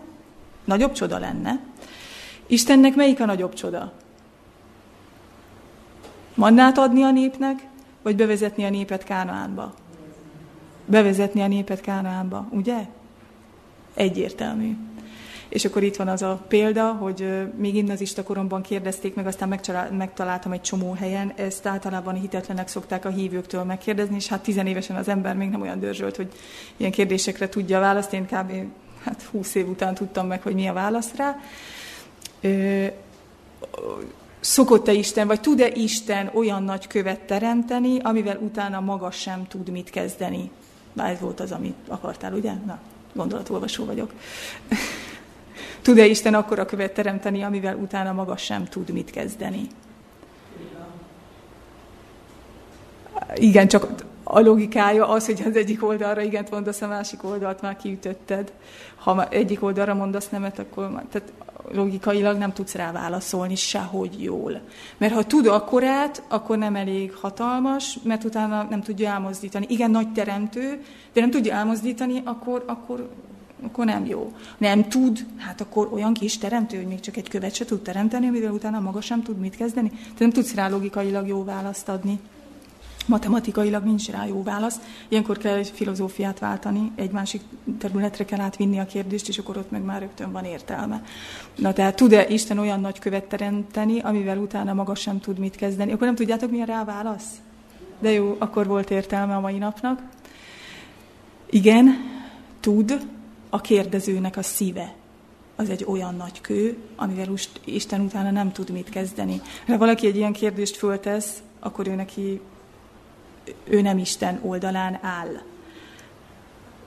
nagyobb 0.66 0.92
csoda 0.92 1.18
lenne. 1.18 1.60
Istennek 2.48 2.96
melyik 2.96 3.20
a 3.20 3.26
nagyobb 3.26 3.54
csoda? 3.54 3.94
Mannát 6.34 6.78
adni 6.78 7.04
a 7.04 7.12
népnek, 7.12 7.68
vagy 8.02 8.16
bevezetni 8.16 8.66
a 8.66 8.70
népet 8.70 9.04
Kánaánba? 9.04 9.74
Bevezetni 10.90 11.42
a 11.42 11.48
népet 11.48 11.82
Kánaánba, 11.82 12.48
ugye? 12.52 12.86
Egyértelmű. 13.94 14.76
És 15.50 15.66
akkor 15.66 15.84
itt 15.84 15.96
van 15.96 16.08
az 16.08 16.22
a 16.22 16.44
példa, 16.48 16.92
hogy 16.92 17.48
még 17.58 17.74
gimnazista 17.74 18.24
koromban 18.24 18.62
kérdezték 18.62 19.16
meg, 19.16 19.28
aztán 19.28 19.60
megtaláltam 19.92 20.52
egy 20.52 20.62
csomó 20.62 20.92
helyen, 20.92 21.34
ezt 21.36 21.66
általában 21.66 22.14
hitetlenek 22.14 22.68
szokták 22.68 23.06
a 23.06 23.10
hívőktől 23.10 23.64
megkérdezni, 23.64 24.16
és 24.16 24.28
hát 24.28 24.44
tizenévesen 24.44 24.96
az 24.96 25.08
ember 25.08 25.36
még 25.36 25.50
nem 25.50 25.62
olyan 25.62 25.80
dörzsölt, 25.80 26.16
hogy 26.16 26.32
ilyen 26.78 26.92
kérdésekre 26.92 27.50
tudja 27.50 27.78
a 27.78 27.82
választ. 27.82 28.14
Én 28.14 28.26
kb. 28.26 28.52
Hát 29.04 29.22
20 29.32 29.56
év 29.56 29.70
után 29.70 29.94
tudtam 29.94 30.28
meg, 30.28 30.42
hogy 30.42 30.54
mi 30.54 30.68
a 30.68 30.74
válasz 30.74 31.12
rá. 31.16 31.40
Szokott-e 34.40 34.92
Isten, 34.92 35.28
vagy 35.28 35.42
tud-e 35.42 35.68
Isten 35.74 36.30
olyan 36.34 36.64
nagy 36.64 36.88
követ 36.88 37.20
teremteni, 37.20 38.00
amivel 38.00 38.38
utána 38.38 38.80
maga 38.80 39.12
sem 39.12 39.48
tud 39.48 39.70
mit 39.70 39.90
kezdeni? 39.90 40.52
Na, 40.98 41.08
ez 41.08 41.20
volt 41.20 41.40
az, 41.40 41.52
amit 41.52 41.76
akartál, 41.88 42.34
ugye? 42.34 42.54
Na, 42.66 42.80
gondolatolvasó 43.14 43.86
vagyok. 43.86 44.14
Tud-e 45.82 46.06
Isten 46.06 46.34
akkor 46.34 46.60
a 46.60 46.66
követ 46.66 46.94
teremteni, 46.94 47.44
amivel 47.44 47.76
utána 47.76 48.14
maga 48.14 48.38
sem 48.38 48.66
tud 48.66 48.90
mit 48.90 49.10
kezdeni? 49.10 49.68
Igen, 53.36 53.68
csak 53.68 53.88
a 54.24 54.40
logikája 54.40 55.08
az, 55.08 55.26
hogy 55.26 55.44
az 55.46 55.56
egyik 55.56 55.84
oldalra 55.84 56.22
igent 56.22 56.52
mondasz, 56.52 56.82
a 56.82 56.88
másik 56.88 57.24
oldalt 57.24 57.62
már 57.62 57.78
kiütötted. 57.78 58.54
Ha 58.96 59.28
egyik 59.30 59.64
oldalra 59.64 59.94
mondasz 59.94 60.30
nemet, 60.30 60.60
akkor 60.60 60.90
már, 60.90 61.06
tehát 61.12 61.32
logikailag 61.72 62.38
nem 62.38 62.54
tudsz 62.54 62.74
rá 62.74 62.92
válaszolni 62.92 63.56
sehogy 63.56 64.24
jól. 64.24 64.62
Mert 64.98 65.14
ha 65.14 65.24
tud 65.24 65.48
akkorát, 65.48 66.24
akkor 66.28 66.58
nem 66.58 66.76
elég 66.76 67.14
hatalmas, 67.14 67.98
mert 68.04 68.24
utána 68.24 68.68
nem 68.70 68.82
tudja 68.82 69.10
elmozdítani. 69.10 69.66
Igen, 69.70 69.92
nagy 69.92 70.12
teremtő, 70.12 70.82
de 71.14 71.22
nem 71.22 71.32
tudja 71.32 71.54
elmozdítani, 71.54 72.22
akkor, 72.26 72.64
akkor 72.68 73.10
akkor 73.64 73.86
nem 73.86 74.06
jó. 74.06 74.34
Nem 74.58 74.90
tud, 74.90 75.26
hát 75.38 75.62
akkor 75.62 75.90
olyan 75.94 76.14
kis 76.14 76.38
teremtő, 76.38 76.78
hogy 76.78 76.88
még 76.88 77.00
csak 77.00 77.18
egy 77.18 77.30
követ 77.30 77.54
se 77.56 77.66
tud 77.66 77.82
teremteni, 77.82 78.28
amivel 78.28 78.52
utána 78.52 78.80
maga 78.80 79.02
sem 79.02 79.24
tud 79.24 79.38
mit 79.38 79.56
kezdeni. 79.56 79.90
Te 79.90 80.16
nem 80.18 80.30
tudsz 80.30 80.54
rá 80.54 80.70
logikailag 80.70 81.28
jó 81.28 81.44
választ 81.44 81.90
adni. 81.90 82.20
Matematikailag 83.08 83.84
nincs 83.84 84.10
rá 84.10 84.26
jó 84.26 84.44
válasz. 84.44 84.80
Ilyenkor 85.08 85.38
kell 85.38 85.56
egy 85.56 85.70
filozófiát 85.70 86.40
váltani, 86.40 86.92
egy 86.96 87.12
másik 87.12 87.42
területre 87.78 88.26
kell 88.26 88.40
átvinni 88.40 88.80
a 88.80 88.86
kérdést, 88.86 89.28
és 89.28 89.38
akkor 89.38 89.58
ott 89.58 89.72
meg 89.72 89.84
már 89.84 90.00
rögtön 90.00 90.32
van 90.32 90.44
értelme. 90.44 91.04
Na 91.56 91.74
tehát 91.74 91.96
tud-e 91.96 92.28
Isten 92.28 92.58
olyan 92.58 92.80
nagy 92.80 93.00
követ 93.00 93.24
teremteni, 93.24 94.00
amivel 94.00 94.38
utána 94.38 94.74
maga 94.74 94.96
sem 94.96 95.20
tud 95.20 95.38
mit 95.38 95.56
kezdeni? 95.56 95.92
Akkor 95.92 96.06
nem 96.06 96.16
tudjátok, 96.16 96.52
mi 96.52 96.62
a 96.62 96.66
rá 96.66 96.84
válasz? 96.84 97.30
De 98.00 98.12
jó, 98.12 98.36
akkor 98.40 98.68
volt 98.68 98.90
értelme 98.90 99.36
a 99.36 99.40
mai 99.40 99.58
napnak. 99.58 100.02
Igen, 101.50 101.96
tud, 102.60 103.08
a 103.50 103.62
kérdezőnek 103.62 104.38
a 104.38 104.42
szíve 104.42 104.94
az 105.58 105.70
egy 105.70 105.86
olyan 105.88 106.16
nagy 106.16 106.42
kő, 106.42 106.78
amivel 106.96 107.28
Isten 107.66 108.02
utána 108.02 108.32
nem 108.32 108.52
tud 108.52 108.70
mit 108.70 108.90
kezdeni. 108.90 109.42
Ha 109.68 109.78
valaki 109.78 110.08
egy 110.08 110.16
ilyen 110.16 110.34
kérdést 110.34 110.76
föltesz, 110.76 111.42
akkor 111.60 111.88
ő 111.88 111.96
neki, 111.96 112.42
ő 113.64 113.82
nem 113.82 113.98
Isten 113.98 114.40
oldalán 114.44 115.00
áll. 115.02 115.42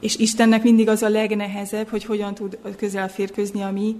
És 0.01 0.17
Istennek 0.17 0.63
mindig 0.63 0.89
az 0.89 1.03
a 1.03 1.09
legnehezebb, 1.09 1.89
hogy 1.89 2.05
hogyan 2.05 2.35
tud 2.35 2.59
közel 2.77 3.09
férkőzni 3.09 3.63
a 3.63 3.71
mi 3.71 3.97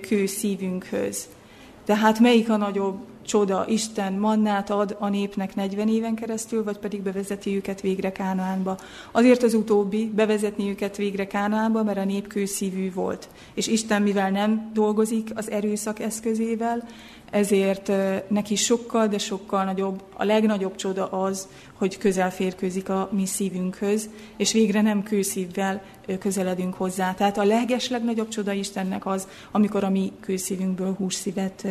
kő 0.00 0.26
szívünkhöz. 0.26 1.28
Tehát 1.84 2.20
melyik 2.20 2.50
a 2.50 2.56
nagyobb 2.56 2.98
csoda, 3.26 3.64
Isten 3.68 4.12
mannát 4.12 4.70
ad 4.70 4.96
a 4.98 5.08
népnek 5.08 5.54
40 5.54 5.88
éven 5.88 6.14
keresztül, 6.14 6.64
vagy 6.64 6.78
pedig 6.78 7.02
bevezeti 7.02 7.56
őket 7.56 7.80
végre 7.80 8.12
Kánaánba. 8.12 8.78
Azért 9.12 9.42
az 9.42 9.54
utóbbi, 9.54 10.10
bevezetni 10.14 10.68
őket 10.68 10.96
végre 10.96 11.26
Kánaánba, 11.26 11.82
mert 11.82 11.98
a 11.98 12.04
nép 12.04 12.26
kőszívű 12.26 12.92
volt. 12.92 13.28
És 13.54 13.66
Isten, 13.66 14.02
mivel 14.02 14.30
nem 14.30 14.70
dolgozik 14.72 15.30
az 15.34 15.50
erőszak 15.50 16.00
eszközével, 16.00 16.88
ezért 17.30 17.92
neki 18.28 18.54
sokkal, 18.54 19.06
de 19.06 19.18
sokkal 19.18 19.64
nagyobb, 19.64 20.02
a 20.16 20.24
legnagyobb 20.24 20.74
csoda 20.74 21.10
az, 21.10 21.48
hogy 21.72 21.98
közel 21.98 22.30
férkőzik 22.30 22.88
a 22.88 23.08
mi 23.12 23.26
szívünkhöz, 23.26 24.08
és 24.36 24.52
végre 24.52 24.82
nem 24.82 25.02
kőszívvel 25.02 25.82
közeledünk 26.18 26.74
hozzá. 26.74 27.14
Tehát 27.14 27.38
a 27.38 27.44
leges 27.44 27.88
legnagyobb 27.88 28.28
csoda 28.28 28.52
Istennek 28.52 29.06
az, 29.06 29.28
amikor 29.50 29.84
a 29.84 29.90
mi 29.90 30.12
kőszívünkből 30.20 30.94
hússzívet 30.94 31.66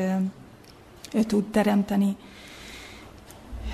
tud 1.28 1.44
teremteni. 1.44 2.16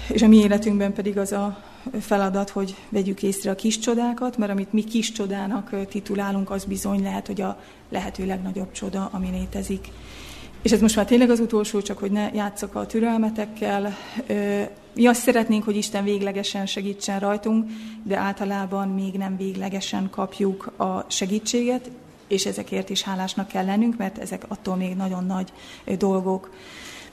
És 0.08 0.22
a 0.22 0.28
mi 0.28 0.38
életünkben 0.38 0.94
pedig 0.94 1.18
az 1.18 1.32
a 1.32 1.64
feladat, 2.00 2.50
hogy 2.50 2.76
vegyük 2.90 3.24
észre 3.24 3.52
a 3.52 3.56
kis 3.56 3.80
csodákat, 3.80 4.38
mert 4.38 4.52
amit 4.52 4.74
mi 4.74 4.84
kis 4.84 5.12
csodának 5.12 5.88
titulálunk, 5.88 6.50
az 6.50 6.66
bizony 6.66 7.02
lehet, 7.02 7.28
hogy 7.28 7.42
a 7.42 7.60
lehető 7.90 8.26
legnagyobb 8.26 8.72
csoda, 8.72 9.10
ami 9.14 9.30
létezik. 9.30 9.88
És 10.62 10.72
ez 10.72 10.82
most 10.82 10.96
már 10.96 11.06
tényleg 11.06 11.30
az 11.30 11.40
utolsó, 11.40 11.82
csak 11.82 11.98
hogy 11.98 12.12
ne 12.12 12.30
játszak 12.34 12.76
a 12.76 12.86
türelmetekkel. 12.86 13.96
Mi 14.96 15.08
azt 15.08 15.22
szeretnénk, 15.22 15.64
hogy 15.64 15.76
Isten 15.76 16.04
véglegesen 16.04 16.66
segítsen 16.66 17.20
rajtunk, 17.20 17.70
de 18.04 18.18
általában 18.18 18.88
még 18.88 19.14
nem 19.14 19.38
véglegesen 19.38 20.10
kapjuk 20.10 20.74
a 20.78 21.06
segítséget, 21.08 21.90
és 22.28 22.46
ezekért 22.46 22.90
is 22.90 23.02
hálásnak 23.02 23.48
kell 23.48 23.66
lennünk, 23.66 23.98
mert 23.98 24.18
ezek 24.18 24.44
attól 24.48 24.76
még 24.76 24.96
nagyon 24.96 25.26
nagy 25.26 25.52
dolgok. 25.98 26.50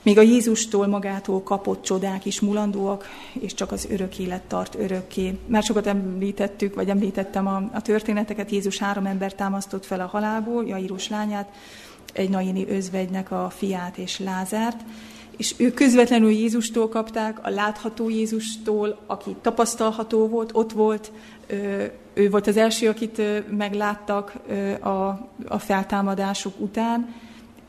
Még 0.01 0.17
a 0.17 0.21
Jézustól 0.21 0.87
magától 0.87 1.43
kapott 1.43 1.83
csodák 1.83 2.25
is 2.25 2.39
mulandóak, 2.39 3.05
és 3.39 3.53
csak 3.53 3.71
az 3.71 3.87
örök 3.89 4.19
élet 4.19 4.41
tart 4.41 4.75
örökké. 4.75 5.37
Már 5.45 5.63
sokat 5.63 5.87
említettük, 5.87 6.75
vagy 6.75 6.89
említettem 6.89 7.47
a, 7.47 7.69
a 7.73 7.81
történeteket, 7.81 8.51
Jézus 8.51 8.77
három 8.77 9.05
ember 9.05 9.33
támasztott 9.33 9.85
fel 9.85 9.99
a 9.99 10.05
halálból, 10.05 10.67
Jairus 10.67 11.09
lányát, 11.09 11.51
egy 12.13 12.29
naini 12.29 12.69
özvegynek 12.69 13.31
a 13.31 13.49
fiát 13.49 13.97
és 13.97 14.19
Lázárt, 14.19 14.81
és 15.37 15.53
ők 15.57 15.73
közvetlenül 15.73 16.29
Jézustól 16.29 16.89
kapták, 16.89 17.45
a 17.45 17.49
látható 17.49 18.09
Jézustól, 18.09 18.99
aki 19.05 19.35
tapasztalható 19.41 20.27
volt, 20.27 20.49
ott 20.53 20.71
volt, 20.71 21.11
ő 22.13 22.29
volt 22.29 22.47
az 22.47 22.57
első, 22.57 22.87
akit 22.87 23.21
megláttak 23.57 24.33
a, 24.79 24.89
a 25.47 25.59
feltámadásuk 25.59 26.59
után, 26.59 27.13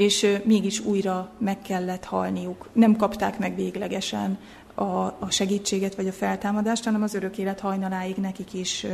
és 0.01 0.27
mégis 0.45 0.81
újra 0.81 1.31
meg 1.39 1.63
kellett 1.63 2.05
halniuk. 2.05 2.69
Nem 2.73 2.97
kapták 2.97 3.39
meg 3.39 3.55
véglegesen 3.55 4.39
a, 4.75 4.83
a 5.05 5.27
segítséget 5.29 5.95
vagy 5.95 6.07
a 6.07 6.13
feltámadást, 6.13 6.85
hanem 6.85 7.03
az 7.03 7.15
örök 7.15 7.39
élet 7.39 7.61
hajnaláig 7.61 8.17
nekik 8.17 8.55
is 8.55 8.87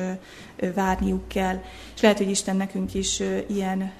várniuk 0.74 1.28
kell. 1.28 1.62
És 1.94 2.00
lehet, 2.00 2.18
hogy 2.18 2.30
Isten 2.30 2.56
nekünk 2.56 2.94
is 2.94 3.22
ilyen 3.46 3.92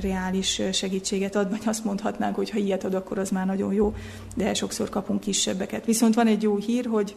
reális 0.00 0.62
segítséget 0.72 1.36
ad, 1.36 1.50
vagy 1.50 1.62
azt 1.64 1.84
mondhatnánk, 1.84 2.34
hogy 2.34 2.50
ha 2.50 2.58
ilyet 2.58 2.84
ad, 2.84 2.94
akkor 2.94 3.18
az 3.18 3.30
már 3.30 3.46
nagyon 3.46 3.72
jó, 3.72 3.94
de 4.36 4.54
sokszor 4.54 4.88
kapunk 4.88 5.20
kisebbeket. 5.20 5.84
Viszont 5.84 6.14
van 6.14 6.26
egy 6.26 6.42
jó 6.42 6.56
hír, 6.56 6.86
hogy 6.86 7.14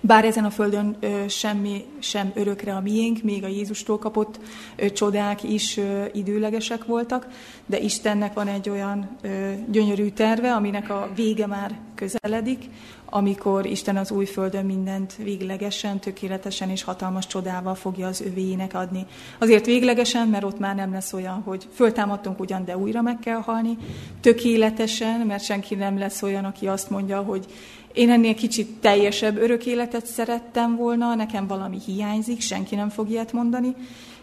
bár 0.00 0.24
ezen 0.24 0.44
a 0.44 0.50
földön 0.50 0.96
ö, 1.00 1.28
semmi 1.28 1.84
sem 1.98 2.32
örökre 2.34 2.74
a 2.74 2.80
miénk, 2.80 3.22
még 3.22 3.44
a 3.44 3.48
Jézustól 3.48 3.98
kapott 3.98 4.40
ö, 4.76 4.90
csodák 4.90 5.42
is 5.42 5.76
ö, 5.76 6.04
időlegesek 6.12 6.84
voltak, 6.84 7.26
de 7.66 7.78
Istennek 7.78 8.34
van 8.34 8.48
egy 8.48 8.68
olyan 8.68 9.16
ö, 9.20 9.52
gyönyörű 9.70 10.08
terve, 10.08 10.52
aminek 10.52 10.90
a 10.90 11.08
vége 11.14 11.46
már 11.46 11.78
közeledik, 11.94 12.64
amikor 13.10 13.66
Isten 13.66 13.96
az 13.96 14.10
új 14.10 14.24
földön 14.24 14.64
mindent 14.64 15.16
véglegesen, 15.16 15.98
tökéletesen 15.98 16.70
és 16.70 16.82
hatalmas 16.82 17.26
csodával 17.26 17.74
fogja 17.74 18.06
az 18.06 18.20
övéinek 18.20 18.74
adni. 18.74 19.06
Azért 19.38 19.66
véglegesen, 19.66 20.28
mert 20.28 20.44
ott 20.44 20.58
már 20.58 20.74
nem 20.74 20.92
lesz 20.92 21.12
olyan, 21.12 21.42
hogy 21.44 21.68
föltámadtunk 21.74 22.40
ugyan, 22.40 22.64
de 22.64 22.76
újra 22.76 23.02
meg 23.02 23.18
kell 23.18 23.40
halni. 23.40 23.76
Tökéletesen, 24.20 25.20
mert 25.20 25.44
senki 25.44 25.74
nem 25.74 25.98
lesz 25.98 26.22
olyan, 26.22 26.44
aki 26.44 26.66
azt 26.66 26.90
mondja, 26.90 27.20
hogy 27.20 27.46
én 27.92 28.10
ennél 28.10 28.34
kicsit 28.34 28.80
teljesebb 28.80 29.36
örök 29.36 29.66
életet 29.66 30.06
szerettem 30.06 30.76
volna, 30.76 31.14
nekem 31.14 31.46
valami 31.46 31.78
hiányzik, 31.86 32.40
senki 32.40 32.74
nem 32.74 32.88
fog 32.88 33.10
ilyet 33.10 33.32
mondani, 33.32 33.74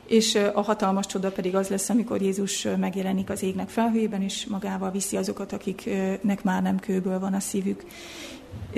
és 0.08 0.36
a 0.54 0.62
hatalmas 0.62 1.06
csoda 1.06 1.32
pedig 1.32 1.56
az 1.56 1.68
lesz, 1.68 1.90
amikor 1.90 2.22
Jézus 2.22 2.68
megjelenik 2.80 3.30
az 3.30 3.44
égnek 3.44 3.70
felhőjében, 3.70 4.22
és 4.22 4.46
magával 4.46 4.92
viszi 4.92 5.18
azokat, 5.18 5.54
akiknek 5.54 6.44
már 6.44 6.62
nem 6.62 6.80
kőből 6.80 7.20
van 7.20 7.34
a 7.34 7.40
szívük. 7.40 7.84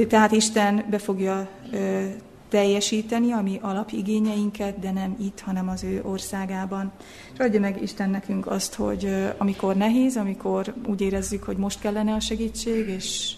Tehát 0.08 0.32
Isten 0.32 0.86
be 0.90 0.98
fogja 0.98 1.50
teljesíteni, 2.50 3.32
ami 3.32 3.60
alapigényeinket, 3.62 4.80
de 4.80 4.92
nem 4.92 5.16
itt, 5.22 5.40
hanem 5.40 5.70
az 5.70 5.84
ő 5.84 6.02
országában. 6.04 6.92
És 7.34 7.40
adja 7.40 7.60
meg 7.60 7.82
Isten 7.82 8.10
nekünk 8.10 8.48
azt, 8.48 8.74
hogy 8.74 9.10
amikor 9.38 9.76
nehéz, 9.76 10.18
amikor 10.18 10.74
úgy 10.86 11.02
érezzük, 11.02 11.44
hogy 11.44 11.58
most 11.58 11.80
kellene 11.80 12.14
a 12.14 12.20
segítség, 12.20 12.88
és 12.88 13.34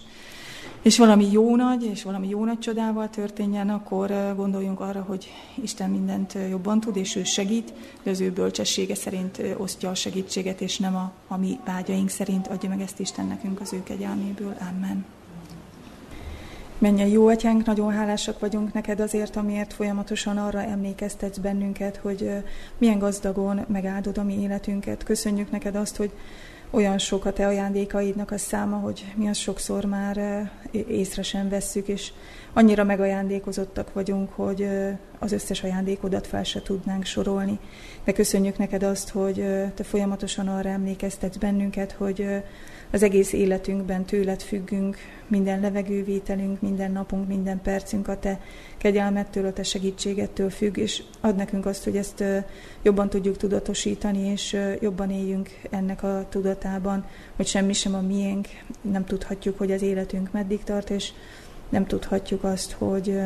és 0.82 0.98
valami 0.98 1.30
jó 1.30 1.56
nagy, 1.56 1.84
és 1.84 2.02
valami 2.02 2.28
jó 2.28 2.44
nagy 2.44 2.58
csodával 2.58 3.10
történjen, 3.10 3.70
akkor 3.70 4.32
gondoljunk 4.36 4.80
arra, 4.80 5.02
hogy 5.02 5.30
Isten 5.62 5.90
mindent 5.90 6.36
jobban 6.50 6.80
tud, 6.80 6.96
és 6.96 7.16
ő 7.16 7.24
segít, 7.24 7.72
de 8.02 8.10
az 8.10 8.20
ő 8.20 8.30
bölcsessége 8.30 8.94
szerint 8.94 9.42
osztja 9.56 9.90
a 9.90 9.94
segítséget, 9.94 10.60
és 10.60 10.78
nem 10.78 10.96
a, 10.96 11.12
a 11.28 11.36
mi 11.36 11.58
vágyaink 11.64 12.08
szerint 12.08 12.46
adja 12.46 12.68
meg 12.68 12.80
ezt 12.80 13.00
Isten 13.00 13.26
nekünk 13.26 13.60
az 13.60 13.72
ő 13.72 13.82
kegyelméből. 13.82 14.54
Amen. 14.70 15.04
Menjen 16.78 17.08
jó 17.08 17.26
atyánk, 17.26 17.64
nagyon 17.64 17.92
hálásak 17.92 18.38
vagyunk 18.38 18.72
neked 18.72 19.00
azért, 19.00 19.36
amiért 19.36 19.72
folyamatosan 19.72 20.38
arra 20.38 20.62
emlékeztetsz 20.62 21.38
bennünket, 21.38 21.96
hogy 21.96 22.30
milyen 22.78 22.98
gazdagon 22.98 23.64
megáldod 23.68 24.18
a 24.18 24.22
mi 24.22 24.40
életünket. 24.40 25.04
Köszönjük 25.04 25.50
neked 25.50 25.74
azt, 25.74 25.96
hogy 25.96 26.10
olyan 26.70 26.98
sok 26.98 27.24
a 27.24 27.32
te 27.32 27.46
ajándékaidnak 27.46 28.30
a 28.30 28.38
száma, 28.38 28.76
hogy 28.76 29.12
mi 29.14 29.28
azt 29.28 29.40
sokszor 29.40 29.84
már 29.84 30.50
észre 30.88 31.22
sem 31.22 31.48
vesszük, 31.48 31.88
és 31.88 32.12
annyira 32.52 32.84
megajándékozottak 32.84 33.92
vagyunk, 33.92 34.32
hogy 34.32 34.68
az 35.18 35.32
összes 35.32 35.62
ajándékodat 35.62 36.26
fel 36.26 36.44
se 36.44 36.62
tudnánk 36.62 37.04
sorolni. 37.04 37.58
De 38.04 38.12
köszönjük 38.12 38.58
neked 38.58 38.82
azt, 38.82 39.08
hogy 39.08 39.44
te 39.74 39.82
folyamatosan 39.82 40.48
arra 40.48 40.68
emlékeztetsz 40.68 41.36
bennünket, 41.36 41.92
hogy 41.92 42.26
az 42.92 43.02
egész 43.02 43.32
életünkben 43.32 44.04
tőled 44.04 44.42
függünk, 44.42 44.96
minden 45.26 45.60
levegővételünk, 45.60 46.60
minden 46.60 46.92
napunk, 46.92 47.28
minden 47.28 47.62
percünk 47.62 48.08
a 48.08 48.18
te 48.18 48.40
kegyelmettől, 48.78 49.46
a 49.46 49.52
te 49.52 49.62
segítségettől 49.62 50.50
függ, 50.50 50.76
és 50.76 51.02
ad 51.20 51.36
nekünk 51.36 51.66
azt, 51.66 51.84
hogy 51.84 51.96
ezt 51.96 52.24
jobban 52.82 53.08
tudjuk 53.08 53.36
tudatosítani, 53.36 54.18
és 54.18 54.56
jobban 54.80 55.10
éljünk 55.10 55.50
ennek 55.70 56.02
a 56.02 56.26
tudatában, 56.28 57.04
hogy 57.36 57.46
semmi 57.46 57.72
sem 57.72 57.94
a 57.94 58.00
miénk, 58.00 58.48
nem 58.80 59.04
tudhatjuk, 59.04 59.58
hogy 59.58 59.72
az 59.72 59.82
életünk 59.82 60.32
meddig 60.32 60.64
tart, 60.64 60.90
és 60.90 61.12
nem 61.68 61.86
tudhatjuk 61.86 62.44
azt, 62.44 62.72
hogy 62.72 63.18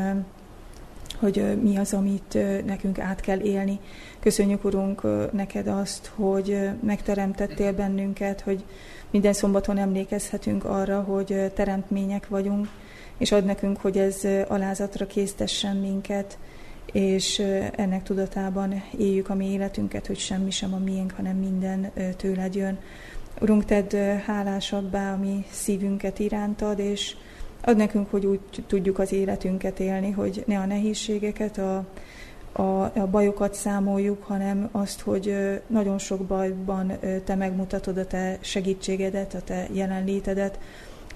hogy 1.18 1.62
mi 1.62 1.76
az, 1.76 1.92
amit 1.92 2.38
nekünk 2.66 2.98
át 2.98 3.20
kell 3.20 3.40
élni. 3.40 3.78
Köszönjük, 4.20 4.64
Urunk, 4.64 5.02
neked 5.32 5.66
azt, 5.66 6.12
hogy 6.14 6.68
megteremtettél 6.82 7.72
bennünket, 7.72 8.40
hogy 8.40 8.64
minden 9.14 9.32
szombaton 9.32 9.78
emlékezhetünk 9.78 10.64
arra, 10.64 11.00
hogy 11.00 11.52
teremtmények 11.54 12.28
vagyunk, 12.28 12.68
és 13.18 13.32
ad 13.32 13.44
nekünk, 13.44 13.80
hogy 13.80 13.98
ez 13.98 14.20
alázatra 14.48 15.06
késztessen 15.06 15.76
minket, 15.76 16.38
és 16.92 17.38
ennek 17.76 18.02
tudatában 18.02 18.82
éljük 18.98 19.28
a 19.28 19.34
mi 19.34 19.50
életünket, 19.50 20.06
hogy 20.06 20.18
semmi 20.18 20.50
sem 20.50 20.74
a 20.74 20.78
miénk, 20.78 21.12
hanem 21.16 21.36
minden 21.36 21.92
tőled 22.16 22.54
jön. 22.54 22.78
Urunk, 23.40 23.64
tedd 23.64 23.96
hálásabbá 24.26 25.12
a 25.12 25.16
mi 25.16 25.44
szívünket 25.50 26.18
irántad, 26.18 26.78
és 26.78 27.16
ad 27.60 27.76
nekünk, 27.76 28.10
hogy 28.10 28.26
úgy 28.26 28.40
tudjuk 28.66 28.98
az 28.98 29.12
életünket 29.12 29.80
élni, 29.80 30.10
hogy 30.10 30.44
ne 30.46 30.58
a 30.58 30.66
nehézségeket, 30.66 31.58
a, 31.58 31.84
a, 32.56 32.82
a 32.98 33.08
bajokat 33.10 33.54
számoljuk, 33.54 34.22
hanem 34.22 34.68
azt, 34.72 35.00
hogy 35.00 35.36
nagyon 35.66 35.98
sok 35.98 36.20
bajban 36.20 36.92
te 37.24 37.34
megmutatod 37.34 37.96
a 37.98 38.06
te 38.06 38.38
segítségedet, 38.40 39.34
a 39.34 39.40
te 39.40 39.68
jelenlétedet, 39.72 40.58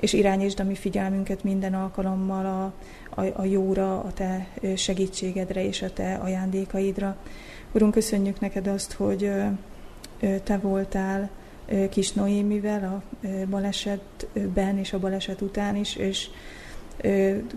és 0.00 0.12
irányítsd 0.12 0.60
a 0.60 0.64
mi 0.64 0.74
figyelmünket 0.74 1.44
minden 1.44 1.74
alkalommal 1.74 2.46
a, 2.46 2.72
a, 3.20 3.24
a 3.34 3.44
jóra, 3.44 4.00
a 4.00 4.12
te 4.12 4.46
segítségedre 4.76 5.64
és 5.64 5.82
a 5.82 5.92
te 5.92 6.14
ajándékaidra. 6.14 7.16
Urunk, 7.72 7.92
köszönjük 7.92 8.40
neked 8.40 8.66
azt, 8.66 8.92
hogy 8.92 9.32
te 10.44 10.58
voltál 10.58 11.30
kis 11.90 12.12
Noémivel 12.12 13.02
a 13.24 13.26
balesetben 13.50 14.78
és 14.78 14.92
a 14.92 14.98
baleset 14.98 15.40
után 15.40 15.76
is, 15.76 15.96
és 15.96 16.28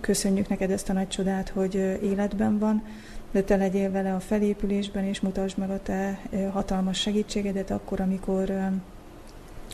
köszönjük 0.02 0.48
neked 0.48 0.72
ezt 0.72 0.90
a 0.90 0.94
nagy 0.94 1.08
csodát, 1.08 1.50
hogy 1.50 1.76
életben 2.04 2.60
van, 2.60 2.84
de 3.32 3.42
te 3.42 3.56
legyél 3.56 3.92
vele 3.92 4.14
a 4.14 4.20
felépülésben, 4.20 5.04
és 5.04 5.20
mutasd 5.20 5.58
meg 5.58 5.70
a 5.70 5.82
te 5.82 6.20
hatalmas 6.52 7.00
segítségedet 7.00 7.72
akkor, 7.72 8.00
amikor, 8.00 8.52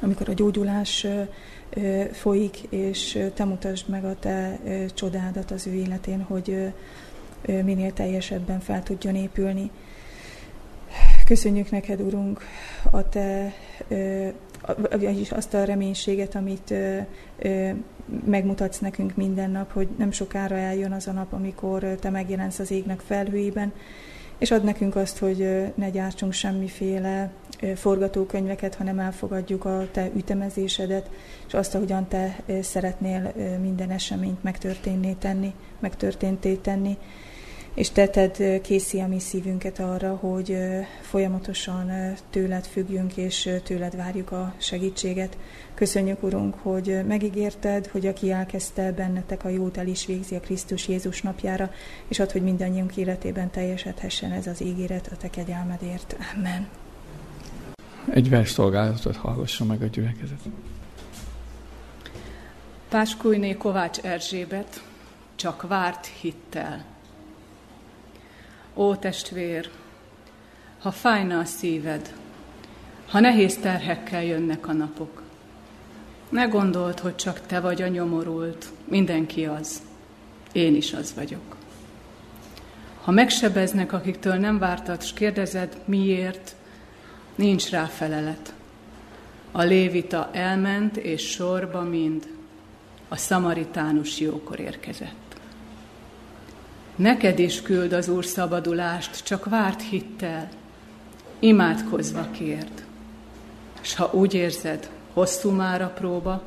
amikor 0.01 0.30
a 0.30 0.34
gyógyulás 0.34 1.08
folyik, 2.12 2.58
és 2.70 3.20
te 3.34 3.45
mutasd 3.45 3.89
meg 3.89 4.05
a 4.05 4.16
te 4.20 4.60
csodádat 4.93 5.51
az 5.51 5.68
ő 5.68 5.74
életén, 5.74 6.22
hogy 6.22 6.74
minél 7.45 7.93
teljesebben 7.93 8.60
fel 8.60 8.84
tudjon 8.84 9.16
épülni. 9.16 9.72
Köszönjük 11.26 11.72
neked, 11.72 12.01
Urunk, 12.01 12.41
a 12.91 13.10
te 13.10 13.53
vagyis 14.99 15.32
azt 15.32 15.53
a 15.53 15.63
reménységet, 15.63 16.36
amit 16.36 16.74
megmutatsz 18.26 18.80
nekünk 18.80 19.15
minden 19.15 19.51
nap, 19.51 19.72
hogy 19.72 19.88
nem 19.97 20.11
sokára 20.11 20.55
eljön 20.55 20.91
az 20.91 21.07
a 21.07 21.11
nap, 21.11 21.34
amikor 21.34 21.84
te 21.99 22.09
megjelensz 22.09 22.59
az 22.59 22.72
égnek 22.72 22.99
felhőiben, 22.99 23.74
és 24.38 24.51
ad 24.51 24.63
nekünk 24.63 24.95
azt, 24.95 25.18
hogy 25.18 25.72
ne 25.76 25.89
gyártsunk 25.89 26.34
semmiféle 26.34 27.32
forgatókönyveket, 27.76 28.76
hanem 28.76 28.99
elfogadjuk 28.99 29.65
a 29.65 29.88
te 29.91 30.09
ütemezésedet, 30.15 31.09
és 31.47 31.53
azt, 31.53 31.76
ahogyan 31.76 32.07
te 32.07 32.36
szeretnél 32.61 33.34
minden 33.61 33.89
eseményt 33.89 34.43
megtörténné 34.43 35.11
tenni, 35.11 35.53
megtörténté 35.80 36.53
tenni, 36.53 36.97
és 37.78 37.89
teted 37.89 38.61
készi 38.61 38.99
a 38.99 39.07
mi 39.07 39.19
szívünket 39.19 39.80
arra, 39.80 40.15
hogy 40.15 40.57
folyamatosan 41.01 41.91
tőled 42.30 42.65
függjünk, 42.65 43.17
és 43.17 43.49
tőled 43.63 43.95
várjuk 43.95 44.32
a 44.32 44.53
segítséget. 44.57 45.38
Köszönjük, 45.73 46.23
Urunk, 46.23 46.55
hogy 46.61 46.99
megígérted, 47.07 47.88
hogy 47.88 48.07
aki 48.07 48.32
elkezdte 48.32 48.91
bennetek 48.91 49.43
a 49.43 49.49
jót, 49.49 49.78
el 49.78 49.88
is 49.88 50.05
végzi 50.05 50.36
a 50.36 50.39
Krisztus 50.39 50.88
Jézus 50.88 51.21
napjára, 51.21 51.71
és 52.07 52.19
ad, 52.19 52.32
hogy 52.32 52.41
mindannyiunk 52.41 52.97
életében 52.97 53.49
teljesedhessen 53.49 54.32
ez 54.32 54.47
az 54.47 54.61
ígéret 54.61 55.09
a 55.11 55.17
te 55.17 55.30
kegyelmedért. 55.30 56.15
Amen. 56.36 56.67
Egy 58.13 58.30
vers 58.30 58.51
szolgálatot 58.51 59.15
hallgassa 59.15 59.65
meg 59.65 59.82
a 59.82 59.86
gyülekezet. 59.86 60.39
Páskújné 62.89 63.53
Kovács 63.53 63.99
Erzsébet 63.99 64.84
csak 65.36 65.67
várt 65.67 66.05
hittel. 66.05 66.95
Ó 68.78 68.95
testvér, 68.95 69.69
ha 70.80 70.91
fájna 70.91 71.39
a 71.39 71.45
szíved, 71.45 72.13
ha 73.07 73.19
nehéz 73.19 73.57
terhekkel 73.57 74.23
jönnek 74.23 74.67
a 74.67 74.73
napok, 74.73 75.23
ne 76.30 76.45
gondold, 76.45 76.99
hogy 76.99 77.15
csak 77.15 77.41
te 77.45 77.59
vagy 77.59 77.82
a 77.82 77.88
nyomorult, 77.88 78.71
mindenki 78.84 79.45
az, 79.45 79.82
én 80.51 80.75
is 80.75 80.93
az 80.93 81.13
vagyok. 81.13 81.55
Ha 83.01 83.11
megsebeznek, 83.11 83.93
akiktől 83.93 84.36
nem 84.36 84.57
vártad, 84.57 85.01
és 85.01 85.13
kérdezed, 85.13 85.78
miért, 85.86 86.55
nincs 87.36 87.69
rá 87.69 87.86
felelet. 87.86 88.53
A 89.51 89.61
lévita 89.61 90.30
elment, 90.32 90.97
és 90.97 91.30
sorba 91.30 91.82
mind 91.82 92.28
a 93.07 93.15
szamaritánus 93.15 94.19
jókor 94.19 94.59
érkezett. 94.59 95.26
Neked 96.98 97.39
is 97.39 97.62
küld 97.62 97.93
az 97.93 98.08
Úr 98.08 98.26
szabadulást, 98.26 99.24
csak 99.24 99.45
várt 99.45 99.82
hittel, 99.82 100.50
imádkozva 101.39 102.28
kérd. 102.32 102.86
S 103.82 103.95
ha 103.95 104.10
úgy 104.14 104.34
érzed, 104.34 104.89
hosszú 105.14 105.50
már 105.50 105.82
a 105.82 105.89
próba, 105.89 106.43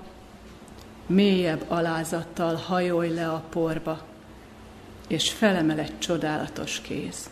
mélyebb 1.06 1.64
alázattal 1.68 2.54
hajolj 2.54 3.14
le 3.14 3.28
a 3.28 3.42
porba, 3.50 4.00
és 5.08 5.30
felemel 5.30 5.78
egy 5.78 5.98
csodálatos 5.98 6.80
kéz. 6.80 7.30